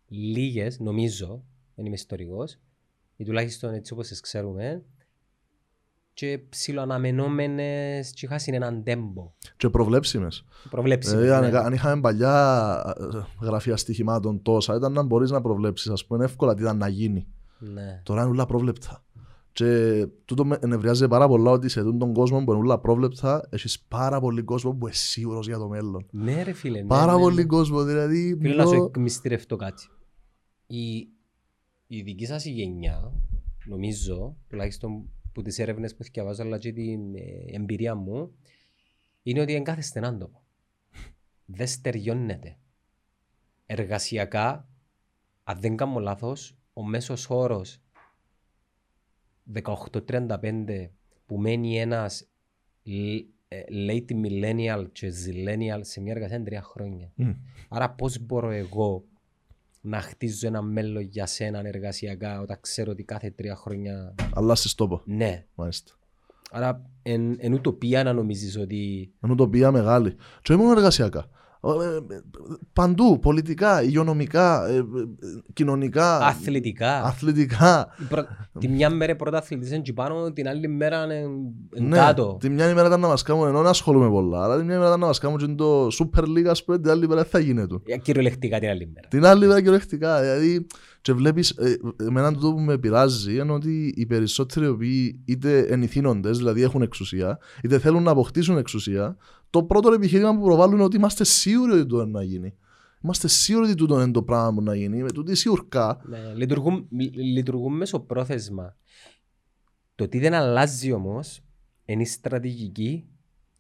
λίγες, 0.09 0.79
νομίζω, 0.79 1.45
δεν 1.75 1.87
είμαι 1.87 1.95
ιστορικός, 1.95 2.59
ή 3.17 3.25
τουλάχιστον 3.25 3.75
έτσι 3.75 3.93
όπως 3.93 4.09
τις 4.09 4.21
ξέρουμε, 4.21 4.83
και 6.15 6.39
ψιλοαναμενόμενες 6.49 8.11
και 8.11 8.27
είχαν 8.27 8.39
έναν 8.45 8.83
τέμπο. 8.83 9.33
Και 9.57 9.69
προβλέψιμες. 9.69 10.45
Προβλέψιμες. 10.71 11.23
Δηλαδή, 11.23 11.45
αν, 11.47 11.53
ναι. 11.53 11.59
αν 11.59 11.73
είχαμε 11.73 12.01
παλιά 12.01 12.95
ε, 13.41 13.45
γραφεία 13.45 13.77
στοιχημάτων 13.77 14.43
τόσα, 14.43 14.75
ήταν 14.75 14.93
να 14.93 15.03
μπορείς 15.03 15.31
να 15.31 15.41
προβλέψεις, 15.41 15.91
ας 15.91 16.07
πούμε, 16.07 16.25
εύκολα 16.25 16.55
τι 16.55 16.63
ήταν 16.63 16.77
να 16.77 16.89
γίνει. 16.89 17.27
Ναι. 17.59 18.01
Τώρα 18.03 18.21
είναι 18.23 18.31
όλα 18.31 18.47
πρόβλεπτα. 18.47 19.05
Και 19.53 20.07
τούτο 20.25 20.45
με 20.45 20.59
ενευριάζει 20.61 21.09
πάρα 21.09 21.29
πολλά 21.29 21.51
ότι 21.51 21.69
σε 21.69 21.79
αυτόν 21.81 21.99
τον 21.99 22.13
κόσμο 22.13 22.45
που 22.45 22.51
είναι 22.53 22.61
όλα 22.61 22.79
πρόβλεπτα, 22.79 23.47
έχεις 23.51 23.81
πάρα 23.81 24.21
πολύ 24.21 24.43
κόσμο 24.43 24.71
που 24.73 24.87
είναι 24.87 24.95
σίγουρος 24.97 25.47
για 25.47 25.59
το 25.59 25.69
μέλλον. 25.69 26.07
Ναι 26.11 26.43
ρε 26.43 26.53
φίλε. 26.53 26.81
ναι, 26.81 26.87
Πάρα 26.87 27.15
ναι, 27.15 27.21
πολύ 27.21 27.37
ναι. 27.37 27.45
κόσμο, 27.45 27.83
δηλαδή. 27.83 28.39
Θέλω 28.43 28.55
να 28.55 28.65
σου 28.65 28.71
μιλώ- 28.73 28.87
εκμυστηρευτώ 28.89 29.57
κάτι. 29.57 29.89
Η, 30.67 31.09
η 31.87 32.03
δική 32.03 32.27
σας 32.27 32.45
η 32.45 32.51
γενιά, 32.51 33.13
νομίζω, 33.65 34.37
τουλάχιστον 34.49 35.05
που 35.35 35.43
τις 35.43 35.59
έρευνες 35.59 35.95
που 35.97 36.03
διαβάζω 36.03 36.43
αλλά 36.43 36.59
και 36.59 36.73
την 36.73 37.15
ε, 37.15 37.21
εμπειρία 37.47 37.95
μου, 37.95 38.35
είναι 39.23 39.41
ότι 39.41 39.53
είναι 39.53 39.63
κάθε 39.63 39.81
στενάντοπο. 39.81 40.43
Δεν 41.57 41.67
στεριώνεται. 41.67 42.57
Εργασιακά, 43.67 44.69
αν 45.45 45.61
δεν 45.61 45.77
κάνω 45.77 45.99
λάθος, 45.99 46.59
ο 46.73 46.85
μέσος 46.85 47.31
όρος 47.31 47.83
18-35 49.63 50.89
που 51.27 51.39
μένει 51.39 51.79
ένας 51.81 52.29
λ- 52.83 53.27
ε, 53.49 53.63
late 53.71 54.11
millennial 54.25 54.87
και 54.93 55.13
zillennial 55.27 55.81
σε 55.81 56.01
μια 56.01 56.13
εργασία 56.13 56.37
είναι 56.37 56.45
τρία 56.45 56.63
χρόνια. 56.63 57.13
Μμ. 57.15 57.31
Άρα 57.69 57.91
πώς 57.91 58.19
μπορώ 58.19 58.51
εγώ 58.51 59.05
να 59.87 60.01
χτίζω 60.01 60.47
ένα 60.47 60.63
μέλλον 60.63 61.03
για 61.03 61.27
σένα 61.27 61.63
εργασιακά 61.65 62.41
όταν 62.41 62.59
ξέρω 62.61 62.91
ότι 62.91 63.03
κάθε 63.03 63.31
τρία 63.31 63.57
χρόνια... 63.57 64.15
Αλλάσεις 64.35 64.75
τόπο. 64.75 65.03
Ναι. 65.05 65.45
Μάλιστα. 65.55 65.93
Άρα 66.51 66.91
εν, 67.03 67.37
εν 67.39 67.53
ουτοπία 67.53 68.03
να 68.03 68.13
νομίζεις 68.13 68.59
ότι... 68.59 69.13
Ενώ 69.21 69.35
το 69.35 69.49
πήγα 69.49 69.71
μεγάλη. 69.71 70.15
Και 70.43 70.53
όχι 70.53 70.61
μόνο 70.61 70.73
εργασιακά. 70.77 71.29
Ε, 71.65 72.15
ε, 72.15 72.21
Παντού, 72.73 73.19
πολιτικά, 73.19 73.83
υγειονομικά, 73.83 74.67
ε, 74.69 74.77
ε, 74.77 74.83
κοινωνικά, 75.53 76.19
Αθλητικά. 76.19 77.03
αθλητικά. 77.03 77.89
Η 77.99 78.03
πρω- 78.09 78.27
Τη 78.59 78.69
μια 78.69 78.91
μέρα 78.91 79.17
πρώτα 79.17 79.39
αθλητής 79.39 79.69
είναι 79.69 79.77
εκεί 79.77 79.93
πάνω, 79.93 80.33
την 80.33 80.49
άλλη 80.49 80.69
μέρα 80.69 81.05
είναι 81.05 81.15
εν 81.75 81.87
Ναι, 81.89 81.97
κάτω. 81.97 82.37
τη 82.41 82.49
μια 82.49 82.69
ημέρα 82.71 82.87
ήταν 82.87 83.01
να 83.01 83.09
μας 83.09 83.23
κάνουν, 83.23 83.49
ενώ 83.49 83.63
να 83.63 83.69
ασχολούμαι 83.69 84.09
πολλά, 84.09 84.45
αλλά 84.45 84.57
τη 84.59 84.65
μια 84.65 84.75
ημέρα 84.75 84.89
ήταν 84.89 85.01
να 85.01 85.07
μας 85.07 85.19
κάνουν 85.19 85.39
και 85.39 85.47
το 85.47 85.87
Super 85.87 86.21
League, 86.23 86.45
ας 86.49 86.65
πούμε, 86.65 86.79
την 86.79 86.91
άλλη 86.91 87.09
μέρα 87.09 87.21
δεν 87.21 87.31
θα 87.31 87.39
γίνεται. 87.39 87.75
Ε, 87.87 87.97
Κυριολεκτικά 87.99 88.59
την 88.59 88.69
άλλη 88.69 88.91
μέρα. 88.95 89.09
Την 89.09 89.25
άλλη 89.27 89.47
μέρα 89.47 89.59
κυριολεκτικά. 89.59 90.21
Δηλαδή, 90.21 90.67
και 91.01 91.13
βλέπεις, 91.13 91.51
ε, 91.51 91.77
εμένα 92.07 92.33
το 92.35 92.53
που 92.53 92.61
με 92.61 92.79
πειράζει 92.79 93.35
είναι 93.37 93.53
ότι 93.53 93.93
οι 93.97 94.07
περισσότεροι 94.07 94.67
οι 94.67 94.69
οποίοι 94.69 95.21
είτε 95.25 95.59
ενηθύνοντες, 95.59 96.39
δηλαδή 96.39 96.63
έχουν 96.63 96.83
εξουσία, 96.83 97.39
είτε 97.63 97.79
θέλουν 97.79 98.03
να 98.03 98.11
αποκτήσουν 98.11 98.57
εξουσία, 98.57 99.17
το 99.55 99.63
πρώτο 99.63 99.93
επιχείρημα 99.93 100.35
που 100.35 100.43
προβάλλουν 100.43 100.75
είναι 100.75 100.85
ότι 100.85 100.97
είμαστε 100.97 101.25
σίγουροι 101.25 101.73
ότι 101.73 101.87
το 101.87 102.01
είναι 102.01 102.11
να 102.11 102.23
γίνει. 102.23 102.55
Είμαστε 103.03 103.29
σίγουροι 103.29 103.67
ότι 103.67 103.75
τούτο 103.75 104.01
είναι 104.01 104.11
το 104.13 104.23
πράγμα 104.23 104.55
που 104.55 104.63
να 104.63 104.75
γίνει. 104.75 105.03
Με 105.03 105.13
τούτη 105.13 105.35
σιουρκά. 105.35 106.01
Ναι, 106.09 106.19
λειτουργούν, 106.35 106.87
λ- 106.91 107.15
λειτουργούν 107.17 107.77
μέσω 107.77 108.01
πρόθεσμα. 108.01 108.77
Το 109.95 110.09
τι 110.09 110.19
δεν 110.19 110.35
αλλάζει 110.35 110.93
όμως 110.93 111.41
είναι 111.85 112.03
η 112.03 112.05
στρατηγική 112.05 113.07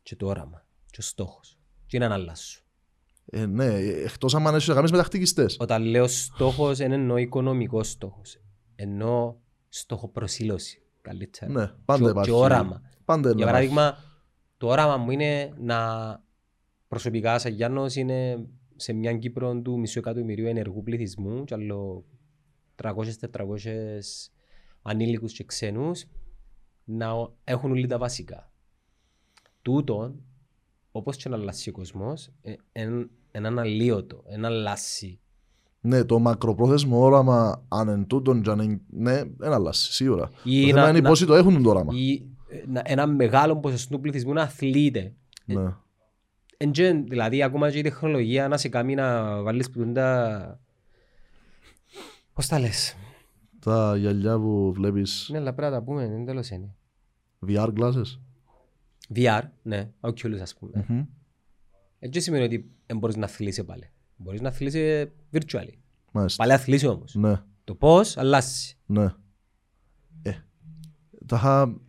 και 0.02 0.16
το 0.16 0.26
όραμα. 0.26 0.66
Και 0.90 0.96
ο 0.98 1.02
στόχος. 1.02 1.58
Τι 1.86 1.96
είναι 1.96 2.08
να 2.08 2.14
αλλάσουν. 2.14 2.62
Ε, 3.26 3.46
ναι, 3.46 3.74
εκτός 4.04 4.34
αν 4.34 4.46
έχεις 4.46 4.68
να 4.68 4.74
κάνεις 4.74 4.90
με 4.90 4.96
τακτικιστέ. 4.96 5.46
Όταν 5.58 5.82
λέω 5.82 6.06
στόχος, 6.08 6.78
δεν 6.78 6.92
εννοώ 6.92 7.16
οικονομικό 7.16 7.82
στόχος. 7.82 8.40
Εννοώ 8.76 9.34
στόχο 9.68 10.08
προσήλωση. 10.08 10.82
Καλύτερα. 11.02 11.52
Ναι, 11.52 11.72
πάντα 11.84 12.04
και, 12.04 12.10
υπάρχει. 12.10 12.30
και 12.30 12.36
όραμα. 12.36 12.82
Πάντα 13.04 13.28
είναι 13.28 13.36
Για 13.36 13.46
να 13.46 13.52
παράδειγμα, 13.52 13.96
το 14.56 14.66
όραμα 14.66 14.96
μου 14.96 15.10
είναι 15.10 15.52
να 15.58 15.78
προσωπικά 16.88 17.38
σαν 17.38 17.52
Γιάννος 17.52 17.94
είναι 17.96 18.46
σε 18.76 18.92
μια 18.92 19.16
Κύπρο 19.16 19.60
του 19.60 19.78
μισού 19.78 19.98
εκατομμυρίου 19.98 20.46
ενεργού 20.46 20.82
πληθυσμού 20.82 21.44
και 21.44 21.54
άλλο 21.54 22.04
300-400 22.82 22.92
ανήλικους 24.82 25.32
και 25.32 25.44
ξένους 25.44 26.04
να 26.84 27.08
έχουν 27.44 27.70
όλοι 27.70 27.86
τα 27.86 27.98
βασικά. 27.98 28.52
Τούτον, 29.62 30.22
όπως 30.92 31.16
και 31.16 31.28
να 31.28 31.36
αλλάξει 31.36 31.68
ο 31.68 31.72
κόσμος, 31.72 32.30
είναι 32.72 33.08
αναλύωτο, 33.32 34.22
ένα 34.26 34.48
αλλάσει. 34.48 35.18
Ναι, 35.80 36.04
το 36.04 36.18
μακροπρόθεσμο 36.18 37.00
όραμα 37.00 37.64
αν 37.68 37.88
εν 37.88 38.06
τούτον, 38.06 38.42
και 38.42 38.50
αν 38.50 38.60
εν- 38.60 38.80
ναι, 38.90 39.22
δεν 39.36 39.52
αλλάζει, 39.52 39.92
σίγουρα. 39.92 40.30
Ή 40.44 40.60
το 40.62 40.66
θέμα 40.68 40.82
να- 40.82 40.88
είναι 40.88 41.00
να- 41.00 41.08
πόσοι 41.08 41.26
το 41.26 41.34
έχουν 41.34 41.62
το 41.62 41.70
όραμα. 41.70 41.92
Ή 41.94 42.12
ε, 42.12 42.18
να- 42.18 42.33
ένα 42.82 43.06
μεγάλο 43.06 43.56
ποσοστό 43.56 43.94
του 43.94 44.00
πληθυσμού 44.00 44.32
να 44.32 44.42
αθλείται. 44.42 45.14
Ναι. 45.44 45.74
Εν 46.56 46.70
και, 46.70 46.92
δηλαδή, 46.92 47.42
ακόμα 47.42 47.70
και 47.70 47.78
η 47.78 47.82
τεχνολογία 47.82 48.48
να 48.48 48.56
σε 48.56 48.68
κάνει 48.68 48.94
να 48.94 49.42
βάλεις 49.42 49.70
που 49.70 49.92
τα... 49.92 50.60
Πώς 52.32 52.46
τα 52.46 52.58
λες; 52.58 52.96
Τα 53.60 53.96
γυαλιά 53.96 54.38
που 54.38 54.72
βλέπεις 54.72 55.28
Ναι, 55.32 55.38
αλλά 55.38 55.52
πρέπει 55.54 55.72
να 55.72 55.78
τα 55.78 55.84
πούμε, 55.84 56.08
δεν 56.08 56.24
τέλος 56.24 56.50
είναι. 56.50 56.74
VR 57.48 57.72
glasses. 57.78 58.18
VR, 59.14 59.40
ναι, 59.62 59.90
Oculus 60.00 60.38
ας 60.42 60.54
πούμε. 60.54 60.84
Μμμ. 60.88 61.04
Έτσι 61.98 62.20
σημαίνει 62.20 62.44
ότι 62.44 62.70
δεν 62.86 62.98
μπορείς 62.98 63.16
να 63.16 63.24
αθλείσαι 63.24 63.64
πάλι. 63.64 63.90
Μπορείς 64.16 64.40
να 64.40 64.48
αθλείσαι 64.48 65.12
virtually. 65.32 65.72
Μάλιστα. 66.12 66.42
Πάλι 66.42 66.52
αθλείσαι 66.52 66.86
όμως. 66.88 67.14
Ναι, 67.14 67.42
Το 67.64 67.74
πώς 67.74 68.16
αλλάζεις. 68.16 68.78
ναι. 68.86 69.14
Ε, 70.22 70.32
τα 71.26 71.36
είχα... 71.36 71.80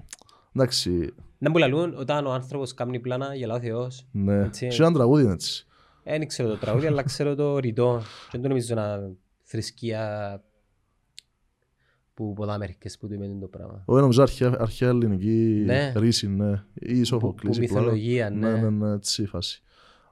Εντάξει, 0.56 1.14
Να 1.38 1.50
μου 1.50 1.58
λαλούν 1.58 1.96
όταν 1.98 2.26
ο 2.26 2.32
άνθρωπος 2.34 2.74
κάνει 2.74 3.00
πλάνα 3.00 3.36
γελά 3.36 3.54
ο 3.56 3.60
Θεός. 3.60 4.08
ναι. 4.12 4.44
Έτσι. 4.44 4.72
Σε 4.72 4.84
ένα 4.84 4.92
τραγούδι 4.94 5.24
είναι 5.24 5.32
έτσι. 5.34 5.66
Δεν 6.04 6.28
ξέρω 6.28 6.50
το 6.50 6.58
τραγούδι, 6.58 6.88
αλλά 6.88 7.04
ξέρω 7.04 7.36
το 7.36 7.58
ρητό. 7.58 8.02
Και 8.04 8.30
δεν 8.32 8.42
το 8.42 8.48
νομίζω 8.48 8.76
να 8.76 9.10
θρησκεία 9.44 10.42
που 12.14 12.34
πολλά 12.34 12.54
Αμερικές 12.54 12.98
που 12.98 13.08
του 13.08 13.14
είπαν 13.14 13.40
το 13.40 13.48
πράγμα. 13.48 13.84
Εγώ 13.90 14.00
νομίζω 14.00 14.22
αρχαία, 14.22 14.56
αρχαία 14.60 14.90
ελληνική 14.90 15.64
Ναι. 15.66 15.94
ρίση, 15.96 16.28
ναι. 16.30 16.64
Ή 16.74 17.00
Που, 17.00 17.06
Σοφοκλής. 17.06 17.58
που 17.58 17.64
η 17.64 17.68
πλάνα. 17.68 17.82
μυθολογία, 17.82 18.30
Ναι, 18.30 18.52
ναι. 18.52 18.60
ναι, 18.62 18.70
ναι, 18.70 18.94
έτσι 18.94 19.22
η 19.22 19.26
φάση. 19.26 19.62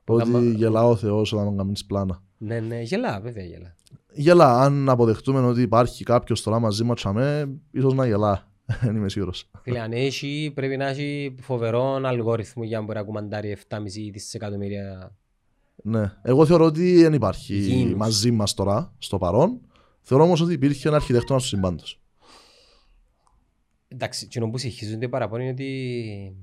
Που 0.03 0.13
Ότι 0.13 0.23
κάμα- 0.23 0.39
γελά 0.43 0.87
ο 0.87 0.95
Θεός 0.95 1.33
όταν 1.33 1.57
κάνεις 1.57 1.85
πλάνα. 1.85 2.21
Ναι, 2.37 2.59
ναι, 2.59 2.81
γελά, 2.81 3.19
βέβαια 3.21 3.43
γελά. 3.43 3.75
Γελά, 4.13 4.59
αν 4.61 4.89
αποδεχτούμε 4.89 5.39
ότι 5.39 5.61
υπάρχει 5.61 6.03
κάποιος 6.03 6.41
τώρα 6.43 6.59
μαζί 6.59 6.83
μας 6.83 6.95
τσαμέ, 6.95 7.49
ίσως 7.71 7.93
να 7.93 8.05
γελά. 8.07 8.47
Δεν 8.81 8.95
είμαι 8.95 9.09
σίγουρος. 9.09 9.49
Φίλε, 9.61 9.79
αν 9.79 9.91
έχει, 9.91 10.51
πρέπει 10.55 10.77
να 10.77 10.87
έχει 10.87 11.35
φοβερό 11.41 11.93
αλγόριθμο 11.93 12.63
για 12.63 12.77
να 12.79 12.83
μπορεί 12.85 12.97
να 12.97 13.03
κουμαντάρει 13.03 13.57
7,5 13.69 13.79
δισεκατομμύρια. 14.11 15.15
Ναι. 15.75 16.13
Εγώ 16.21 16.45
θεωρώ 16.45 16.65
ότι 16.65 17.01
δεν 17.01 17.13
υπάρχει 17.13 17.55
Γήινους. 17.55 17.95
μαζί 17.95 18.31
μας 18.31 18.53
τώρα, 18.53 18.93
στο 18.97 19.17
παρόν. 19.17 19.59
Θεωρώ 20.01 20.23
όμως 20.23 20.41
ότι 20.41 20.53
υπήρχε 20.53 20.87
ένα 20.87 20.97
αρχιτέκτονα 20.97 21.39
του 21.39 21.45
συμπάντος. 21.45 22.01
Εντάξει, 23.87 24.27
κοινό 24.27 24.49
που 24.49 24.57
συγχύζονται 24.57 25.07
παραπάνω 25.07 25.43
είναι 25.43 25.51
ότι 25.51 26.35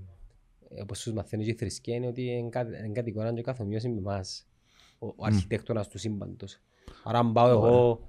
ε, 0.69 0.81
όπως 0.83 1.01
τους 1.03 1.13
μαθαίνεις 1.13 1.47
και 1.47 1.53
η 1.53 1.57
θρησκεία 1.57 1.95
είναι 1.95 2.07
ότι 2.07 2.23
είναι 2.23 2.49
κα- 2.49 2.61
είναι 2.85 2.93
κατηγοράν 2.93 3.35
και 3.35 3.43
καθομοίωση 3.43 3.89
με 3.89 3.99
εμάς 3.99 4.47
ο, 4.99 5.07
ο 5.07 5.15
αρχιτέκτονας 5.25 5.89
του 5.89 5.99
σύμπαντος. 5.99 6.61
Άρα 7.05 7.19
αν 7.19 7.33
πάω 7.33 7.49
εγώ 7.49 8.01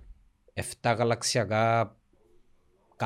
7 0.81 0.95
γαλαξιακά 0.97 1.95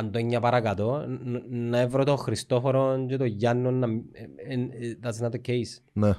καντόνια 0.01 0.39
παρακάτω 0.39 1.05
ν- 1.07 1.43
να 1.69 1.79
έβρω 1.79 2.03
τον 2.03 2.17
Χριστόφορο 2.17 3.05
και 3.07 3.17
τον 3.17 3.27
Γιάννο 3.27 3.71
να... 3.71 3.87
ε, 4.11 4.53
ε, 4.53 4.87
ε, 4.87 4.97
That's 5.03 5.25
not 5.25 5.29
the 5.31 5.49
case. 5.49 5.81
Ναι. 5.93 6.13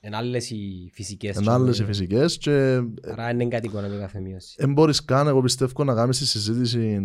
Είναι 0.00 0.16
άλλες 0.16 0.50
οι 0.50 0.90
φυσικές. 0.92 1.36
Εν 1.36 1.48
άλλες 1.48 1.78
οι 1.78 1.84
φυσικές 1.84 2.38
και 2.38 2.80
Άρα 3.12 3.30
είναι 3.30 3.48
κατηγοράν 3.48 3.90
με 3.90 3.98
καθομοίωση. 3.98 4.54
δεν 4.58 4.72
μπορείς 4.72 5.04
καν, 5.04 5.26
εγώ 5.26 5.40
πιστεύω, 5.42 5.84
να 5.84 5.94
κάνεις 5.94 6.18
τη 6.18 6.26
συζήτηση 6.26 7.00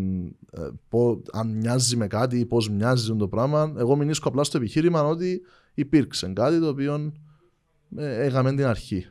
ε, 0.52 0.62
πω- 0.90 1.22
αν 1.32 1.48
μοιάζει 1.58 1.96
με 1.96 2.08
κάτι 2.08 2.40
ή 2.40 2.46
πώς 2.46 2.70
μοιάζει 2.70 3.16
το 3.16 3.28
πράγμα. 3.28 3.74
Εγώ 3.78 3.96
μηνίσκω 3.96 4.28
απλά 4.28 4.44
στο 4.44 4.58
επιχείρημα 4.58 5.04
ότι 5.04 5.42
υπήρξε 5.74 6.28
κάτι 6.28 6.60
το 6.60 6.68
οποίο 6.68 7.14
ε, 7.98 8.26
έκαμε 8.26 8.54
την 8.56 8.66
αρχή. 8.66 9.06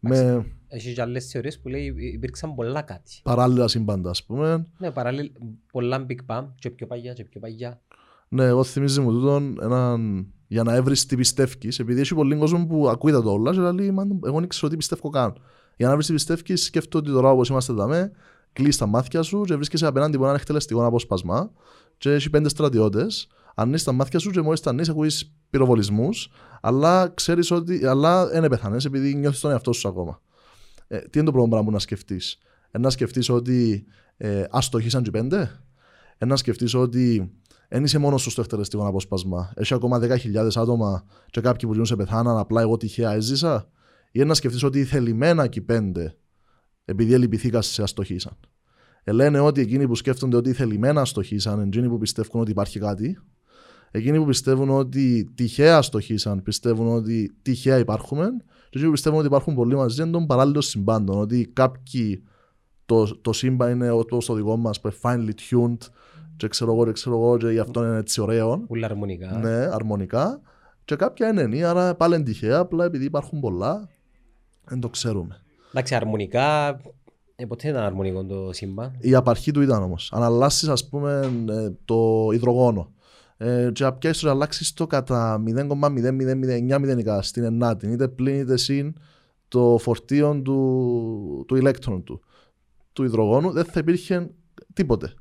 Με 0.00 0.46
Έχεις 0.72 0.94
και 0.94 1.00
άλλες 1.00 1.26
θεωρίες 1.26 1.60
που 1.60 1.68
λέει 1.68 1.94
υπήρξαν 1.96 2.54
πολλά 2.54 2.82
κάτι. 2.82 3.20
παράλληλα 3.22 3.68
σύμπαντα, 3.68 4.10
ας 4.10 4.24
πούμε. 4.24 4.66
Ναι, 4.78 4.90
παράλληλα 4.90 5.30
πολλά 5.72 6.06
Big 6.08 6.18
Bang 6.26 6.46
και 6.54 6.70
πιο 6.70 6.86
παγιά 6.86 7.12
και 7.12 7.24
πιο 7.24 7.40
παγιά. 7.40 7.80
Ναι, 8.28 8.44
εγώ 8.44 8.64
θυμίζει 8.64 9.00
μου 9.00 9.10
τούτον 9.10 9.58
έναν, 9.62 10.26
για 10.46 10.62
να 10.62 10.74
έβρεις 10.74 11.06
τι 11.06 11.16
πιστεύεις, 11.16 11.78
επειδή 11.78 12.00
έχει 12.00 12.14
πολλοί 12.14 12.36
κόσμο 12.36 12.66
που 12.66 12.88
ακούει 12.88 13.12
τα 13.12 13.22
το 13.22 13.32
όλα 13.32 13.52
και 13.52 13.60
λέει, 13.60 13.90
«Μαν, 13.90 14.20
εγώ 14.24 14.38
δεν 14.38 14.48
ξέρω 14.48 14.68
τι 14.68 14.76
πιστεύω 14.76 15.08
καν. 15.08 15.34
Για 15.76 15.88
να 15.88 15.94
βρεις 15.94 16.06
τι 16.06 16.12
πιστεύεις, 16.12 16.64
σκέφτομαι 16.64 17.04
ότι 17.04 17.14
τώρα 17.14 17.30
όπως 17.30 17.48
είμαστε 17.48 17.72
εδώ, 17.72 18.10
κλείς 18.52 18.76
τα 18.76 18.86
μάτια 18.86 19.22
σου 19.22 19.42
και 19.44 19.54
βρίσκεσαι 19.54 19.86
απέναντι 19.86 20.16
από 20.16 20.24
έναν 20.24 20.36
εκτελεστικό 20.36 20.86
απόσπασμα 20.86 21.50
και 21.98 22.10
έχει 22.10 22.30
πέντε 22.30 22.48
στρατιώτες, 22.48 23.28
ανοίσεις 23.54 23.84
τα 23.84 23.92
μάτια 23.92 24.18
σου 24.18 24.30
και 24.30 24.40
μόλις 24.40 24.60
τα 24.60 24.70
ανοίσεις 24.70 24.88
ακούεις 24.88 25.34
πυροβολισμούς, 25.50 26.30
αλλά 26.60 27.08
ξέρεις 27.08 27.50
ότι, 27.50 27.86
αλλά 27.86 28.26
δεν 28.26 28.48
πεθανές 28.48 28.84
επειδή 28.84 29.14
νιώθεις 29.14 29.40
τον 29.40 29.50
εαυτό 29.50 29.72
σου 29.72 29.88
ακόμα. 29.88 30.20
Ε, 30.92 30.98
τι 30.98 31.18
είναι 31.18 31.26
το 31.26 31.32
πρώτο 31.32 31.48
πράγμα 31.48 31.66
που 31.66 31.72
να 31.72 31.78
σκεφτείς; 31.78 32.38
Ε, 32.70 32.78
να 32.78 32.90
σκεφτείς 32.90 33.28
ότι 33.28 33.84
ε, 34.16 34.44
αστοχήσαν 34.50 35.02
και 35.02 35.08
οι 35.08 35.12
πέντε. 35.12 35.60
Ε, 36.18 36.24
να 36.24 36.36
σκεφτείς 36.36 36.74
ότι 36.74 37.32
δεν 37.68 37.84
είσαι 37.84 37.98
μόνος 37.98 38.22
σου 38.22 38.30
στο 38.30 38.40
εκτελεστικό 38.40 38.86
απόσπασμα. 38.86 39.52
Έχει 39.56 39.74
ακόμα 39.74 40.00
10.000 40.02 40.48
άτομα 40.54 41.04
και 41.30 41.40
κάποιοι 41.40 41.68
που 41.68 41.84
σε 41.84 41.96
πεθάναν, 41.96 42.38
απλά 42.38 42.60
εγώ 42.60 42.76
τυχαία 42.76 43.12
έζησα. 43.12 43.70
Ή 44.12 44.24
να 44.24 44.34
σκεφτείς 44.34 44.62
ότι 44.62 44.84
θελημένα 44.84 45.46
και 45.46 45.58
οι 45.58 45.62
πέντε, 45.62 46.16
επειδή 46.84 47.12
ελλειπηθήκα, 47.12 47.62
σε 47.62 47.82
αστοχήσαν. 47.82 48.36
Ε, 49.04 49.12
λένε 49.12 49.40
ότι 49.40 49.60
εκείνοι 49.60 49.86
που 49.86 49.94
σκέφτονται 49.94 50.36
ότι 50.36 50.52
θελημένα 50.52 51.00
αστοχήσαν, 51.00 51.60
εκείνοι 51.60 51.88
που 51.88 51.98
πιστεύουν 51.98 52.40
ότι 52.40 52.50
υπάρχει 52.50 52.78
κάτι. 52.78 53.18
Εκείνοι 53.90 54.18
που 54.18 54.24
πιστεύουν 54.24 54.70
ότι 54.70 55.30
τυχαία 55.34 55.76
αστοχήσαν, 55.76 56.42
πιστεύουν 56.42 56.88
ότι 56.88 57.34
τυχαία 57.42 57.78
υπάρχουμε. 57.78 58.26
Και 58.46 58.66
εκείνοι 58.68 58.84
που 58.84 58.92
πιστεύουν 58.92 59.18
ότι 59.18 59.28
υπάρχουν 59.28 59.54
πολλοί 59.54 59.76
μαζί, 59.76 60.02
είναι 60.02 60.10
των 60.10 60.26
παράλληλων 60.26 60.62
συμπάντων. 60.62 61.18
Ότι 61.18 61.50
κάποιοι 61.52 62.22
το, 62.86 63.20
το 63.20 63.32
σύμπαν 63.32 63.70
είναι 63.70 63.90
όπως 63.90 64.26
το 64.26 64.34
δικό 64.34 64.56
μας, 64.56 64.80
finely 65.02 65.30
tuned, 65.50 65.78
και 66.36 66.48
ξέρω 66.48 66.72
εγώ, 66.72 66.84
και 66.84 66.92
ξέρω 66.92 67.16
εγώ, 67.16 67.36
και 67.36 67.48
γι' 67.48 67.58
αυτό 67.58 67.84
είναι 67.84 67.96
έτσι 67.96 68.20
ωραίο. 68.20 68.64
Ούλα 68.68 68.86
αρμονικά. 68.86 69.38
Ναι, 69.42 69.68
αρμονικά. 69.72 70.40
Και 70.84 70.96
κάποια 70.96 71.28
είναι 71.28 71.46
νη, 71.46 71.64
άρα 71.64 71.94
πάλι 71.94 72.14
είναι 72.14 72.24
τυχαία, 72.24 72.58
απλά 72.58 72.84
επειδή 72.84 73.04
υπάρχουν 73.04 73.40
πολλά, 73.40 73.88
δεν 74.64 74.80
το 74.80 74.88
ξέρουμε. 74.88 75.42
Εντάξει, 75.70 75.94
αρμονικά, 75.94 76.68
ε, 77.36 77.44
ποτέ 77.44 77.62
δεν 77.62 77.70
ήταν 77.70 77.84
αρμονικό 77.84 78.24
το 78.24 78.52
σύμπαν. 78.52 78.96
Η 78.98 79.14
απαρχή 79.14 79.50
του 79.50 79.60
ήταν 79.60 79.82
όμως. 79.82 80.12
Αν 80.12 80.22
αλλάξεις, 80.22 80.68
ας 80.68 80.88
πούμε, 80.88 81.30
ε, 81.48 81.70
το 81.84 82.28
υδρογόνο, 82.32 82.92
ε, 83.42 83.70
και 83.72 83.92
πιάσεις 83.98 84.22
να 84.22 84.30
αλλάξεις 84.30 84.72
το 84.72 84.86
κατά 84.86 85.42
0,0009 85.46 86.78
μηδενικά 86.80 87.22
στην 87.22 87.44
ενάτη, 87.44 87.90
είτε 87.90 88.08
πλήν 88.08 88.40
είτε 88.40 88.56
συν 88.56 88.94
το 89.48 89.78
φορτίο 89.80 90.40
του, 90.44 91.44
του 91.48 91.56
ηλέκτρων 91.56 92.04
του, 92.04 92.20
του 92.92 93.04
υδρογόνου, 93.04 93.50
δεν 93.50 93.64
θα 93.64 93.80
υπήρχε 93.80 94.30
τίποτε. 94.72 95.14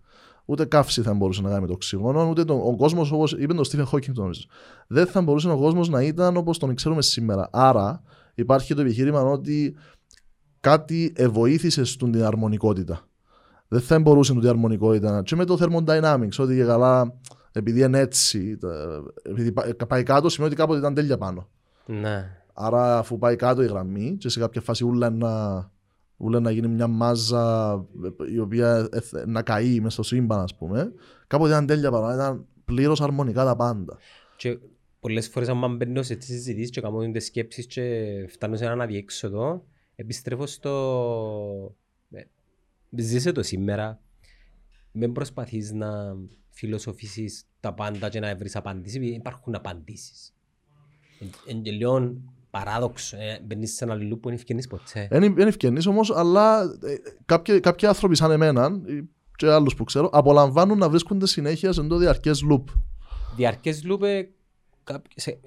Ούτε 0.46 0.66
καύση 0.66 1.02
θα 1.02 1.14
μπορούσε 1.14 1.42
να 1.42 1.50
κάνει 1.50 1.62
με 1.62 1.68
το 1.68 1.74
οξυγόνο, 1.74 2.30
ούτε 2.30 2.44
τον, 2.44 2.60
ο 2.64 2.76
κόσμος, 2.76 3.12
όπως 3.12 3.32
είπε 3.32 3.54
τον 3.54 3.64
Στίφεν 3.64 3.86
Χόκινγκ, 3.86 4.16
το 4.16 4.22
νομίζω. 4.22 4.42
Δεν 4.88 5.06
θα 5.08 5.22
μπορούσε 5.22 5.50
ο 5.50 5.58
κόσμος 5.58 5.90
να 5.90 6.04
ήταν 6.04 6.38
όπως 6.38 6.58
τον 6.58 6.76
ξέρουμε 6.76 7.02
σήμερα. 7.02 7.50
Άρα 7.52 8.04
υπάρχει 8.36 8.74
το 8.74 8.82
επιχείρημα 8.82 9.22
ότι 9.22 9.76
κάτι 10.60 11.14
ευοήθησε 11.16 11.84
στον 11.84 12.12
την 12.12 12.24
αρμονικότητα. 12.24 13.08
Δεν 13.68 13.82
θα 13.82 14.00
μπορούσε 14.00 14.34
τούτη 14.34 14.46
η 14.46 14.50
αρμονικότητα. 14.50 15.22
Και 15.24 15.36
με 15.36 15.46
το 15.46 15.58
thermodynamics, 15.60 16.38
ότι 16.38 16.56
και 16.56 16.64
καλά, 16.64 17.20
επειδή 17.52 17.82
είναι 17.82 18.00
έτσι, 18.00 18.58
τα- 18.58 19.04
επειδή 19.22 19.52
πα- 19.52 19.76
πάει 19.88 20.04
κάτω, 20.04 20.30
σημαίνει 20.30 20.52
ότι 20.52 20.62
κάποτε 20.62 20.80
ήταν 20.80 20.94
τέλεια 20.94 21.18
πάνω. 21.18 21.50
Ναι. 21.86 22.36
Άρα, 22.54 22.98
αφού 22.98 23.18
πάει 23.18 23.36
κάτω 23.36 23.62
η 23.64 23.66
γραμμή, 23.66 24.16
και 24.20 24.30
σε 24.30 24.40
κάποια 24.40 24.62
φάση 24.62 24.84
ούλα 24.86 25.10
να, 25.10 25.72
ούλα 26.18 26.40
να 26.40 26.52
γίνει 26.52 26.68
μια 26.68 26.88
μάζα 26.88 27.72
ε, 28.28 28.34
η 28.34 28.40
οποία 28.40 28.88
ε, 28.92 29.00
θε- 29.00 29.26
να 29.28 29.42
καεί 29.42 29.80
μέσα 29.80 29.90
στο 29.90 30.04
σύμπαν, 30.04 30.40
ας 30.40 30.56
πούμε, 30.56 30.92
κάποτε 31.28 31.50
ήταν 31.50 31.66
τέλεια 31.66 31.92
πάνω. 31.92 32.14
Ήταν 32.14 32.46
πλήρως 32.66 33.02
αρμονικά 33.02 33.44
τα 33.46 33.56
πάντα. 33.56 33.98
Και 34.38 34.58
πολλές 35.00 35.28
φορές 35.28 35.50
αν 35.50 35.76
μπαίνω 35.76 36.04
σε 36.04 36.16
τις 36.16 36.28
συζητήσεις 36.28 36.70
και 36.70 36.82
κάνω 36.82 37.12
τις 37.12 37.26
σκέψεις 37.26 37.66
και 37.66 38.06
φτάνω 38.30 38.56
σε 38.56 38.66
έναν 38.66 38.82
αδιέξοδο, 38.82 39.64
επιστρέφω 39.96 40.46
στο... 40.46 41.76
ε, 42.12 42.22
Ζήσε 42.98 43.32
το 43.32 43.44
σήμερα. 43.44 44.00
Μην 44.92 45.12
προσπαθείς 45.12 45.72
να 45.72 46.16
φιλοσοφήσεις 46.60 47.44
τα 47.60 47.74
πάντα 47.74 48.10
και 48.10 48.20
να 48.20 48.36
βρεις 48.36 48.56
απαντήσεις, 48.56 48.98
επειδή 48.98 49.16
υπάρχουν 49.16 49.56
απαντήσεις. 49.56 50.34
Εν 51.46 51.62
και 51.62 51.72
λίγο 51.72 52.18
παράδοξο, 52.50 53.18
ε, 53.18 53.40
μπαίνεις 53.46 53.76
σε 53.76 53.84
ένα 53.84 53.96
loop 53.96 54.20
που 54.22 54.28
δεν 54.28 54.34
ευκαινείς 54.34 54.68
ποτέ. 54.68 55.08
Δεν 55.12 55.48
ευκαινείς 55.48 55.86
όμως, 55.86 56.12
αλλά 56.16 56.62
ε, 56.62 56.96
κάποιοι, 57.26 57.60
κάποιοι 57.60 57.88
άνθρωποι 57.88 58.16
σαν 58.16 58.32
εμένα 58.32 58.82
ε, 58.88 59.02
και 59.36 59.52
άλλους 59.52 59.76
που 59.76 59.84
ξέρω 59.84 60.10
απολαμβάνουν 60.12 60.78
να 60.78 60.90
βρίσκονται 60.90 61.28
συνέχεια 61.28 61.72
σε 61.72 61.84
το 61.84 61.98
διαρκές 61.98 62.44
loop. 62.52 62.64
Διαρκές 63.36 63.84
loop 63.90 64.02
ε, 64.02 64.24
κάπο- 64.84 65.06
σε- 65.16 65.40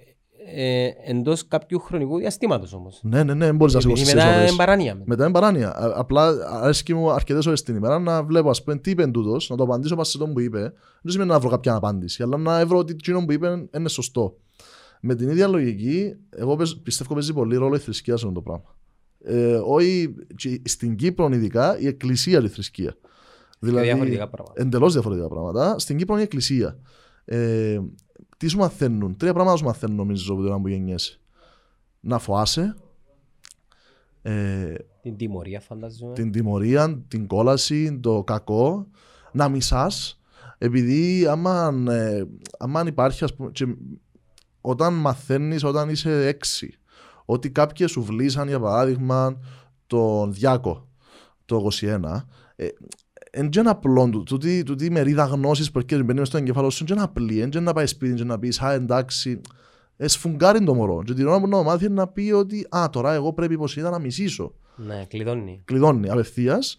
ε, 0.54 0.88
εντός 1.06 1.46
κάποιου 1.48 1.80
χρονικού 1.80 2.18
διαστήματος 2.18 2.72
όμως. 2.72 3.00
Ναι, 3.02 3.22
ναι, 3.22 3.34
ναι, 3.34 3.44
δεν 3.44 3.56
μπορείς 3.56 3.74
να 3.74 3.80
Επειδή 3.80 3.96
σηκώσεις 3.96 4.14
μετά 4.14 4.36
ώρες. 4.36 4.48
είναι 4.48 4.56
παράνοια. 4.56 4.92
μετά. 4.94 5.04
Μετά 5.06 5.24
είναι 5.24 5.32
παράνοια. 5.32 5.68
Α- 5.76 5.92
Απλά 6.00 6.28
αρέσκει 6.62 6.94
μου 6.94 7.10
αρκετές 7.10 7.46
ώρες 7.46 7.62
την 7.62 7.76
ημέρα 7.76 7.98
να 7.98 8.22
βλέπω, 8.22 8.50
ας 8.50 8.62
πούμε, 8.62 8.76
τι 8.78 8.90
είπε 8.90 9.06
τούτος, 9.06 9.48
να 9.50 9.56
το 9.56 9.62
απαντήσω 9.62 9.94
πάνω 9.94 10.04
σε 10.04 10.18
τον 10.18 10.32
που 10.32 10.40
είπε. 10.40 10.60
Δεν 11.02 11.12
σημαίνει 11.12 11.30
να 11.30 11.38
βρω 11.38 11.48
κάποια 11.50 11.74
απάντηση, 11.74 12.22
αλλά 12.22 12.36
να 12.36 12.66
βρω 12.66 12.78
ότι 12.78 12.92
εκείνο 12.92 13.24
που 13.24 13.32
είπε 13.32 13.66
είναι 13.76 13.88
σωστό. 13.88 14.36
Με 15.00 15.14
την 15.14 15.28
ίδια 15.28 15.46
λογική, 15.48 16.14
εγώ 16.30 16.56
παίζω- 16.56 16.76
πιστεύω 16.82 17.14
παίζει 17.14 17.32
πολύ 17.32 17.56
ρόλο 17.56 17.74
η 17.74 17.78
θρησκεία 17.78 18.16
σε 18.16 18.26
αυτό 18.26 18.40
το 18.42 18.42
πράγμα. 18.42 18.76
Ε, 19.24 19.60
όχι, 19.64 20.14
και 20.36 20.60
στην 20.64 20.96
Κύπρο 20.96 21.28
ειδικά 21.32 21.78
η 21.78 21.86
εκκλησία 21.86 22.38
είναι 22.38 22.46
η 22.46 22.50
θρησκεία. 22.50 22.96
Δηλαδή, 23.58 23.86
διαφορετικά 23.86 24.28
πράγματα. 24.28 24.62
Εντελώς 24.62 24.92
διαφορετικά 24.92 25.28
πράγματα. 25.28 25.78
Στην 25.78 25.96
Κύπρο 25.96 26.12
είναι 26.14 26.22
η 26.22 26.24
εκκλησία. 26.26 26.78
Ε, 27.24 27.80
τι 28.36 28.46
σου 28.48 28.58
μαθαίνουν, 28.58 29.16
τρία 29.16 29.32
πράγματα 29.32 29.56
σου 29.56 29.64
μαθαίνουν 29.64 29.96
νομίζω 29.96 30.32
από 30.32 30.42
την 30.42 30.50
ώρα 30.50 30.60
που 30.60 30.68
γεννιέσαι. 30.68 31.20
Να 32.00 32.18
φοάσαι, 32.18 32.74
ε, 34.22 34.74
Την 35.02 35.16
τιμωρία 35.16 35.60
φαντάζομαι. 35.60 36.14
την 36.14 36.32
τιμωρία, 36.32 37.02
την 37.08 37.26
κόλαση, 37.26 37.98
το 38.00 38.22
κακό, 38.24 38.86
να 39.32 39.48
μισάς, 39.48 40.20
επειδή 40.58 41.26
άμα, 41.26 41.74
ε, 41.88 42.24
άμα 42.58 42.82
υπάρχει, 42.86 43.24
ας 43.24 43.34
πούμε, 43.34 43.50
και 43.50 43.66
όταν 44.60 44.94
μαθαίνεις, 44.94 45.64
όταν 45.64 45.88
είσαι 45.88 46.26
έξι, 46.26 46.74
ότι 47.24 47.50
κάποιοι 47.50 47.86
σου 47.86 48.02
βλήσαν, 48.02 48.48
για 48.48 48.60
παράδειγμα, 48.60 49.38
τον 49.86 50.32
Διάκο, 50.32 50.88
το 51.44 51.56
21, 51.56 52.26
ε, 52.56 52.66
εν 53.34 53.48
και 53.48 53.58
ένα 53.60 53.70
απλό 53.70 54.08
του, 54.10 54.22
τούτη, 54.22 54.62
τούτη 54.62 54.90
μερίδα 54.90 55.24
γνώσης 55.24 55.70
που 55.70 55.78
έρχεται 55.78 56.02
μπαίνει 56.02 56.18
μες 56.18 56.28
στο 56.28 56.36
εγκεφάλο 56.36 56.70
σου, 56.70 56.78
εν 56.80 56.86
και 56.86 56.92
ένα 56.92 57.02
απλή, 57.02 57.40
εν 57.40 57.50
και 57.50 57.60
να 57.60 57.72
πάει 57.72 57.86
σπίτι 57.86 58.14
και 58.14 58.24
να 58.24 58.38
πεις, 58.38 58.60
α, 58.60 58.72
εντάξει, 58.72 59.40
εσφουγγάρει 59.96 60.64
το 60.64 60.74
μωρό. 60.74 61.02
Και 61.02 61.14
την 61.14 61.26
ώρα 61.26 61.40
που 61.40 61.48
να 61.48 61.56
το 61.56 61.62
μάθει 61.62 61.88
να 61.88 62.08
πει 62.08 62.30
ότι 62.30 62.66
«Α, 62.76 62.86
τώρα 62.92 63.12
εγώ 63.12 63.32
πρέπει 63.32 63.56
πως 63.56 63.76
είδα 63.76 63.90
να 63.90 63.98
μισήσω». 63.98 64.54
Ναι, 64.76 65.04
κλειδώνει. 65.08 65.62
Κλειδώνει 65.64 66.08
απευθείας 66.08 66.76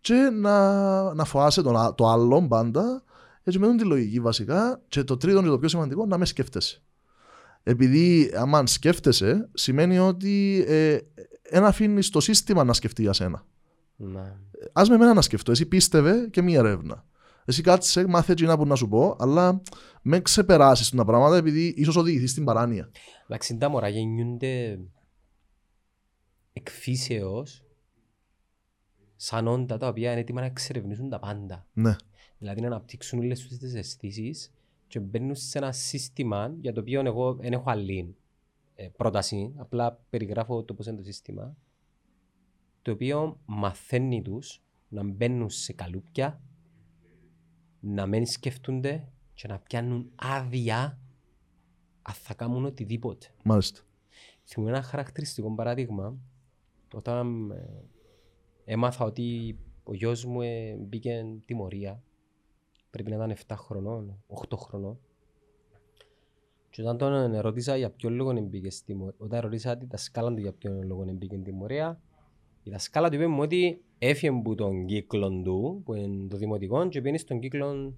και 0.00 0.14
να, 0.14 1.14
να 1.14 1.24
φοάσαι 1.24 1.62
τον, 1.62 1.76
α- 1.76 1.94
το 1.94 2.08
άλλο 2.08 2.46
πάντα 2.48 3.02
έτσι 3.42 3.58
με 3.58 3.76
τη 3.76 3.84
λογική 3.84 4.20
βασικά 4.20 4.80
και 4.88 5.04
το 5.04 5.16
τρίτο 5.16 5.42
και 5.42 5.48
το 5.48 5.58
πιο 5.58 5.68
σημαντικό 5.68 6.06
να 6.06 6.18
μες 6.18 6.28
σκέφτεσαι. 6.28 6.82
Επειδή 7.62 8.32
άμα 8.36 8.66
σκέφτεσαι 8.66 9.48
σημαίνει 9.54 9.98
ότι 9.98 10.64
ε, 10.68 10.98
ένα 11.42 11.66
αφήνεις 11.66 12.10
το 12.10 12.20
σύστημα 12.20 12.64
να 12.64 12.72
σκεφτεί 12.72 13.02
για 13.02 13.12
σένα. 13.12 13.44
Ναι. 13.96 14.36
Α 14.72 14.82
με 14.88 14.94
εμένα 14.94 15.14
να 15.14 15.22
σκεφτώ. 15.22 15.50
Εσύ 15.50 15.66
πίστευε 15.66 16.28
και 16.30 16.42
μία 16.42 16.58
έρευνα. 16.58 17.04
Εσύ 17.44 17.62
κάτσε, 17.62 18.06
μάθε 18.06 18.32
εκείνα 18.32 18.56
που 18.56 18.66
να 18.66 18.74
σου 18.74 18.88
πω, 18.88 19.16
αλλά 19.18 19.62
με 20.02 20.20
ξεπεράσεις 20.20 20.90
τα 20.90 21.04
πράγματα 21.04 21.36
επειδή 21.36 21.74
ίσως 21.76 21.96
οδηγηθείς 21.96 22.30
στην 22.30 22.44
παράνοια. 22.44 22.90
Εντάξει, 23.24 23.56
τα 23.56 23.68
μωρά 23.68 23.88
γεννιούνται 23.88 24.78
εκφύσεως 26.52 27.64
σαν 29.16 29.46
όντα 29.46 29.78
τα 29.78 29.88
οποία 29.88 30.10
είναι 30.10 30.20
έτοιμα 30.20 30.40
να 30.40 30.46
εξερευνήσουν 30.46 31.08
τα 31.08 31.18
πάντα. 31.18 31.66
Ναι. 31.72 31.96
Δηλαδή 32.38 32.60
να 32.60 32.66
αναπτύξουν 32.66 33.18
όλες 33.18 33.40
τους 33.40 33.58
τις 33.58 33.74
αισθήσεις 33.74 34.52
και 34.86 35.00
μπαίνουν 35.00 35.34
σε 35.34 35.58
ένα 35.58 35.72
σύστημα 35.72 36.54
για 36.60 36.72
το 36.72 36.80
οποίο 36.80 37.00
εγώ 37.00 37.34
δεν 37.34 37.52
έχω 37.52 37.70
άλλη 37.70 38.16
ε, 38.74 38.88
πρόταση, 38.96 39.52
απλά 39.56 40.04
περιγράφω 40.10 40.62
το 40.62 40.74
πώς 40.74 40.86
είναι 40.86 40.96
το 40.96 41.02
σύστημα, 41.02 41.56
το 42.84 42.90
οποίο 42.90 43.40
μαθαίνει 43.46 44.22
τους 44.22 44.62
να 44.88 45.02
μπαίνουν 45.02 45.50
σε 45.50 45.72
καλούπια, 45.72 46.40
να 47.80 48.06
μην 48.06 48.26
σκεφτούνται 48.26 49.08
και 49.34 49.48
να 49.48 49.58
πιάνουν 49.58 50.10
άδεια 50.14 50.98
αν 52.02 52.14
θα 52.14 52.34
κάνουν 52.34 52.64
οτιδήποτε. 52.64 53.26
Μάλιστα. 53.44 53.80
Θυμούμαι 54.44 54.72
ένα 54.72 54.82
χαρακτηριστικό 54.82 55.54
παράδειγμα 55.54 56.16
όταν 56.94 57.50
ε, 57.50 57.84
έμαθα 58.64 59.04
ότι 59.04 59.58
ο 59.84 59.94
γιος 59.94 60.24
μου 60.24 60.40
ε, 60.40 60.76
μπήκε 60.80 61.24
τιμωρία 61.44 62.02
πρέπει 62.90 63.10
να 63.10 63.16
ήταν 63.16 63.36
7 63.46 63.54
χρονών, 63.56 64.22
8 64.48 64.56
χρονών 64.58 64.98
και 66.70 66.82
όταν 66.82 66.98
τον 66.98 67.38
ρώτησα 67.40 67.76
για 67.76 67.90
ποιο 67.90 68.10
λόγο 68.10 68.32
μπήκε 68.42 68.70
στην 68.70 68.86
τιμωρία 68.86 69.16
όταν 69.18 69.40
ρώτησα 69.40 69.76
τη 69.76 69.86
δασκάλα 69.86 70.34
του 70.34 70.40
για 70.40 70.52
ποιο 70.52 70.82
λόγο 70.82 71.04
μπήκε 71.04 71.34
στην 71.34 71.42
τιμωρία 71.42 72.00
η 72.66 72.70
δασκάλα 72.70 73.08
του 73.08 73.14
είπε 73.14 73.26
μου 73.26 73.40
ότι 73.42 73.82
έφυγε 73.98 74.28
από 74.28 74.54
τον 74.54 74.86
κύκλο 74.86 75.30
του 75.42 75.82
που 75.84 75.94
είναι 75.94 76.28
το 76.28 76.36
δημοτικό 76.36 76.88
και 76.88 77.00
πήγαινε 77.00 77.18
στον 77.18 77.40
κύκλο 77.40 77.94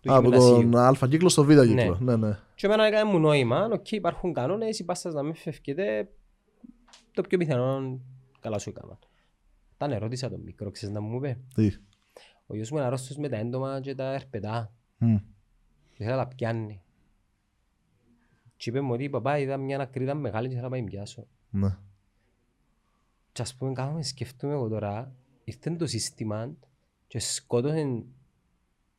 του 0.00 0.14
Από 0.14 0.28
γυμνασίου. 0.28 0.68
τον 0.70 0.76
Α 0.76 1.08
κύκλο 1.08 1.28
στο 1.28 1.44
Β 1.44 1.48
κύκλο. 1.48 1.98
Ναι, 2.00 2.16
ναι. 2.16 2.38
Και 2.54 2.66
εμένα 2.66 2.84
έκανε 2.84 3.10
μου 3.10 3.18
νόημα, 3.18 3.68
οκ, 3.72 3.92
υπάρχουν 3.92 4.32
κανόνες, 4.32 4.78
η 4.78 4.84
πάστας 4.84 5.14
να 5.14 5.22
μην 5.22 5.34
φεύγετε, 5.34 6.08
το 7.12 7.22
πιο 7.22 7.38
πιθανό 7.38 8.00
καλά 8.40 8.58
σου 8.58 8.68
έκανα. 8.68 8.98
Όταν 9.74 9.92
ερώτησα 9.92 10.30
τον 10.30 10.40
μικρό, 10.40 10.70
ξέρεις 10.70 10.94
να 10.94 11.00
μου 11.00 11.16
είπε, 11.16 11.38
Τι; 11.54 11.70
ο 12.46 12.54
γιος 12.54 12.70
μου 12.70 12.76
είναι 12.76 12.86
αρρώστος 12.86 13.16
με 13.16 13.28
τα 13.28 13.36
έντομα 13.36 13.80
και 13.80 13.94
τα 13.94 14.14
ερπετά 14.14 14.72
Μμ. 14.98 15.16
και 15.92 16.04
θέλει 16.04 16.10
να 16.10 16.16
τα 16.16 16.26
πιάνει. 16.34 16.80
Και 18.56 18.70
είπε 18.70 18.80
μου 18.80 18.92
ότι 18.92 19.10
παπά 19.10 19.38
είδα 19.38 19.56
μια 19.56 19.80
ακρίδα 19.80 20.14
μεγάλη 20.14 20.48
και 20.48 20.54
θέλω 20.54 20.64
να 20.66 20.70
πάει 20.70 20.82
πιάσω. 20.82 21.26
Ναι. 21.50 21.76
Και 23.36 23.42
ας 23.42 23.54
πούμε 23.54 23.72
κάθομαι 23.72 24.02
σκεφτούμε 24.02 24.52
εγώ 24.52 24.68
τώρα, 24.68 25.12
ήρθε 25.44 25.70
το 25.70 25.86
σύστημα 25.86 26.54
και 27.06 27.18
σκότωσε 27.18 28.02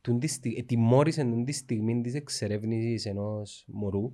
τούν 0.00 0.18
τη 0.18 0.26
στι- 0.26 0.58
ετιμώρησε 0.58 1.22
τούν 1.22 1.44
τη 1.44 1.52
στιγμή 1.52 2.00
της 2.00 2.14
εξερεύνησης 2.14 3.06
ενός 3.06 3.64
μωρού 3.66 4.12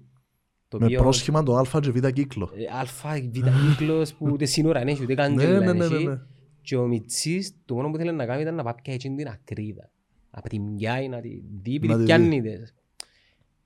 το 0.68 0.78
Με 0.78 0.84
οποίο- 0.84 1.00
πρόσχημα 1.00 1.42
το 1.42 1.56
Α 1.56 1.80
και 1.80 1.90
Β 1.90 2.06
κύκλο. 2.08 2.50
Ε, 2.56 2.76
Αλφα, 2.78 3.20
β 3.20 3.30
κύκλος 3.68 4.14
που 4.14 4.26
ούτε 4.32 4.44
σύνορα 4.44 4.78
δεν 4.78 4.88
έχει, 4.88 5.02
ούτε 5.02 5.14
Ναι, 5.14 5.22
καντζέλα 5.22 5.58
ναι, 5.58 5.64
δεν 5.66 5.76
ναι, 5.76 5.86
ναι, 5.88 5.94
έχει. 5.94 6.04
ναι. 6.06 6.18
Και 6.62 6.76
ο 6.76 6.86
Μιτσής, 6.86 7.54
το 7.64 7.74
μόνο 7.74 7.90
που 7.90 7.96
θέλει 7.96 8.12
να 8.12 8.26
κάνει 8.26 8.42
ήταν 8.42 8.54
να 8.54 8.62
πάει 8.62 8.74
πια 8.82 8.94
έτσι 8.94 9.14
την 9.14 9.28
ακρίδα. 9.28 9.90
Από 10.30 10.48
τη 10.48 10.58
μιάει 10.58 11.08
να 11.08 11.20
τη 11.20 11.28
δει, 11.62 11.70
Να 11.70 11.74
επειδή 11.74 11.92
τη 11.92 11.98
δει. 11.98 12.04
πιάνει 12.04 12.42
τες. 12.42 12.74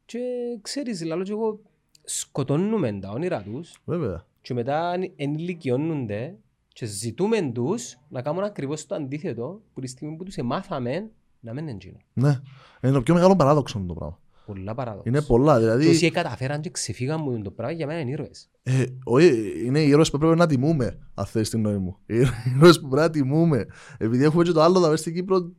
Και 0.05 0.19
ξέρεις, 0.63 1.05
λαλό 1.05 1.23
και 1.23 1.31
εγώ, 1.33 1.61
σκοτώνουμε 2.05 2.99
τα 3.01 3.11
όνειρα 3.11 3.43
τους 3.43 3.79
Βέβαια. 3.85 4.27
και 4.41 4.55
μετά 4.55 4.93
εν- 4.95 5.13
ενηλικιώνονται 5.17 6.37
και 6.79 6.87
ζητούμε 6.87 7.51
τους 7.55 7.99
να 8.09 8.23
κάνουν 8.23 8.43
ακριβώς 8.43 8.87
το 8.87 8.95
αντίθετο 8.95 9.61
που 9.75 9.81
τη 9.81 9.87
στιγμή 9.87 10.17
που 10.17 10.25
τους 10.25 10.37
εμάθαμε 10.37 11.11
να 11.41 11.53
μην 11.53 11.63
είναι 11.63 11.73
εκείνο. 11.73 11.97
Ναι. 12.13 12.41
Είναι 12.83 12.93
το 12.93 13.03
πιο 13.03 13.15
μεγάλο 13.15 13.37
παράδοξο 13.37 13.85
το 13.87 13.95
πράγμα. 13.95 14.19
Πολλά 14.47 14.75
παράδοξα. 14.75 15.09
Είναι 15.09 15.23
πολλά. 15.23 15.55
Και 15.55 15.61
Δηλαδή, 15.61 15.89
όσοι 15.89 16.11
καταφέραν 16.11 16.61
και 16.61 16.71
ξεφύγαν 16.71 17.21
μου 17.23 17.43
το 17.43 17.51
πράγμα 17.51 17.75
για 17.75 17.87
μένα 17.87 18.01
είναι 18.01 18.11
ήρωες. 18.11 18.51
ε, 18.63 18.85
όχι, 19.05 19.53
είναι 19.65 19.81
οι 19.81 19.89
ήρωες 19.89 20.11
που 20.11 20.19
πρέπει 20.19 20.37
να 20.37 20.47
τιμούμε, 20.47 20.99
αν 21.15 21.27
θες 21.27 21.51
την 21.51 21.61
νόη 21.61 21.77
μου. 21.77 21.97
Οι 22.07 22.17
ήρωες 22.57 22.81
που 22.81 22.89
πρέπει 22.89 23.07
να 23.07 23.11
τιμούμε. 23.11 23.67
Επειδή 23.99 24.25
έχουμε 24.25 24.45
και 24.45 24.53
το 24.53 24.63
άλλο, 24.63 24.81
θα 24.81 24.97
στην 24.97 25.15
Κύπρο, 25.15 25.51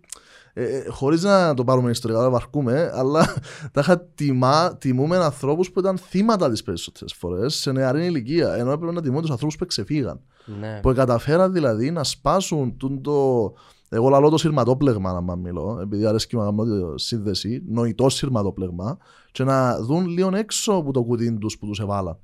ε, 0.60 0.78
ε, 0.78 0.90
χωρίς 0.90 1.24
να 1.24 1.54
το 1.54 1.64
πάρουμε 1.64 1.92
ιστορικά, 1.92 2.22
να 2.22 2.30
βαρκούμε, 2.30 2.92
αλλά 2.94 3.34
τα 3.74 3.82
είχα 3.82 4.00
τιμά, 4.16 4.78
τιμούμε 4.78 5.18
ανθρώπους 5.18 5.72
που 5.72 5.80
ήταν 5.80 5.98
θύματα 5.98 6.50
τις 6.50 6.64
περισσότερες 6.64 7.14
φορές 7.14 7.56
σε 7.56 7.72
νεαρή 7.72 8.06
ηλικία. 8.06 8.54
Ενώ 8.54 8.72
έπρεπε 8.72 8.94
να 8.94 9.02
τιμούμε 9.02 9.22
τους 9.22 9.32
ανθρώπους 9.32 9.56
που 9.56 9.66
ξεφύγαν. 9.66 10.20
Ναι. 10.60 10.80
Που 10.82 10.94
καταφέραν 10.94 11.54
δηλαδή 11.54 11.92
να 11.92 12.04
σπάσουν 12.04 12.78
τούν 12.78 13.02
το. 13.02 13.54
Εγώ 13.90 14.10
λαλώ 14.10 14.30
το 14.30 14.38
σειρματόπλεγμα 14.38 15.22
να 15.22 15.36
μιλώ, 15.36 15.80
επειδή 15.82 16.06
αρέσκει 16.06 16.36
μου 16.36 16.42
να 16.44 16.50
κάνω 16.50 16.94
τη 16.94 17.02
σύνδεση, 17.02 17.64
νοητό 17.68 18.10
σειρματόπλεγμα, 18.10 18.98
και 19.32 19.44
να 19.44 19.82
δουν 19.82 20.08
λίγο 20.08 20.30
έξω 20.36 20.74
από 20.74 20.92
το 20.92 21.04
κουτί 21.04 21.38
τους 21.38 21.58
που 21.58 21.66
τους 21.66 21.80
εβάλαν. 21.80 22.18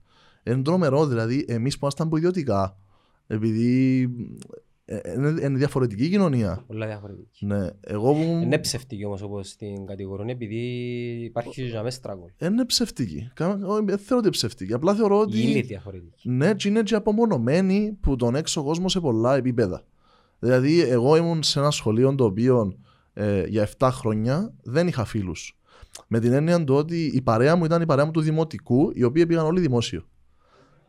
Είναι 0.43 0.61
τρομερό, 0.61 1.05
δηλαδή, 1.05 1.45
εμείς 1.47 1.73
που 1.73 1.79
ήμασταν 1.81 2.09
που 2.09 2.17
ιδιωτικά, 2.17 2.77
επειδή 3.27 4.01
ε, 4.01 4.55
ε, 4.55 4.64
είναι, 4.87 5.27
είναι 5.27 5.57
διαφορετική 5.57 6.03
η 6.05 6.09
κοινωνία. 6.09 6.63
Πολλά 6.67 6.87
διαφορετική. 6.87 7.45
Ναι, 7.45 7.69
εγώ 7.81 8.13
που. 8.13 8.19
Είναι 8.21 8.57
ψευτική 8.57 9.05
όμως 9.05 9.21
όπως 9.21 9.55
την 9.55 9.85
κατηγορούν 9.85 10.29
επειδή 10.29 10.55
υπάρχει 11.23 11.63
για 11.63 11.83
μέσα 11.83 11.97
στραγγόλ. 11.97 12.29
Είναι 12.41 12.65
ψευτική. 12.65 13.29
Κα- 13.33 13.59
όχι, 13.63 13.85
Δεν 13.85 13.97
θεωρώ 13.97 14.17
ότι 14.17 14.17
είναι 14.17 14.29
ψευτική. 14.29 14.73
Απλά 14.73 14.93
θεωρώ 14.95 15.19
ότι. 15.19 15.41
Είναι 15.51 15.61
διαφορετική. 15.61 16.29
Ναι, 16.29 16.53
και 16.53 16.67
είναι 16.67 16.83
και 16.83 16.95
απομονωμένοι 16.95 17.97
που 18.01 18.15
τον 18.15 18.35
έξω 18.35 18.63
κόσμο 18.63 18.89
σε 18.89 18.99
πολλά 18.99 19.35
επίπεδα. 19.35 19.83
Δηλαδή, 20.39 20.81
εγώ 20.81 21.15
ήμουν 21.15 21.43
σε 21.43 21.59
ένα 21.59 21.71
σχολείο 21.71 22.15
το 22.15 22.23
οποίο 22.23 22.77
ε, 23.13 23.43
για 23.47 23.69
7 23.77 23.89
χρόνια 23.91 24.53
δεν 24.63 24.87
είχα 24.87 25.05
φίλους. 25.05 25.57
Με 26.07 26.19
την 26.19 26.31
έννοια 26.33 26.63
του 26.63 26.75
ότι 26.75 27.05
η 27.05 27.21
παρέα 27.21 27.55
μου 27.55 27.65
ήταν 27.65 27.81
η 27.81 27.85
παρέα 27.85 28.05
μου 28.05 28.11
του 28.11 28.21
δημοτικού, 28.21 28.91
οι 28.93 29.03
οποίοι 29.03 29.25
πήγαν 29.25 29.45
όλοι 29.45 29.59
δημόσιο. 29.59 30.05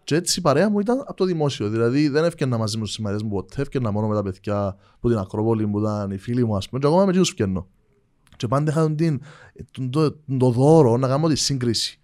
Και 0.07 0.14
έτσι 0.14 0.38
η 0.38 0.42
παρέα 0.42 0.70
μου 0.70 0.80
ήταν 0.80 1.00
από 1.00 1.14
το 1.14 1.24
δημόσιο. 1.24 1.68
Δηλαδή 1.68 2.09
δεν 2.09 2.24
έφτιανα 2.24 2.59
μαζί 2.59 2.78
μου 2.78 2.84
στις 2.84 2.96
συμμαχίε 2.96 3.18
μου 3.24 3.30
ποτέ, 3.30 3.61
έφτιανα 3.62 3.90
μόνο 3.90 4.09
με 4.09 4.14
τα 4.14 4.22
παιδιά 4.22 4.76
που 5.00 5.09
την 5.09 5.18
Ακρόπολη 5.18 5.66
που 5.66 5.78
ήταν 5.78 6.11
οι 6.11 6.18
φίλοι 6.18 6.44
μου, 6.44 6.57
ας 6.57 6.68
πούμε. 6.68 6.80
Και 6.80 6.86
ακόμα 6.86 7.02
με 7.04 7.09
εκείνους 7.09 7.28
φτιάχνω. 7.28 7.66
Και 8.36 8.46
πάντα 8.48 8.70
είχα 8.70 8.94
την, 8.94 9.20
τον- 9.70 9.90
το, 9.90 10.16
το 10.38 10.50
δώρο 10.50 10.96
να 10.96 11.09
κάνω 11.09 11.28
τη 11.28 11.36
σύγκριση. 11.36 12.00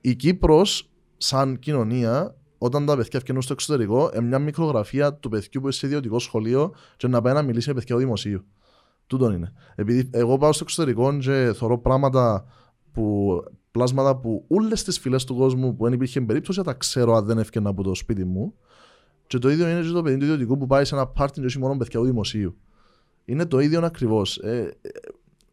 Η 0.00 0.14
Κύπρος 0.14 0.90
σαν 1.16 1.58
κοινωνία, 1.58 2.36
όταν 2.58 2.86
τα 2.86 2.96
παιδιά 2.96 3.20
βγαίνουν 3.20 3.42
στο 3.42 3.52
εξωτερικό, 3.52 4.10
είναι 4.14 4.26
μια 4.26 4.38
μικρογραφία 4.38 5.14
του 5.14 5.28
παιδιού 5.28 5.48
που 5.52 5.60
είναι 5.60 5.72
σε 5.72 5.86
ιδιωτικό 5.86 6.18
σχολείο 6.18 6.74
και 6.96 7.08
να 7.08 7.20
πάει 7.20 7.34
να 7.34 7.42
μιλήσει 7.42 7.68
με 7.68 7.74
παιδιά 7.74 7.94
του 7.94 8.00
δημοσίου. 8.00 8.44
Τούτον 9.06 9.32
είναι. 9.32 9.52
Επειδή 9.74 10.08
εγώ 10.12 10.38
πάω 10.38 10.52
στο 10.52 10.64
εξωτερικό 10.64 11.18
και 11.18 11.52
θεωρώ 11.56 11.78
πράγματα 11.78 12.44
που, 12.92 13.34
πλάσματα 13.70 14.16
που 14.16 14.44
όλες 14.48 14.84
τις 14.84 14.98
φυλές 14.98 15.24
του 15.24 15.34
κόσμου 15.34 15.76
που 15.76 15.84
δεν 15.84 15.92
υπήρχε 15.92 16.20
περίπτωση 16.20 16.58
να 16.58 16.64
τα 16.64 16.72
ξέρω 16.72 17.14
αν 17.14 17.24
δεν 17.24 17.38
έφυγαινα 17.38 17.70
από 17.70 17.82
το 17.82 17.94
σπίτι 17.94 18.24
μου. 18.24 18.54
Και 19.26 19.38
το 19.38 19.50
ίδιο 19.50 19.68
είναι 19.68 19.80
και 19.80 19.88
το 19.88 20.02
παιδί 20.02 20.16
του 20.16 20.24
ιδιωτικού 20.24 20.58
που 20.58 20.66
πάει 20.66 20.84
σε 20.84 20.94
ένα 20.94 21.06
πάρτι 21.06 21.40
και 21.40 21.46
όχι 21.46 21.58
μόνο 21.58 21.76
παιδιά 21.76 22.00
του 22.00 22.06
δημοσίου. 22.06 22.56
Είναι 23.24 23.46
το 23.46 23.58
ίδιο 23.58 23.84
ακριβώς. 23.84 24.38
Ε, 24.38 24.76
ε, 24.82 24.88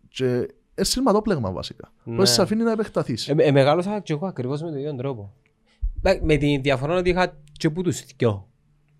και 0.07 0.25
είναι 0.25 0.85
σειρματόπλεγμα 0.85 1.51
βασικά. 1.51 1.91
Ναι. 2.03 2.15
Που 2.15 2.25
σε 2.25 2.41
αφήνει 2.41 2.63
να 2.63 2.71
επεκταθείς. 2.71 3.27
Ε, 3.27 3.35
ε, 3.37 3.51
μεγάλωσα 3.51 3.99
και 3.99 4.13
εγώ 4.13 4.27
ακριβώς 4.27 4.61
με 4.61 4.69
τον 4.69 4.77
ίδιο 4.77 4.95
τρόπο. 4.95 5.33
Ε, 6.01 6.19
Με 6.23 6.37
τη 6.37 6.57
διαφορά 6.57 6.97
ότι 6.97 7.09
είχα 7.09 7.37
και 7.51 7.69
που 7.69 7.81
τους 7.81 8.03
δυο 8.17 8.47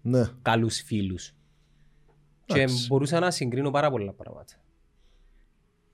ναι. 0.01 0.23
καλούς 0.41 0.81
φίλους. 0.81 1.33
Και 2.45 2.59
Εντάξει. 2.59 2.87
μπορούσα 2.87 3.19
να 3.19 3.31
συγκρίνω 3.31 3.71
πάρα 3.71 3.89
πολλά 3.89 4.13
πράγματα. 4.13 4.53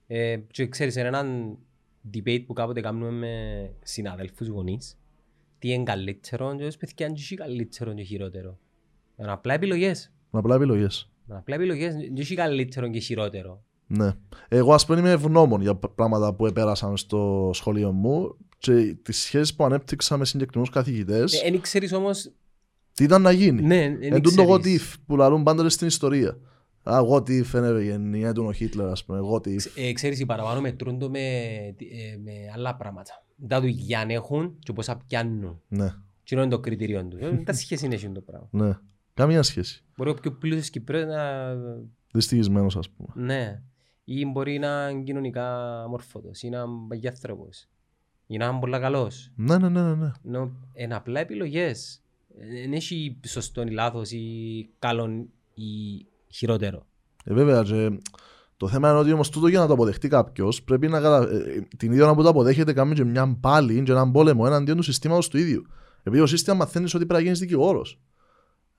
Ε, 0.06 0.36
και 0.50 0.66
ξέρεις, 0.66 0.96
είναι 0.96 1.08
έναν 1.08 1.58
debate 2.14 2.44
που 2.46 2.52
κάποτε 2.52 2.80
κάνουμε 2.80 3.10
με 3.10 3.70
συναδέλφους 3.82 4.48
γονείς. 4.48 4.98
Τι 5.58 5.72
είναι 5.72 5.82
καλύτερο 5.82 6.56
και 6.56 6.64
ως 6.64 6.76
παιδιά 6.76 7.06
είναι 7.06 7.16
και 7.28 7.36
καλύτερο 7.36 7.94
και 7.94 8.02
χειρότερο. 8.02 8.58
Είναι 9.16 9.32
απλά 9.32 9.54
επιλογές. 9.54 10.12
Με 10.30 10.38
απλά 10.38 10.54
επιλογές. 10.54 11.10
Είναι 11.28 11.38
απλά 11.38 11.54
επιλογές, 11.54 11.94
δεν 11.94 12.16
έχει 12.16 12.34
καλύτερο 12.34 12.88
και 12.88 12.98
χειρότερο. 12.98 13.62
Ναι. 13.86 14.12
Εγώ 14.48 14.74
ας 14.74 14.86
πούμε 14.86 14.98
είμαι 14.98 15.10
ευγνώμων 15.10 15.60
για 15.60 15.74
πράγματα 15.74 16.34
που 16.34 16.46
επέρασαν 16.46 16.96
στο 16.96 17.50
σχολείο 17.54 17.92
μου 17.92 18.36
και 18.58 18.96
τις 19.02 19.18
σχέσεις 19.18 19.54
που 19.54 19.64
ανέπτυξα 19.64 20.16
με 20.16 20.24
συγκεκριμένους 20.24 20.70
καθηγητές. 20.70 21.40
Δεν 21.42 21.60
ξέρεις 21.60 21.92
όμως... 21.92 22.32
τι 22.94 23.04
ήταν 23.04 23.22
να 23.22 23.30
γίνει. 23.30 23.62
Ναι, 23.62 23.96
δεν 23.96 24.12
Εν 24.12 24.22
τούτο 24.22 24.42
εγώ 24.42 24.58
ξέρεις. 24.58 24.90
τι 24.90 24.96
που 25.06 25.16
λαλούν 25.16 25.42
πάντα 25.42 25.68
στην 25.68 25.86
ιστορία. 25.86 26.28
Α, 26.28 26.36
εγώ 26.84 27.22
τι 27.22 27.42
φαίνεται 27.42 27.82
γενναία 27.82 28.32
του 28.32 28.44
ο 28.44 28.52
Χίτλερ, 28.52 28.86
ας 28.88 29.04
πούμε. 29.04 29.18
Εγώ 29.18 29.40
τι. 29.40 29.56
Ε, 29.76 29.92
ξέρεις, 29.92 30.20
οι 30.20 30.26
παραπάνω 30.26 30.60
μετρούν 30.60 30.98
το 30.98 31.10
με, 31.10 31.18
ε, 31.18 32.16
με 32.22 32.32
άλλα 32.54 32.76
πράγματα. 32.76 33.24
Τα 33.48 33.60
του 33.60 33.66
για 33.66 34.04
έχουν 34.08 34.56
και 34.58 34.72
πόσα 34.72 34.96
πιάνουν. 35.06 35.60
Ναι, 35.68 35.88
Τι 36.24 36.36
είναι 36.36 36.48
το 36.48 36.60
κριτήριο 36.60 37.04
τους. 37.04 37.20
Δεν 37.20 37.44
τα 37.44 37.52
σχέση 37.52 37.86
είναι 37.86 37.94
αυτό 37.94 38.12
το 38.12 38.20
πράγμα. 38.20 38.48
ναι. 38.50 38.78
Καμία 39.14 39.42
σχέση. 39.42 39.84
Μπορεί 39.96 40.10
ο 40.10 40.14
πιο 40.14 40.32
πλούσιος 40.32 40.70
Κυπρέος 40.70 41.06
να... 41.06 41.54
Δυστυχισμένος, 42.12 42.76
ας 42.76 42.90
πούμε. 42.90 43.08
Ναι. 43.26 43.62
Ή 44.04 44.26
μπορεί 44.26 44.58
να 44.58 44.88
είναι 44.88 45.02
κοινωνικά 45.02 45.46
μόρφωτος 45.88 46.42
ή 46.42 46.48
να 46.48 46.58
είναι 46.58 46.86
παγιάνθρωπος. 46.88 47.68
Ή 48.26 48.36
να 48.36 48.46
είναι 48.46 48.58
πολλά 48.60 48.78
καλός. 48.78 49.32
Ναι, 49.36 49.58
ναι, 49.58 49.68
ναι, 49.68 49.82
ναι. 49.82 49.94
ναι. 49.94 50.10
Ενώ 50.26 50.52
είναι 50.74 50.94
απλά 50.94 51.20
επιλογές. 51.20 52.02
Δεν 52.62 52.72
έχει 52.72 53.16
σωστό 53.26 53.62
ή 53.62 53.70
λάθος 53.70 54.10
ή 54.10 54.68
καλό 54.78 55.26
ή 55.54 56.06
χειρότερο. 56.34 56.86
Ε, 57.24 57.34
βέβαια, 57.34 57.62
και 57.62 57.98
το 58.56 58.68
θέμα 58.68 58.90
είναι 58.90 58.98
ότι 58.98 59.12
όμως 59.12 59.30
τούτο 59.30 59.46
για 59.46 59.58
να 59.58 59.66
το 59.66 59.72
αποδεχτεί 59.72 60.08
κάποιος, 60.08 60.62
πρέπει 60.62 60.88
να 60.88 61.00
κατα... 61.00 61.28
ε, 61.30 61.66
την 61.76 61.92
ίδια 61.92 62.04
ώρα 62.04 62.14
που 62.14 62.22
το 62.22 62.28
αποδέχεται, 62.28 62.72
κάνει 62.72 62.94
και 62.94 63.04
μια 63.04 63.36
πάλι 63.40 63.82
και 63.82 63.92
έναν 63.92 64.12
πόλεμο 64.12 64.42
εναντίον 64.46 64.76
του 64.76 64.82
συστήματος 64.82 65.28
του 65.28 65.38
ίδιου. 65.38 65.62
Επειδή 66.02 66.22
το 66.22 66.28
σύστημα 66.28 66.56
μαθαίνεις 66.56 66.94
ότι 66.94 67.04
πρέπει 67.06 67.18
να 67.20 67.24
γίνεις 67.24 67.38
δικηγόρος. 67.40 68.00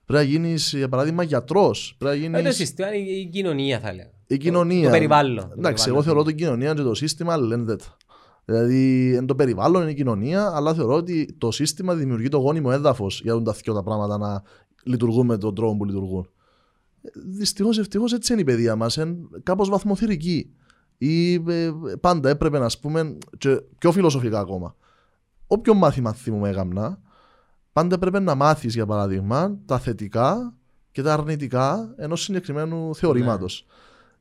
Πρέπει 0.04 0.24
να 0.24 0.30
γίνεις, 0.30 0.72
για 0.76 0.88
παράδειγμα, 0.88 1.22
γιατρός. 1.22 1.94
Πρέπει 1.98 2.18
να 2.18 2.24
Ε, 2.26 2.30
το 2.30 2.38
γίνει 2.38 2.52
σύστημα 2.52 2.94
είναι 2.94 3.10
η 3.10 3.28
κοινωνία 3.28 3.80
θα 3.80 3.92
λέγα. 3.92 4.10
η 4.26 4.36
κοινωνία. 4.36 4.84
Το 4.84 4.90
περιβάλλον. 4.90 5.36
Το 5.36 5.54
Εντάξει, 5.58 5.64
εγώ 5.64 5.72
περιβάλλον. 5.74 6.02
θεωρώ 6.04 6.22
την 6.22 6.36
κοινωνία 6.36 6.74
και 6.74 6.82
το 6.82 6.94
σύστημα 6.94 7.36
λένε 7.36 7.76
τα. 7.76 7.96
Δηλαδή, 8.44 9.14
εν 9.16 9.26
το 9.26 9.34
περιβάλλον 9.34 9.82
είναι 9.82 9.90
η 9.90 9.94
κοινωνία, 9.94 10.50
αλλά 10.54 10.74
θεωρώ 10.74 10.94
ότι 10.94 11.34
το 11.38 11.50
σύστημα 11.50 11.94
δημιουργεί 11.94 12.28
το 12.28 12.38
γόνιμο 12.38 12.68
έδαφος 12.72 13.20
για 13.22 13.34
να 13.34 13.42
τα 13.42 13.52
δυο 13.52 13.74
τα 13.74 13.82
πράγματα 13.82 14.18
να 14.18 14.42
λειτουργούν 14.84 15.26
με 15.26 15.38
τον 15.38 15.54
τρόπο 15.54 15.76
που 15.76 15.84
λειτουργούν. 15.84 16.30
Δυστυχώς, 17.14 17.78
ευτυχώς 17.78 18.12
έτσι 18.12 18.32
είναι 18.32 18.40
η 18.40 18.44
παιδεία 18.44 18.76
μας. 18.76 18.98
Κάπως 19.42 19.68
βαθμοθυρική. 19.68 20.50
Ή 20.98 21.34
ε, 21.34 21.72
πάντα 22.00 22.28
έπρεπε 22.28 22.58
να 22.58 22.66
πούμε, 22.80 23.16
και 23.38 23.62
πιο 23.78 23.92
φιλοσοφικά 23.92 24.38
ακόμα. 24.38 24.76
Όποιο 25.46 25.74
μάθημα 25.74 26.12
θυμούμε 26.12 26.48
έκαμνα, 26.48 27.00
πάντα 27.72 27.94
έπρεπε 27.94 28.20
να 28.20 28.34
μάθεις, 28.34 28.74
για 28.74 28.86
παράδειγμα, 28.86 29.58
τα 29.66 29.78
θετικά 29.78 30.54
και 30.90 31.02
τα 31.02 31.12
αρνητικά 31.12 31.94
ενός 31.96 32.22
συγκεκριμένου 32.22 32.94
θεωρήματος. 32.94 33.66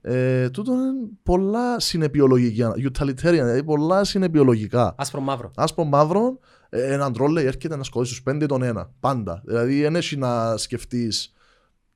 Ε, 0.01 0.49
τούτο 0.49 0.71
είναι 0.71 1.09
πολλά 1.23 1.79
συνεπιολογικά, 1.79 2.73
utilitarian, 2.77 3.15
δηλαδή 3.21 3.63
πολλά 3.63 4.03
συνεπιολογικά. 4.03 4.95
Άσπρο 4.97 5.21
μαύρο. 5.21 5.51
Άσπρο 5.55 5.83
μαύρο, 5.83 6.39
ε, 6.69 6.93
έναν 6.93 7.13
τρόλεϊ 7.13 7.45
έρχεται 7.45 7.75
να 7.75 7.83
σκοτώσει 7.83 8.11
τους 8.11 8.23
πέντε 8.23 8.45
τον 8.45 8.63
ένα. 8.63 8.91
Πάντα. 8.99 9.41
Δηλαδή, 9.45 9.81
δεν 9.81 9.95
έχει 9.95 10.17
να 10.17 10.57
σκεφτείς 10.57 11.33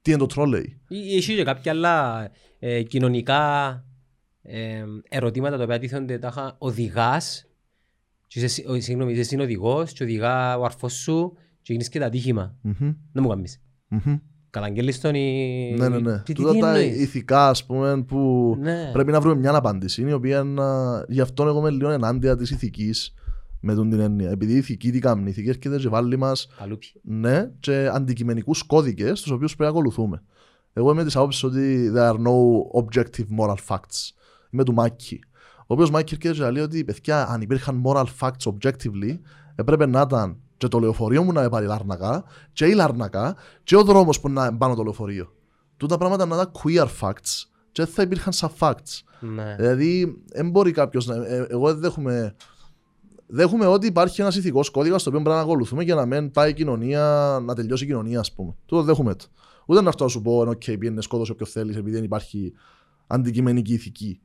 τι 0.09 0.15
είναι 0.15 0.27
το 0.27 0.33
τρόλεϊ. 0.33 0.79
Ή 0.87 1.15
Έχει 1.15 1.35
και 1.35 1.43
κάποια 1.43 1.71
άλλα 1.71 2.27
ε, 2.59 2.83
κοινωνικά 2.83 3.73
ε, 4.41 4.83
ερωτήματα 5.09 5.57
τα 5.57 5.63
οποία 5.63 5.79
τίθενται 5.79 6.17
τάχα 6.17 6.55
οδηγάς 6.57 7.47
και 8.27 8.39
είσαι, 8.39 8.63
ο- 8.67 8.79
συγγνώμη, 8.81 9.11
είσαι 9.11 9.23
συνοδηγός 9.23 9.93
και 9.93 10.03
οδηγά 10.03 10.57
ο 10.57 10.63
αρφός 10.63 10.93
σου 10.93 11.33
και 11.61 11.71
γίνεις 11.73 11.89
και 11.89 11.99
τα 11.99 12.09
τύχημα. 12.09 12.55
Μμμ, 12.61 12.73
Δεν 13.11 13.23
μου 13.23 13.27
κάνεις. 13.27 13.61
μμμ. 13.87 14.15
Καταγγέλεις 14.49 15.01
τον 15.01 15.15
ή... 15.15 15.73
Ναι, 15.77 15.89
ναι, 15.89 15.99
ναι. 15.99 16.17
Τι, 16.17 16.23
τι, 16.23 16.33
Τούτα 16.33 16.51
τι 16.51 16.59
τα 16.59 16.67
εννοείς; 16.77 16.99
ηθικά, 17.01 17.49
ας 17.49 17.65
πούμε, 17.65 18.03
που 18.03 18.55
Ναι. 18.59 18.89
πρέπει 18.93 19.11
να 19.11 19.21
βρούμε 19.21 19.35
μια 19.35 19.55
απάντηση. 19.55 20.01
Είναι 20.01 20.09
η 20.09 20.13
οποία 20.13 20.43
να... 20.43 20.65
γι' 21.07 21.21
αυτό 21.21 21.43
εγώ 21.47 21.59
είμαι 21.59 21.69
λίγο 21.69 21.89
ενάντια 21.89 22.35
της 22.35 22.51
ηθικής 22.51 23.13
με 23.59 23.73
τον 23.73 23.89
την 23.89 23.99
έννοια. 23.99 24.29
Επειδή 24.29 24.53
η 24.53 24.57
ηθική 24.57 24.91
τι 24.91 24.99
κάνει, 24.99 25.23
η 25.25 25.29
ηθική 25.29 25.49
έρχεται 25.49 25.77
και 25.77 25.89
βάλει 25.89 26.17
μας 26.17 26.47
Καλούπι. 26.57 26.93
ναι, 27.01 27.51
και 27.59 27.89
αντικειμενικούς 27.93 28.63
κώδικες, 28.63 29.21
τους 29.21 29.31
οποίους 29.31 29.55
πρέπει 29.55 29.71
να 29.71 29.77
ακολουθούμε. 29.77 30.23
Εγώ 30.73 30.91
είμαι 30.91 31.03
της 31.03 31.15
άποψης 31.15 31.43
ότι 31.43 31.91
there 31.95 32.09
are 32.11 32.17
no 32.17 32.35
objective 32.83 33.25
moral 33.39 33.55
facts. 33.67 34.11
Είμαι 34.49 34.63
του 34.63 34.73
Μάκη. 34.73 35.19
Ο 35.59 35.73
οποίος 35.73 35.91
Μάκη 35.91 36.13
έρχεται 36.13 36.43
και 36.43 36.51
λέει 36.51 36.63
ότι 36.63 36.83
παιδιά, 36.83 37.27
αν 37.27 37.41
υπήρχαν 37.41 37.83
moral 37.85 38.05
facts 38.19 38.51
objectively, 38.51 39.19
έπρεπε 39.55 39.85
να 39.85 40.01
ήταν 40.01 40.37
και 40.57 40.67
το 40.67 40.79
λεωφορείο 40.79 41.23
μου 41.23 41.31
να 41.31 41.41
με 41.41 41.49
πάρει 41.49 41.65
Λάρνακα, 41.65 42.23
και 42.53 42.65
η 42.65 42.73
Λάρνακα, 42.73 43.35
και 43.63 43.75
ο 43.75 43.83
δρόμος 43.83 44.19
που 44.19 44.29
να 44.29 44.57
πάνω 44.57 44.75
το 44.75 44.83
λεωφορείο. 44.83 45.33
Τούτα 45.77 45.97
πράγματα 45.97 46.25
να 46.25 46.35
ήταν 46.35 46.51
queer 46.63 46.87
facts, 46.99 47.45
και 47.71 47.83
δεν 47.83 47.93
θα 47.93 48.01
υπήρχαν 48.01 48.33
σαν 48.33 48.49
facts. 48.59 49.01
Ναι. 49.19 49.55
Δηλαδή, 49.55 50.21
δεν 50.33 50.49
μπορεί 50.49 50.71
κάποιος 50.71 51.05
να. 51.05 51.15
ε, 51.15 51.47
εγώ 51.49 51.67
δεν 51.67 51.79
δέχομαι. 51.79 52.35
Δέχομαι 53.31 53.65
ότι 53.65 53.87
υπάρχει 53.87 54.21
ένας 54.21 54.35
ηθικός 54.35 54.69
κώδικας 54.69 55.01
στο 55.01 55.09
οποίο 55.09 55.21
πρέπει 55.21 55.37
να 55.37 55.43
ακολουθούμε 55.43 55.83
για 55.83 55.95
να 55.95 56.05
μην 56.05 56.31
πάει 56.31 56.49
η 56.49 56.53
κοινωνία, 56.53 57.37
να 57.43 57.55
τελειώσει 57.55 57.83
η 57.83 57.87
κοινωνία, 57.87 58.19
ας 58.19 58.33
πούμε. 58.33 58.55
Τούτο 58.65 58.83
δέχομαι 58.83 59.15
το. 59.15 59.25
Ούτε 59.65 59.81
να 59.81 59.89
αυτό 59.89 60.03
να 60.03 60.09
σου 60.09 60.21
πω, 60.21 60.39
OK, 60.39 60.65
πήγαινε 60.65 61.01
σκότωσε 61.01 61.31
όποιο 61.31 61.45
θέλεις, 61.45 61.75
επειδή 61.75 61.95
δεν 61.95 62.03
υπάρχει 62.03 62.53
αντικειμενική 63.07 63.73
ηθική. 63.73 64.21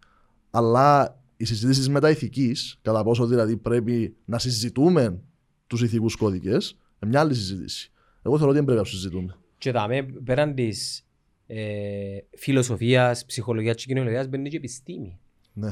Αλλά 0.51 1.21
οι 1.37 1.45
συζητήσεις 1.45 1.89
μεταηθική, 1.89 2.57
κατά 2.83 3.03
πόσο 3.03 3.27
δηλαδή 3.27 3.57
πρέπει 3.57 4.17
να 4.25 4.39
συζητούμε 4.39 5.21
τους 5.67 5.83
ηθικούς 5.83 6.17
κώδικες, 6.17 6.71
είναι 6.71 7.11
μια 7.11 7.21
άλλη 7.21 7.35
συζήτηση. 7.35 7.93
Εγώ 8.23 8.37
θεωρώ 8.37 8.51
ότι 8.51 8.59
δεν 8.59 8.65
πρέπει 8.65 8.79
να 8.79 8.85
τους 8.85 8.95
συζητούμε. 8.95 9.37
Και 9.59 9.71
δάμε 9.71 10.03
πέραν 10.25 10.55
της 10.55 11.07
ε, 11.47 12.19
φιλοσοφίας, 12.37 13.25
ψυχολογίας 13.25 13.77
και 13.77 13.85
κοινωνίας 13.87 14.29
μπαίνει 14.29 14.49
και 14.49 14.57
επιστήμη. 14.57 15.19
Ναι. 15.53 15.71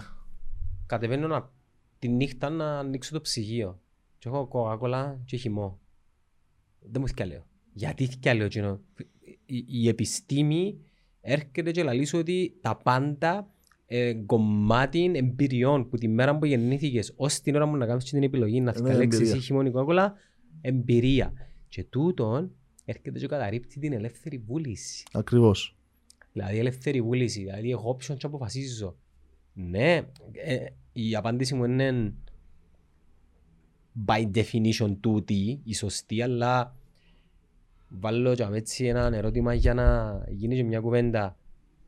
Κατεβαίνω 0.87 1.27
να, 1.27 1.51
τη 2.03 2.09
νύχτα 2.09 2.51
να 2.51 2.79
ανοίξω 2.79 3.13
το 3.13 3.21
ψυγείο. 3.21 3.81
Και 4.19 4.29
έχω 4.29 4.47
κοκακόλα 4.47 5.21
και 5.25 5.37
χυμό. 5.37 5.81
Δεν 6.81 7.01
μου 7.01 7.09
θυκαλέω. 7.09 7.47
Γιατί 7.73 8.07
θυκαλέω 8.07 8.47
εκείνο. 8.47 8.81
Η, 9.47 9.65
η 9.69 9.89
επιστήμη 9.89 10.79
έρχεται 11.21 11.71
και 11.71 11.83
λέει 11.83 12.05
σου 12.05 12.19
ότι 12.19 12.59
τα 12.61 12.77
πάντα 12.77 13.55
ε, 13.87 14.15
κομμάτι 14.15 15.11
εμπειριών 15.15 15.89
που 15.89 15.97
τη 15.97 16.09
μέρα 16.09 16.39
που 16.39 16.45
γεννήθηκες 16.45 17.13
ως 17.17 17.41
την 17.41 17.55
ώρα 17.55 17.71
που 17.71 17.77
να 17.77 17.87
κάνεις 17.87 18.05
την 18.05 18.23
επιλογή 18.23 18.61
να 18.61 18.71
Είναι 18.71 18.73
θυκαλέξεις 18.73 19.21
εμπειρία. 19.21 19.37
ή 19.37 19.45
χυμό 19.45 19.63
ή 19.65 19.71
κοκακόλα, 19.71 20.15
εμπειρία. 20.61 21.33
Και 21.69 21.85
τούτον 21.85 22.55
έρχεται 22.85 23.19
και 23.19 23.27
καταρρύπτει 23.27 23.81
την 23.81 23.93
ελεύθερη 23.93 24.39
βούληση. 24.39 25.05
Ακριβώς. 25.13 25.77
Δηλαδή 26.33 26.59
ελεύθερη 26.59 27.03
βούληση, 27.03 27.41
δηλαδή 27.41 27.71
έχω 27.71 27.97
option 27.97 28.17
και 28.17 28.27
αποφασίζω. 28.27 28.97
Ναι, 29.53 30.03
ε, 30.33 30.67
η 30.93 31.15
απάντηση 31.15 31.55
μου 31.55 31.65
είναι 31.65 32.15
by 34.07 34.31
definition 34.35 34.97
τούτη, 35.01 35.61
η 35.65 35.75
σωστή, 35.75 36.23
αλλά 36.23 36.77
βάλω 37.89 38.35
και 38.35 38.47
έτσι 38.53 38.85
ένα 38.85 39.11
ερώτημα 39.17 39.55
για 39.55 39.75
να 39.75 40.19
γίνει 40.29 40.57
και 40.57 40.65
μια 40.65 40.81
κουβέντα 40.81 41.37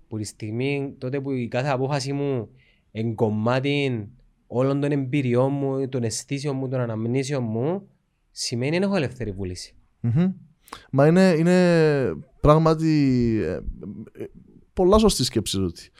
που 0.08 0.18
τη 0.18 0.24
στιγμή 0.24 0.94
τότε 0.98 1.20
που 1.20 1.30
η 1.30 1.48
κάθε 1.48 1.68
απόφαση 1.68 2.12
μου 2.12 2.48
εν 2.92 3.14
κομμάτι 3.14 4.08
όλων 4.46 4.80
των 4.80 4.92
εμπειριών 4.92 5.52
μου, 5.52 5.88
των 5.88 6.02
αισθήσεων 6.02 6.56
μου, 6.56 6.68
των 6.68 6.80
αναμνήσεων 6.80 7.44
μου, 7.44 7.88
σημαίνει 8.30 8.70
δεν 8.70 8.82
έχω 8.82 8.96
ελεύθερη 8.96 9.30
βούληση. 9.30 9.74
Μμμ. 10.00 10.32
Μα 10.90 11.06
είναι, 11.06 11.34
είναι 11.38 12.14
πράγματι 12.40 13.40
ε, 13.42 13.52
ε, 14.22 14.26
πολλά 14.72 14.98
σωστή 14.98 15.24
σκέψη 15.24 15.60
ότι. 15.60 15.90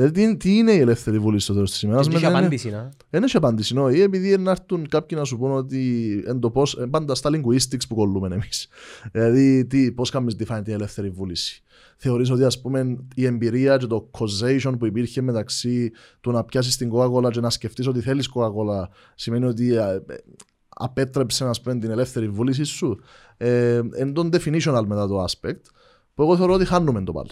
Δηλαδή, 0.00 0.26
τι, 0.26 0.36
τι 0.36 0.56
είναι 0.56 0.72
η 0.72 0.78
ελεύθερη 0.78 1.18
βούληση 1.18 1.44
στο 1.44 1.54
τέλος 1.54 1.70
της 1.70 1.82
ημέρας; 1.82 2.06
Δεν 2.06 2.16
έχει 2.16 2.26
απάντηση, 2.26 2.70
να. 2.70 2.90
Δεν 3.10 3.22
έχει 3.22 3.36
απάντηση. 3.36 3.74
No. 3.78 3.94
Ή 3.94 4.00
επειδή 4.00 4.38
να 4.38 4.50
έρθουν 4.50 4.88
κάποιοι 4.88 5.18
να 5.20 5.24
σου 5.24 5.38
πούνε 5.38 5.54
ότι 5.54 6.22
εν 6.26 6.40
το 6.40 6.50
πώς, 6.50 6.74
ε, 6.74 6.86
πάντα 6.86 7.14
στα 7.14 7.30
linguistics 7.32 7.86
που 7.88 7.94
κολλούμε 7.94 8.28
εμείς. 8.32 8.68
δηλαδή, 9.12 9.66
τι, 9.66 9.92
πώς 9.92 10.10
κάνουμε 10.10 10.32
define 10.38 10.60
την 10.64 10.72
ελεύθερη 10.72 11.10
βούληση. 11.10 11.62
Θεωρείς 11.96 12.30
ότι 12.30 12.44
ας 12.44 12.60
πούμε 12.60 12.98
η 13.14 13.24
εμπειρία 13.26 13.76
και 13.76 13.86
το 13.86 14.10
causation 14.18 14.72
που 14.78 14.86
υπήρχε 14.86 15.20
μεταξύ 15.20 15.90
του 16.20 16.30
να 16.30 16.44
πιάσεις 16.44 16.76
την 16.76 16.90
Coca-Cola 16.92 17.30
και 17.30 17.40
να 17.40 17.50
σκεφτείς 17.50 17.86
ότι 17.86 18.00
θέλεις 18.00 18.30
Coca-Cola 18.34 18.84
σημαίνει 19.14 19.44
ότι 19.44 19.74
ε, 19.74 19.94
ε, 19.94 20.16
απέτρεψε 20.68 21.44
να 21.44 21.50
πούμε, 21.62 21.78
την 21.78 21.90
ελεύθερη 21.90 22.28
βούληση 22.28 22.64
σου. 22.64 23.00
Ε, 23.36 23.80
εν 23.92 24.12
τον 24.12 24.30
definitional 24.32 24.84
μετά 24.86 25.08
το 25.08 25.24
aspect, 25.24 25.62
που 26.14 26.22
εγώ 26.22 26.36
θεωρώ 26.36 26.52
ότι 26.52 26.64
χάνουμε 26.64 27.02
το 27.02 27.12
πάλι. 27.12 27.30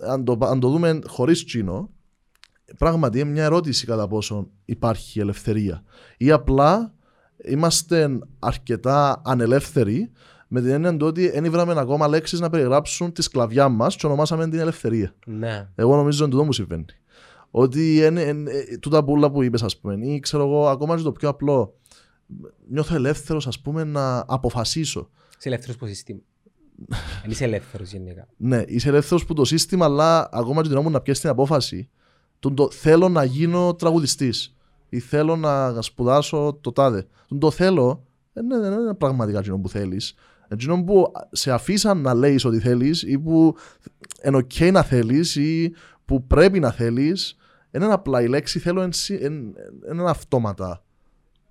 Αν 0.00 0.24
το, 0.24 0.38
αν 0.40 0.60
το 0.60 0.68
δούμε 0.68 0.98
χωρίς 1.06 1.44
τσίνο, 1.44 1.90
πράγματι 2.78 3.18
είναι 3.18 3.30
μια 3.30 3.44
ερώτηση 3.44 3.86
κατά 3.86 4.08
πόσο 4.08 4.48
υπάρχει 4.64 5.20
ελευθερία. 5.20 5.82
Ή 6.16 6.30
απλά 6.30 6.94
είμαστε 7.44 8.18
αρκετά 8.38 9.22
ανελεύθεροι 9.24 10.10
με 10.48 10.60
την 10.60 10.70
έννοια 10.70 10.96
του 10.96 11.06
ότι 11.06 11.28
δεν 11.28 11.50
βράμε 11.50 11.74
ακόμα 11.76 12.08
λέξεις 12.08 12.40
να 12.40 12.50
περιγράψουν 12.50 13.12
τη 13.12 13.22
σκλαβιά 13.22 13.68
μας 13.68 13.96
και 13.96 14.06
ονομάσαμε 14.06 14.48
την 14.48 14.58
ελευθερία. 14.58 15.14
Ναι. 15.26 15.68
Εγώ 15.74 15.96
νομίζω 15.96 16.24
ότι 16.24 16.32
αυτό 16.32 16.44
μου 16.44 16.52
συμβαίνει. 16.52 16.84
Ότι 17.50 17.96
είναι, 17.96 18.20
είναι, 18.20 18.50
ε, 18.50 18.76
τούτα 18.76 19.04
πουλά 19.04 19.30
που 19.30 19.42
είπες, 19.42 19.62
ας 19.62 19.78
πούμε, 19.78 20.06
ή 20.06 20.20
ξέρω 20.20 20.44
εγώ, 20.44 20.68
ακόμα 20.68 20.96
και 20.96 21.02
το 21.02 21.12
πιο 21.12 21.28
απλό. 21.28 21.78
Νιώθω 22.68 22.94
ελεύθερος, 22.94 23.46
ας 23.46 23.60
πούμε, 23.60 23.84
να 23.84 24.24
αποφασίσω. 24.26 25.10
Είσαι 25.38 25.48
ελεύθερος 25.48 25.76
που 25.76 25.86
συστήμα. 25.86 26.20
Δεν 27.22 27.30
είσαι 27.30 27.44
ελεύθερος 27.44 27.92
γενικά. 27.92 28.28
Ναι, 28.36 28.62
είσαι 28.66 28.88
ελεύθερος 28.88 29.24
που 29.24 29.34
το 29.34 29.44
σύστημα, 29.44 29.84
αλλά 29.84 30.28
ακόμα 30.32 30.62
και 30.62 30.68
την 30.68 30.76
ώρα 30.76 30.86
μου 30.86 30.90
να 30.92 31.00
πιέσεις 31.00 31.22
την 31.22 31.30
απόφαση, 31.30 31.90
τον 32.38 32.54
το 32.54 32.70
θέλω 32.70 33.08
να 33.08 33.24
γίνω 33.24 33.74
τραγουδιστής 33.74 34.56
ή 34.88 34.98
θέλω 35.00 35.36
να 35.36 35.82
σπουδάσω 35.82 36.58
το 36.60 36.72
τάδε. 36.72 37.06
Τον 37.28 37.38
το 37.38 37.50
θέλω, 37.50 38.04
δεν 38.32 38.44
είναι, 38.44 38.58
δεν 38.58 38.72
είναι 38.72 38.94
πραγματικά 38.94 39.38
εκείνο 39.38 39.58
που 39.58 39.68
θέλεις. 39.68 40.14
Εκείνο 40.48 40.84
που 40.84 41.12
σε 41.32 41.50
αφήσαν 41.52 42.00
να 42.00 42.14
λέεις 42.14 42.44
ό,τι 42.44 42.58
θέλεις 42.58 43.02
ή 43.02 43.18
που 43.18 43.54
είναι 44.24 44.36
ok 44.50 44.72
να 44.72 44.82
θέλεις 44.82 45.36
ή 45.36 45.72
που 46.04 46.26
πρέπει 46.26 46.60
να 46.60 46.70
θέλεις, 46.70 47.36
είναι 47.70 47.84
απλά 47.92 48.22
η 48.22 48.28
λέξη 48.28 48.58
θέλω 48.58 48.80
εν, 48.80 48.92
σι- 48.92 49.22
εν- 49.22 49.54
εν- 49.88 49.92
είναι 49.98 50.10
αυτόματα 50.10 50.84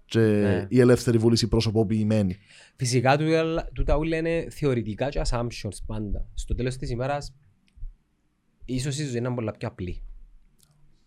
και 0.05 0.19
Ναι. 0.19 0.65
η 0.69 0.79
ελεύθερη 0.79 1.17
βούληση 1.17 1.47
προσωποποιημένη. 1.47 2.37
Φυσικά 2.75 3.17
τούτα- 3.17 3.69
τούτα 3.73 3.95
όλα 3.97 4.17
είναι 4.17 4.47
θεωρητικά 4.49 5.09
και 5.09 5.21
assumptions 5.29 5.77
πάντα. 5.85 6.25
Στο 6.33 6.55
τέλος 6.55 6.75
της 6.77 6.89
ημέρας, 6.89 7.33
ίσως 8.65 8.97
η 8.99 9.05
ζωή 9.05 9.17
είναι 9.17 9.33
πολλά 9.33 9.51
πιο 9.51 9.67
απλή. 9.67 10.01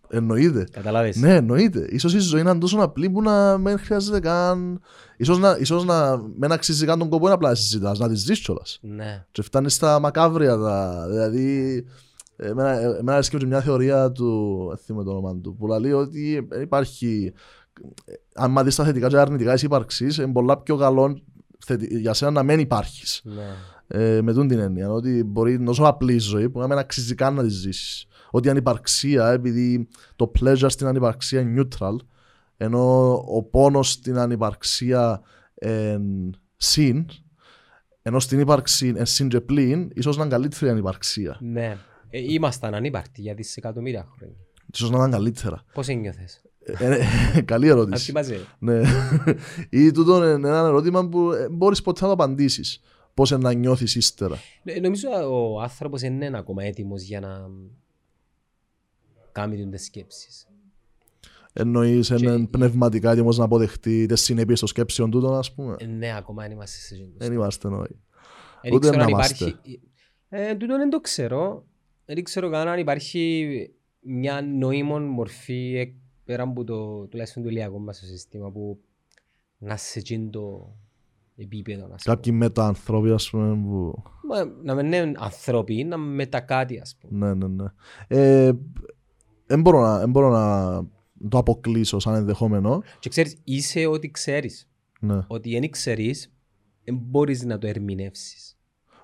Εννοείται. 0.09 0.67
Καταλάβες. 0.73 1.17
Ναι, 1.17 1.35
εννοείται. 1.35 1.87
Ίσως 1.91 2.15
η 2.15 2.19
ζωή 2.19 2.43
να 2.43 2.51
είναι 2.51 2.59
τόσο 2.59 2.79
απλή 2.79 3.11
που 3.11 3.23
να 3.23 3.59
μην 3.59 3.79
χρειάζεται 3.79 4.21
καν. 4.21 4.81
ίσως 5.17 5.39
να, 5.39 5.57
ίσως 5.61 5.85
να 5.85 6.17
μην 6.39 6.53
αξίζει 6.53 6.87
καν 6.87 6.99
τον 6.99 7.09
κόπο 7.09 7.27
να 7.29 7.35
απλά 7.35 7.49
να 7.49 7.55
συζητάς, 7.55 7.99
να 7.99 8.09
τη 8.09 8.15
ζεις 8.15 8.41
κιόλας. 8.41 8.79
Ναι. 8.83 9.25
Και 9.31 9.43
φτάνεις 9.43 9.75
στα 9.75 10.01
μακάβρια 10.01 10.57
τα. 10.57 11.07
Δηλαδή, 11.09 11.85
εμένα, 12.37 12.71
εμένα 12.81 13.13
αρέσκει 13.13 13.37
και 13.37 13.47
μια 13.47 13.61
θεωρία 13.61 14.13
του, 14.13 14.65
δεν 14.69 14.79
θυμάμαι 14.79 15.05
το 15.05 15.11
όνομα 15.11 15.37
του, 15.37 15.57
που 15.59 15.67
λέει 15.67 15.93
ότι 15.93 16.47
δεν 16.49 16.63
υπάρχει. 16.63 17.33
Αν 18.35 18.51
μα 18.51 18.65
δεις 18.65 18.75
τα 18.77 18.85
θετικά 18.85 19.09
και 19.09 19.19
αρνητικά 19.19 19.55
τη 19.55 19.65
ύπαρξη, 19.65 20.07
είναι 20.19 20.33
πολλά 20.33 20.59
πιο 20.59 20.77
καλό 20.77 21.19
θετι- 21.65 21.93
για 21.93 22.15
σένα 22.15 22.31
να 22.31 22.43
μην 22.43 22.59
υπάρχεις. 22.59 23.21
Ναι. 23.25 23.55
Ε, 23.89 24.20
με 24.22 24.32
τούν 24.32 24.49
την 24.49 24.59
έννοια. 24.59 24.91
Ότι 24.91 25.24
μπορεί 25.24 25.51
να 25.51 25.57
είναι 25.57 25.66
τόσο 25.66 25.84
απλή 25.84 26.14
η 26.14 26.18
ζωή 26.18 26.51
που 26.51 26.59
να 26.59 26.66
μην 26.66 26.78
αξίζει 26.78 27.14
καν 27.14 27.34
να 27.34 27.43
της 27.43 27.53
ζήσεις. 27.53 28.07
Ότι 28.30 28.49
η 28.49 28.51
ανυπαρξία, 28.51 29.30
επειδή 29.30 29.89
το 30.16 30.32
pleasure 30.41 30.66
στην 30.66 30.87
ανυπαρξία 30.87 31.41
είναι 31.41 31.62
neutral, 31.62 31.97
ενώ 32.57 33.12
ο 33.12 33.43
πόνος 33.43 33.91
στην 33.91 34.18
ανυπαρξία 34.18 35.20
είναι 35.61 36.30
συν, 36.57 37.07
ενώ 38.03 38.20
στην 38.20 38.41
ύπαρξη 38.41 38.89
είναι 38.89 39.05
συν 39.05 39.28
και 39.28 39.41
πλήν, 39.41 39.91
ίσως 39.95 40.16
να 40.16 40.24
είναι 40.24 40.32
καλύτερη 40.32 40.66
η 40.66 40.70
ανυπαρξία. 40.70 41.39
Ναι. 41.41 41.76
Ε, 42.11 42.32
ήμασταν 42.32 42.74
ανύπαρτοι 42.74 43.20
για 43.20 43.34
δισεκατομμύρια 43.34 44.07
χρόνια. 44.16 44.37
σω 44.74 44.89
να 44.89 44.97
ήταν 44.97 45.11
καλύτερα. 45.11 45.64
Πώς 45.72 45.89
ένιωθες; 45.89 46.43
Ε, 46.62 46.99
ε, 47.34 47.41
καλή 47.41 47.68
ερώτηση. 47.68 47.95
Αυτή 47.95 48.12
μαζί. 48.12 48.47
Ναι. 48.59 48.80
Ή 49.84 49.91
τούτο 49.91 50.16
είναι 50.16 50.49
ένα 50.49 50.59
ερώτημα 50.59 51.09
που 51.09 51.30
μπορείς 51.51 51.82
ποτέ 51.82 52.01
να 52.01 52.07
το 52.07 52.12
απαντήσεις. 52.12 52.80
Πώς 53.17 53.31
να 53.31 53.53
νιώθεις 53.53 53.95
ύστερα. 53.95 54.39
Ε, 54.64 54.81
Νομίζω 54.81 55.09
ο 55.31 55.61
άνθρωπος 55.61 56.01
δεν 56.01 56.21
είναι 56.21 56.39
ακόμα 56.39 56.64
έτοιμος 56.64 57.03
για 57.03 57.21
να 57.21 57.51
κάνει 59.33 59.69
τις 59.69 59.85
σκέψεις. 59.85 60.49
Εννοείς 61.53 62.09
Και- 62.09 62.14
έναν 62.14 62.51
πνευματικά 62.51 63.11
έτοιμο 63.11 63.31
να 63.33 63.45
αποδεχτεί 63.45 64.07
τις 64.07 64.21
συνέπειες 64.21 64.59
των 64.59 64.69
σκέψεων 64.69 65.11
τούτων, 65.11 65.35
ας 65.35 65.55
πούμε. 65.55 65.77
Ε, 65.79 65.87
Ναι, 65.87 66.17
ακόμα 66.17 66.43
δεν 66.43 66.51
είμαστε 66.51 66.77
σε 66.79 66.95
αυτό. 66.95 67.07
Δεν 67.17 67.33
είμαστε 67.33 67.69
εννοεί. 67.69 68.01
Δεν 68.62 68.73
Ούτε 68.73 68.79
ξέρω 68.89 68.97
να 68.99 69.05
αν 69.05 69.09
είμαστε. 69.09 69.45
υπάρχει... 69.45 69.81
Ε, 70.29 70.55
τούτο 70.55 70.77
δεν 70.77 70.91
το 70.91 71.01
ξέρω. 71.01 71.67
Δεν 72.05 72.23
ξέρω 72.25 72.51
καν 72.51 72.69
αν 72.69 72.79
υπάρχει 72.79 73.71
μια 74.01 74.43
νοήμων 74.43 75.03
μορφή 75.05 75.75
εκ- 75.77 75.95
πέρα 76.25 76.43
από 76.43 76.64
το 76.64 77.07
τουλάχιστον 77.07 77.43
το 77.43 77.49
ηλιακό 77.49 77.79
μας 77.79 78.01
το 78.01 78.07
σύστημα 78.07 78.51
που 78.51 78.81
να 79.59 79.77
σε 79.77 79.99
εκείνο 79.99 80.31
το 80.31 80.75
επίπεδο. 81.37 81.84
ας 81.84 82.03
πούμε. 82.03 82.14
Κάποιοι 82.16 82.32
μετανθρώποι, 82.37 83.11
ας 83.11 83.30
πούμε. 83.30 83.55
Που... 83.62 84.03
Μα, 84.28 84.45
Να 84.62 84.74
μην 84.74 84.87
είναι 84.93 85.12
ανθρώποι, 85.16 85.84
να 85.84 85.97
μετα 85.97 86.41
κάτι 86.41 86.80
ας 86.80 86.97
πούμε. 87.01 87.26
Ναι, 87.26 87.34
ναι, 87.34 87.62
ναι. 87.62 87.66
Ε, 88.09 88.53
δεν 89.47 89.61
μπορώ, 89.61 89.80
να, 89.80 89.99
δεν 89.99 90.11
μπορώ 90.11 90.30
να 90.30 90.76
το 91.28 91.39
αποκλείσω 91.39 91.99
σαν 91.99 92.14
ενδεχόμενο. 92.14 92.82
Και 92.99 93.09
ξέρεις, 93.09 93.41
είσαι 93.45 93.87
ό,τι 93.87 94.11
ξέρεις. 94.11 94.68
Ναι. 95.01 95.18
Ότι 95.26 95.51
δεν 95.59 95.70
ξέρεις, 95.70 96.32
δεν 96.84 96.97
μπορείς 96.97 97.45
να 97.45 97.59
το 97.59 97.66
ερμηνεύσεις. 97.66 98.59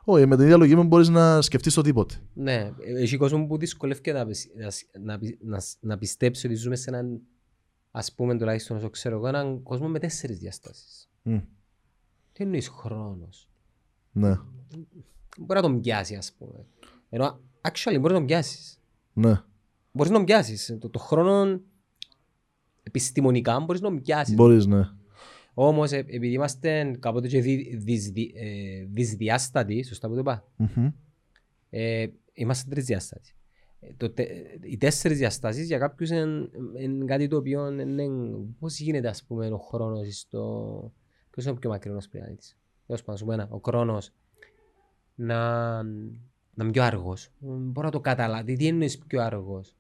Όχι, 0.05 0.27
με 0.27 0.37
την 0.37 0.45
ίδια 0.45 0.57
λογική 0.57 0.83
μπορείς 0.83 1.09
να 1.09 1.41
σκεφτείς 1.43 1.75
το 1.75 1.83
τίποτε. 1.83 2.15
Ναι, 2.35 2.71
έχει 2.97 3.17
κόσμο 3.17 3.47
που 3.47 3.57
δυσκολεύεται 3.59 4.13
να, 4.13 4.27
πισ- 4.27 4.57
να, 4.57 4.71
σ- 4.71 4.87
να, 5.01 5.19
πι- 5.19 5.39
να, 5.43 5.61
σ- 5.61 5.77
να 5.81 5.99
πιστέψει 5.99 6.47
ότι 6.47 6.55
ζούμε 6.57 6.77
σε 6.77 6.91
έναν, 6.91 7.21
ας 7.91 8.15
πούμε 8.15 8.39
τουλάχιστον 8.39 8.77
όσο 8.77 8.91
ξέρω 8.91 9.17
εγώ, 9.17 9.27
έναν 9.27 9.63
κόσμο 9.63 9.89
με 9.89 9.99
τέσσερις 9.99 10.39
διαστάσεις. 10.39 11.11
Μμ, 11.23 11.39
Τι 12.33 12.43
εννοείς 12.45 12.69
χρόνος. 12.69 13.49
Ναι, 14.13 14.37
Μπορεί 15.39 15.55
να 15.55 15.63
τον 15.63 15.81
πιάσει, 15.81 16.15
ας 16.15 16.33
πούμε. 16.39 16.67
Ενώ, 17.11 17.41
actually, 17.61 17.97
μπορεί 18.01 18.13
να 18.13 18.19
τον 18.19 18.27
πιάσεις. 18.27 18.81
ναι. 19.13 19.41
Μπορείς 19.93 20.11
να 20.11 20.17
τον 20.17 20.25
πιάσεις. 20.27 20.77
Το, 20.81 20.89
το 20.89 20.99
χρόνο, 20.99 21.61
επιστημονικά, 22.83 23.61
μπορείς 23.61 23.81
να 23.81 23.89
τον 23.89 24.03
πιάσεις. 24.03 24.35
Μπορείς, 24.35 24.67
ναι. 24.67 24.83
Όμως, 25.55 25.93
ε, 25.93 25.97
επειδή 25.97 26.29
είμαστε 26.33 26.97
κάποτε 27.01 27.29
και 27.29 27.41
δι, 27.41 27.77
δυσδι- 27.77 28.33
ε, 28.37 28.85
δυσδιάστατοι, 28.91 29.83
σωστά 29.83 30.09
που 30.09 30.15
το 30.15 30.21
είπα, 30.21 30.45
Μμμ. 30.57 30.91
Ε, 31.71 32.07
είμαστε 32.33 32.71
τρισδιάστατοι. 32.71 33.35
Ε, 33.81 33.93
το 33.97 34.11
τε- 34.11 34.31
οι 34.63 34.77
τέσσερις 34.77 35.19
διαστάσεις 35.19 35.67
για 35.67 35.79
κάποιους 35.79 36.11
είναι, 36.11 36.49
είναι 36.81 37.05
κάτι 37.05 37.29
το 37.29 37.37
οποίο 37.37 37.73
είναι, 37.81 38.07
πώς 38.59 38.79
γίνεται 38.79 39.09
ας 39.09 39.25
πούμε 39.25 39.47
ο 39.47 39.59
χρόνος 39.59 40.19
στο... 40.19 40.93
Ποιος 41.33 41.45
είναι 41.45 41.55
ο 41.55 41.59
πιο 41.59 41.71
μακρινός 41.71 42.09
πλανήτης. 42.09 42.57
Τέλος 42.87 43.01
πάντων, 43.03 43.17
σου 43.19 43.25
πω 43.25 43.33
ένα, 43.33 43.49
ο 43.51 43.61
χρόνος 43.65 44.11
να, 45.15 45.83
να 45.83 46.63
είναι 46.63 46.71
πιο 46.73 46.83
αργός. 46.83 47.31
Μπορώ 47.39 47.87
να 47.87 47.93
το 47.93 48.01
καταλάβει. 48.01 48.57
Τι 48.57 48.67
εννοείς 48.67 48.99
πιο 48.99 49.23
αργός. 49.23 49.75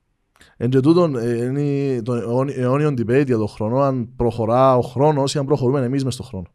Εν 0.56 0.70
και 0.70 0.80
τούτον, 0.80 1.16
ε, 1.16 1.44
είναι 1.44 2.02
το 2.02 2.14
αιώνι- 2.14 2.56
αιώνιο 2.56 2.88
debate 2.88 3.26
για 3.26 3.36
τον 3.36 3.48
χρόνο, 3.48 3.80
αν 3.80 4.14
προχωρά 4.16 4.76
ο 4.76 4.80
χρόνος 4.80 5.34
ή 5.34 5.38
αν 5.38 5.46
προχωρούμε 5.46 5.80
εμείς 5.84 6.04
μες 6.04 6.14
στον 6.14 6.26
χρόνο. 6.26 6.46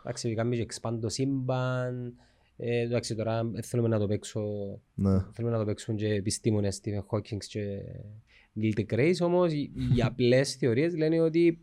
Εντάξει, 0.00 0.34
κάνουμε 0.34 0.56
και 0.56 0.66
expand 0.70 0.98
το 1.00 1.08
σύμπαν. 1.08 2.14
Ε, 2.56 2.80
εντάξει, 2.80 3.14
τώρα 3.14 3.44
δεν 3.44 3.62
θέλουμε 3.62 3.88
να 3.88 3.98
το 3.98 4.06
παίξω 4.06 4.42
Ναι. 4.94 5.24
Θέλουμε 5.32 5.52
να 5.52 5.58
το 5.58 5.64
παίξουν 5.64 5.96
και 5.96 6.06
επιστήμονες 6.08 6.80
Stephen 6.82 7.16
Hawking 7.16 7.36
και 7.48 7.78
Neil 8.60 8.80
deGrasse, 8.80 9.20
όμως 9.20 9.52
οι, 9.52 9.72
οι 9.96 10.02
απλές 10.02 10.54
θεωρίες 10.60 10.96
λένε 10.96 11.20
ότι 11.20 11.46
ε, 11.46 11.54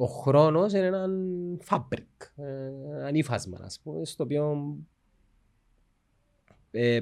ο 0.00 0.06
χρόνος 0.06 0.72
είναι 0.72 0.86
ένα 0.86 1.06
fabric, 1.68 2.26
ε, 2.36 2.66
ένα 2.98 3.10
ύφασμα, 3.12 3.58
ας 3.62 3.80
πούμε, 3.82 4.04
στο 4.04 4.22
οποίο 4.24 4.76
ε, 6.70 7.00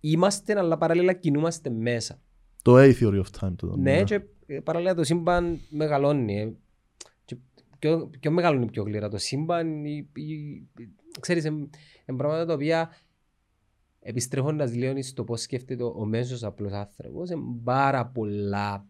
είμαστε, 0.00 0.58
αλλά 0.58 0.78
παράλληλα 0.78 1.12
κινούμαστε 1.12 1.70
μέσα. 1.70 2.20
Το 2.62 2.76
A 2.76 2.92
theory 3.00 3.20
of 3.22 3.40
time. 3.40 3.52
Τούτο, 3.56 3.76
Ναι, 3.76 4.02
και 4.04 4.20
ε, 4.46 4.60
παράλληλα 4.60 4.94
το 4.94 5.04
σύμπαν 5.04 5.60
μεγαλώνει. 5.70 6.38
ε. 6.40 6.52
Και 7.24 7.36
πιο, 7.78 8.10
πιο 8.20 8.30
μεγαλώνει 8.30 8.66
πιο 8.66 8.82
γλύρα 8.82 9.08
το 9.08 9.18
σύμπαν. 9.18 9.84
η- 9.84 10.08
η- 10.14 10.68
ξέρεις, 11.20 11.44
είναι 11.44 11.68
πράγματα 12.16 12.44
τα 12.46 12.52
οποία 12.54 12.90
επιστρέφοντας 14.00 14.74
λίγο 14.74 15.02
στο 15.02 15.24
πώς 15.24 15.40
σκέφτεται 15.40 15.82
ο 15.84 16.04
μέσος 16.04 16.42
απλός 16.44 16.72
άνθρωπος, 16.72 17.30
είναι 17.30 17.42
πάρα 17.64 18.06
πολλά 18.06 18.86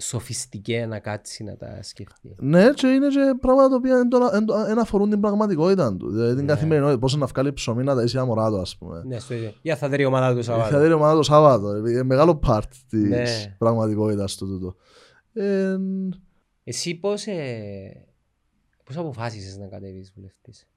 σοφιστικέ 0.00 0.86
να 0.86 0.98
κάτσει 0.98 1.44
να 1.44 1.56
τα 1.56 1.82
σκεφτεί. 1.82 2.34
Ναι, 2.38 2.70
και 2.74 2.86
είναι 2.86 3.08
και 3.08 3.34
πράγματα 3.40 3.68
τα 3.68 3.74
οποία 3.76 3.96
εν 3.98 4.08
το- 4.08 4.30
εν 4.32 4.44
το- 4.44 4.54
εν 4.68 4.78
αφορούν 4.78 5.10
την 5.10 5.20
πραγματικότητα 5.20 5.96
του. 5.96 6.10
Δηλαδή 6.10 6.34
την 6.34 6.44
Ναι. 6.44 6.52
καθημερινότητα, 6.52 6.98
πώς 6.98 7.16
να 7.16 7.26
βγάλει 7.26 7.52
ψωμί 7.52 7.82
να 7.84 7.94
τα 7.94 8.02
ίσει 8.02 8.16
ένα 8.16 8.24
μωρά 8.26 8.48
του, 8.48 8.60
ας 8.60 8.76
πούμε. 8.76 9.02
Ναι, 9.06 9.18
στο 9.18 9.34
ίδιο. 9.34 9.52
Για 9.62 9.76
θα 9.76 9.88
δει 9.88 10.02
η 10.02 10.04
ομάδα 10.04 10.30
του 10.30 10.44
Θα 10.44 10.52
Σαββάτου. 10.58 10.78
δει 10.86 10.92
ομάδα 10.92 11.14
το 11.14 11.22
Σάββατο, 11.22 11.68
επειδή 11.68 11.92
είναι 11.94 12.02
μεγάλο 12.02 12.40
part 12.46 12.62
της 12.88 13.02
Ναι. 13.08 13.54
πραγματικότητας 13.58 14.36
του 14.36 14.46
τούτο. 14.46 14.76
Ε, 15.32 15.76
Εσύ 16.64 16.94
πώς, 16.94 17.26
ε, 17.26 18.06
πώς 18.84 18.96
αποφάσισες 18.96 19.56
να 19.58 19.66
κατέβεις 19.66 20.12
βουλευτής, 20.16 20.68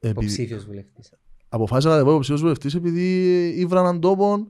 επειδή, 0.00 0.10
υποψήφιος 0.10 0.64
βουλευτής. 0.64 1.10
αποφάσισα 1.48 1.88
να 1.88 1.94
κατεβώ 1.94 2.10
υποψήφιος 2.12 2.40
βουλευτής 2.40 2.74
επειδή 2.74 3.48
ήβρα 3.48 3.80
έναν 3.80 4.00
τόπο 4.00 4.46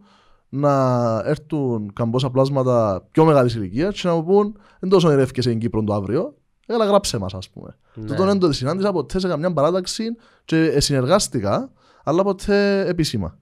να 0.55 1.18
έρθουν 1.24 1.92
καμπόσα 1.92 2.30
πλάσματα 2.30 3.07
πιο 3.11 3.24
μεγάλης 3.24 3.55
ηλικίας 3.55 4.00
και 4.00 4.09
να 4.09 4.14
μου 4.14 4.24
πούν 4.24 4.59
«Εν 4.80 4.88
τόσο 4.88 5.12
ηρεύκεσαι 5.12 5.48
στην 5.48 5.61
Κύπρο 5.61 5.84
το 5.84 5.94
αύριο, 5.94 6.34
έλα 6.66 6.84
γράψε 6.84 7.18
μας 7.18 7.34
ας 7.34 7.50
πούμε». 7.50 7.76
Ναι. 7.94 8.07
Τούτον 8.07 8.26
δεν 8.26 8.38
το 8.38 8.52
συνάντησα 8.52 8.92
ποτέ 8.92 9.18
σε 9.18 9.28
καμιά 9.28 9.52
παράταξη 9.52 10.05
και 10.44 10.80
συνεργάστηκα, 10.80 11.70
αλλά 12.05 12.22
ποτέ 12.22 12.86
επίσημα. 12.86 13.38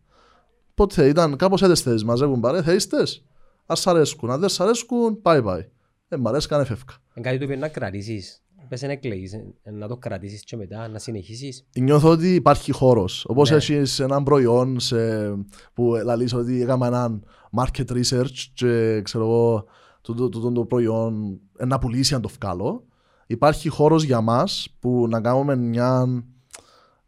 Ποτέ 0.75 1.09
ήταν 1.09 1.37
κάπως 1.37 1.63
έτες 1.63 1.81
θέσεις, 1.81 2.05
μαζεύουν 2.05 2.41
παρέ, 2.41 2.63
θέλεις 2.63 2.87
τες, 2.87 3.25
ας 3.67 3.81
σ' 3.81 3.87
αρέσκουν, 3.87 4.31
αν 4.31 4.41
δεν 4.41 4.49
σ' 4.49 4.61
αρέσκουν, 4.61 5.23
πάει 5.23 5.43
πάει. 5.43 5.69
Ε, 6.09 6.17
μ' 6.17 6.29
αρέσκαν, 6.29 6.61
εφεύκα. 6.61 6.95
Είναι 7.15 7.27
κάτι 7.27 7.39
το 7.39 7.45
οποίο 7.45 7.57
να 7.57 7.69
κρατήσεις. 7.69 8.43
Πες 8.73 8.83
να 8.83 8.93
εκλέγεις, 8.93 9.33
ε, 9.33 9.71
να 9.71 9.89
το 9.89 9.97
κρατήσεις 9.97 10.45
και 10.45 10.57
μετά 10.57 10.89
να 10.89 10.99
συνεχίσεις. 10.99 11.67
Νιώθω 11.79 12.09
ότι 12.11 12.35
υπάρχει 12.35 12.73
χώρος. 12.73 13.25
Όπως 13.29 13.51
Ναι. 13.51 13.57
έχεις 13.57 14.01
έναν 14.01 14.23
προϊόν 14.23 14.81
σε, 14.81 15.31
που 15.75 15.95
λαλείς 16.05 16.35
ότι 16.35 16.63
έκαμε 16.63 16.87
έναν 16.87 17.25
market 17.57 17.85
research 17.91 18.47
και 18.55 19.01
ξέρω 19.03 19.25
εγώ 19.25 19.65
το, 20.01 20.15
το, 20.15 20.29
το, 20.29 20.53
το 20.53 20.65
προϊόν 20.65 21.41
ε, 21.57 21.65
να 21.65 21.79
πουλήσει 21.79 22.15
αν 22.15 22.21
το 22.21 22.31
βγάλω. 22.41 22.85
Υπάρχει 23.27 23.69
χώρος 23.69 24.03
για 24.03 24.21
μας 24.21 24.77
που 24.79 25.07
να 25.09 25.21
κάνουμε 25.21 25.57
μια 25.57 26.25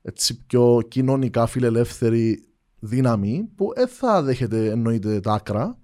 έτσι 0.02 0.44
πιο 0.44 0.80
κοινωνικά 0.88 1.46
φιλελεύθερη 1.46 2.44
δύναμη 2.78 3.48
που 3.56 3.72
δεν 3.74 3.88
θα 3.88 4.22
δέχεται 4.22 4.70
εννοείται 4.70 5.20
τα 5.20 5.32
άκρα 5.32 5.78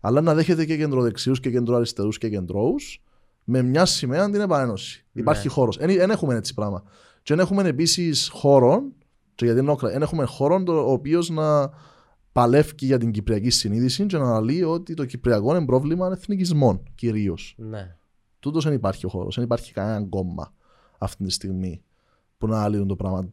αλλά 0.00 0.20
να 0.20 0.34
δέχεται 0.34 0.64
και 0.64 0.76
κεντροδεξιούς 0.76 1.40
και 1.40 1.50
κεντροαριστερούς 1.50 2.18
και 2.18 2.28
κεντρώους 2.28 3.02
με 3.44 3.62
μια 3.62 3.84
σημαία 3.84 4.30
την 4.30 4.40
επανένωση. 4.40 5.06
Ναι. 5.12 5.20
Υπάρχει 5.22 5.48
χώρος. 5.48 5.76
Δεν 5.76 6.10
έχουμε 6.10 6.34
έτσι 6.34 6.54
πράγμα. 6.54 6.82
Και 7.22 7.34
δεν 7.34 7.44
έχουμε 7.44 7.68
επίσης 7.68 8.28
χώρο, 8.28 8.82
και 9.34 9.44
γιατί 9.44 9.60
είναι 9.60 9.76
δεν 9.80 10.02
έχουμε 10.02 10.24
χώρο 10.24 10.62
το, 10.62 10.72
ο 10.72 10.92
οποίος 10.92 11.30
να 11.30 11.70
παλεύει 12.32 12.72
για 12.78 12.98
την 12.98 13.10
κυπριακή 13.10 13.50
συνείδηση 13.50 14.06
και 14.06 14.18
να 14.18 14.40
λέει 14.40 14.62
ότι 14.62 14.94
το 14.94 15.04
κυπριακό 15.04 15.56
είναι 15.56 15.64
πρόβλημα 15.64 16.08
εθνικισμών 16.12 16.82
κυρίως. 16.94 17.54
Ναι. 17.58 17.96
Τούτος 18.38 18.64
δεν 18.64 18.72
υπάρχει 18.72 19.06
ο 19.06 19.08
χώρος, 19.08 19.34
δεν 19.34 19.44
υπάρχει 19.44 19.72
κανένα 19.72 20.06
κόμμα 20.08 20.54
αυτή 20.98 21.24
τη 21.24 21.30
στιγμή 21.30 21.82
που 22.38 22.46
να 22.46 22.68
λύνουν 22.68 22.86
το 22.86 22.96
πράγμα. 22.96 23.28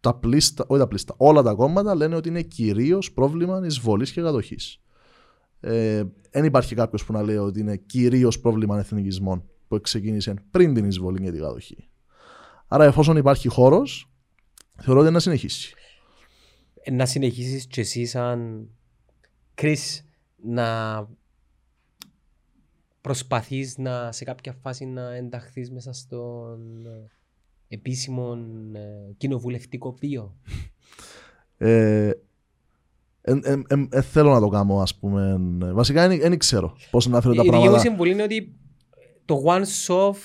Τα 0.00 0.14
πλήστα, 0.14 0.64
όχι 0.68 0.80
τα 0.80 0.88
πλήστα, 0.88 1.14
όλα 1.16 1.42
τα 1.42 1.54
κόμματα 1.54 1.94
λένε 1.94 2.16
ότι 2.16 2.28
είναι 2.28 2.42
κυρίως 2.42 3.12
πρόβλημα 3.12 3.60
εισβολής 3.64 4.12
και 4.12 4.20
κατοχής. 4.20 4.80
Ε, 5.66 6.04
δεν 6.30 6.44
υπάρχει 6.44 6.74
κάποιος 6.74 7.04
που 7.04 7.12
να 7.12 7.22
λέει 7.22 7.36
ότι 7.36 7.60
είναι 7.60 7.76
κυρίως 7.76 8.40
πρόβλημα 8.40 8.78
εθνικισμών 8.78 9.48
που 9.68 9.80
ξεκίνησε 9.80 10.34
πριν 10.50 10.74
την 10.74 10.84
εισβολή 10.84 11.20
και 11.20 11.30
την 11.30 11.40
κατοχή. 11.40 11.88
Άρα, 12.68 12.84
εφόσον 12.84 13.16
υπάρχει 13.16 13.48
χώρος, 13.48 14.10
θεωρώ 14.82 15.00
ότι 15.00 15.10
να 15.10 15.20
συνεχίσει. 15.20 15.74
Ε, 16.82 16.90
να 16.90 17.06
συνεχίσεις 17.06 17.66
και 17.66 17.80
εσύ, 17.80 18.04
σαν 18.04 18.68
Κρις, 19.54 20.04
να 20.42 21.08
προσπαθείς 23.00 23.78
να, 23.78 24.12
σε 24.12 24.24
κάποια 24.24 24.52
φάση 24.52 24.84
να 24.84 25.14
ενταχθείς 25.14 25.70
μέσα 25.70 25.92
στον 25.92 26.86
ε, 26.86 27.10
επίσημο 27.68 28.38
ε, 28.72 29.12
κοινοβουλευτικό 29.16 29.92
βίο. 29.92 30.36
Ε, 31.56 32.10
ε, 33.90 34.00
θέλω 34.00 34.30
να 34.30 34.40
το 34.40 34.48
κάνω, 34.48 34.80
ας 34.80 34.94
πούμε. 34.94 35.36
Βασικά 35.72 36.08
δεν 36.08 36.38
ξέρω 36.38 36.76
πώς 36.90 37.06
να 37.06 37.20
θέλω 37.20 37.34
τα 37.34 37.42
πράγματα. 37.42 37.64
Η 37.64 37.68
δική 37.68 37.74
μου 37.74 37.90
συμβουλή 37.90 38.12
είναι 38.12 38.22
ότι 38.22 38.54
το 39.24 39.42
one 39.46 39.92
off 39.94 40.16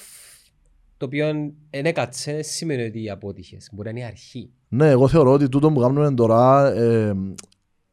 το 0.98 1.06
οποίο 1.06 1.26
δεν 1.70 1.86
έκατσε 1.86 2.42
σημαίνει 2.42 2.84
ότι 2.84 3.10
απότυχες. 3.10 3.70
Μπορεί 3.74 3.88
να 3.88 3.90
είναι 3.90 4.00
η 4.00 4.10
αρχή. 4.12 4.50
Ναι, 4.68 4.90
εγώ 4.90 5.08
θεωρώ 5.08 5.32
ότι 5.32 5.50
τούτο 5.50 5.72
που 5.72 5.80
κάνουμε 5.80 6.14
τώρα 6.14 6.72
ε, 6.74 7.14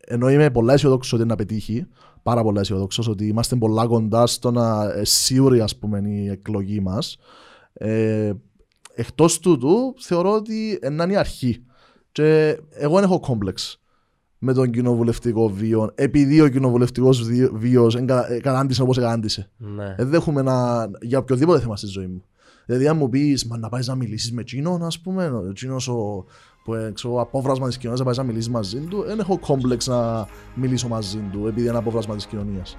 ενώ 0.06 0.30
είμαι 0.30 0.50
πολλά 0.50 0.72
αισιοδόξος 0.72 1.12
ότι 1.12 1.28
να 1.28 1.34
πετύχει, 1.34 1.86
πάρα 2.22 2.42
πολλά 2.42 2.60
αισιοδόξος 2.60 3.08
ότι 3.08 3.26
είμαστε 3.26 3.56
πολλά 3.56 3.86
κοντά 3.86 4.26
στο 4.26 4.50
να 4.50 4.92
ε, 4.92 5.04
σίγουρη 5.04 5.60
ας 5.60 5.76
πούμε 5.76 6.02
η 6.06 6.28
εκλογή 6.28 6.80
μας. 6.80 7.16
Ε, 7.72 8.32
Εκτός 8.98 9.38
τούτου, 9.38 9.94
θεωρώ 9.98 10.32
ότι 10.32 10.78
να 10.90 11.04
είναι 11.04 11.12
η 11.12 11.16
αρχή. 11.16 11.64
Και 12.12 12.58
εγώ 12.70 12.94
δεν 12.94 13.04
έχω 13.04 13.20
κόμπλεξ 13.20 13.80
με 14.46 14.52
τον 14.52 14.70
κοινοβουλευτικό 14.70 15.48
βίο, 15.48 15.90
επειδή 15.94 16.40
ο 16.40 16.48
κοινοβουλευτικός 16.48 17.22
βίος 17.52 17.98
κατάντησε 18.42 18.82
όπως 18.82 18.96
κατάντησε. 18.96 19.50
Ναι. 19.56 19.94
Δεν 19.98 20.14
έχουμε 20.14 20.42
να, 20.42 20.88
για 21.00 21.18
οποιοδήποτε 21.18 21.60
θέμα 21.60 21.76
στη 21.76 21.86
ζωή 21.86 22.06
μου. 22.06 22.22
Δηλαδή, 22.66 22.88
αν 22.88 22.96
μου 22.96 23.08
πεις, 23.08 23.46
να 23.58 23.68
πάεις 23.68 23.86
να 23.86 23.94
μιλήσεις 23.94 24.32
με 24.32 24.42
Τσίνο, 24.42 24.78
ας 24.82 25.00
πούμε, 25.00 25.26
ο 25.26 25.52
Τσίνο 25.52 25.74
ο, 25.74 26.24
που 26.64 26.74
ε, 26.74 26.90
ξέρω, 26.94 27.20
απόβρασμα 27.20 27.66
της 27.66 27.76
κοινωνίας 27.76 27.98
να 27.98 28.04
πάεις 28.04 28.18
να 28.18 28.24
μιλήσεις 28.24 28.48
μαζί 28.48 28.78
του, 28.78 29.02
δεν 29.06 29.18
έχω 29.18 29.38
κόμπλεξ 29.38 29.86
να 29.86 30.28
μιλήσω 30.54 30.88
μαζί 30.88 31.28
του 31.32 31.46
επειδή 31.46 31.68
είναι 31.68 31.78
απόβρασμα 31.78 32.14
της 32.14 32.26
κοινωνίας. 32.26 32.76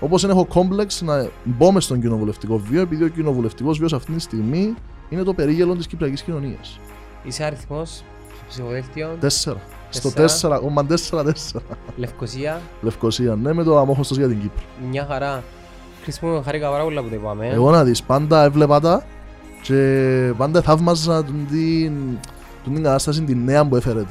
Όπως 0.00 0.20
δεν 0.20 0.30
έχω 0.30 0.46
κόμπλεξ 0.46 1.02
να 1.02 1.28
μπω 1.44 1.72
μες 1.72 1.84
στον 1.84 2.00
κοινοβουλευτικό 2.00 2.58
βίο, 2.58 2.80
επειδή 2.80 3.04
ο 3.04 3.08
κοινοβουλευτικός 3.08 3.78
βίος 3.78 3.92
αυτή 3.92 4.12
τη 4.12 4.20
στιγμή 4.20 4.74
είναι 5.08 5.22
το 5.22 5.34
περίγελο 5.34 5.76
της 5.76 5.86
κυπριακής 5.86 6.22
κοινωνίας. 6.22 6.80
Είσαι 7.24 7.44
αριθμός 7.44 8.04
στο 8.34 8.44
ψηφοδέλτιο. 8.48 9.16
Τέσσερα. 9.20 9.60
Στο 9.90 10.10
4,44. 10.16 11.60
Λευκοσία. 11.96 12.60
Λευκοσία, 12.80 13.34
ναι, 13.34 13.52
με 13.52 13.62
το 13.62 13.78
αμόχωστος 13.78 14.16
για 14.16 14.28
την 14.28 14.40
Κύπρο. 14.40 14.62
Μια 14.90 15.06
χαρά. 15.10 15.42
Χρησιμοποιώ 16.02 16.42
χαρήκα 16.42 16.70
πάρα 16.70 16.82
πολλά 16.82 17.02
που 17.02 17.08
το 17.08 17.14
είπαμε. 17.14 17.48
Εγώ 17.48 17.70
να 17.70 17.84
δεις, 17.84 18.02
πάντα 18.02 18.42
έβλεπα 18.44 18.80
τα 18.80 19.04
και 19.62 20.32
πάντα 20.36 20.62
θαύμαζα 20.62 21.24
την, 21.24 22.18
την 22.64 22.74
κατάσταση 22.82 23.22
την 23.22 23.44
νέα 23.44 23.66
που 23.66 23.76
έφερε. 23.76 24.04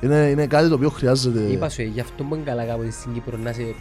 Είναι, 0.00 0.16
είναι 0.16 0.46
κάτι 0.46 0.68
το 0.68 0.74
οποίο 0.74 0.90
χρειάζεται. 0.90 1.40
Είπα 1.40 1.68
σου, 1.68 1.82
γι' 1.82 2.00
αυτό 2.00 2.24
που 2.24 2.34
είναι 2.34 2.44
καλά 2.44 2.64
κάποτε 2.64 2.90
στην 2.90 3.12
Κύπρο 3.12 3.36
να 3.42 3.50
είσαι 3.50 3.74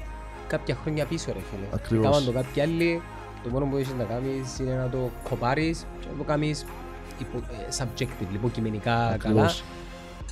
κάποια 0.47 0.77
χρόνια 0.81 1.05
πίσω 1.05 1.25
ρε 1.27 1.39
φίλε. 1.51 1.65
Ακριβώς. 1.73 2.05
Κάμαν 2.05 2.25
το 2.25 2.31
κάποιοι 2.31 2.61
άλλοι, 2.61 3.01
το 3.43 3.49
μόνο 3.49 3.65
που 3.65 3.77
έχεις 3.77 3.93
να 3.97 4.03
κάνεις 4.03 4.59
είναι 4.59 4.73
να 4.73 4.89
το 4.89 5.09
κοπάρεις 5.29 5.85
και 5.99 6.07
να 6.11 6.17
το 6.17 6.23
κάνεις 6.23 6.65
υπο, 7.19 7.37
ε, 7.37 7.83
subjective, 7.83 8.33
υποκειμενικά 8.33 9.07
Ακριβώς. 9.07 9.41
καλά 9.41 9.51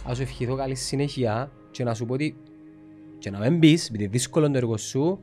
να 0.07 0.15
σου 0.15 0.21
ευχηθώ 0.21 0.55
καλή 0.55 0.75
συνέχεια 0.75 1.51
και 1.71 1.83
να 1.83 1.93
σου 1.93 2.05
πω 2.05 2.13
ότι 2.13 2.35
και 3.17 3.29
να 3.29 3.39
μην 3.39 3.57
μπει, 3.57 3.79
επειδή 3.89 4.07
δύσκολο 4.07 4.51
το 4.51 4.57
έργο 4.57 4.77
σου, 4.77 5.19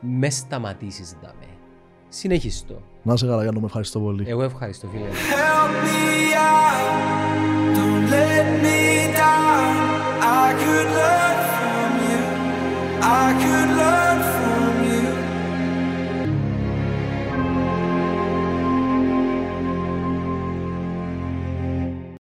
μες 0.00 0.34
σταματήσεις 0.34 1.16
να 1.22 1.34
με. 1.40 1.46
Συνέχισε. 2.08 2.64
Να 3.02 3.16
σε 3.16 3.26
καλά, 3.26 3.42
Γιάννο, 3.42 3.60
με 3.60 3.66
ευχαριστώ 3.66 4.00
πολύ. 4.00 4.24
Εγώ 4.28 4.42
ευχαριστώ, 4.42 4.88
φίλε. 4.88 5.08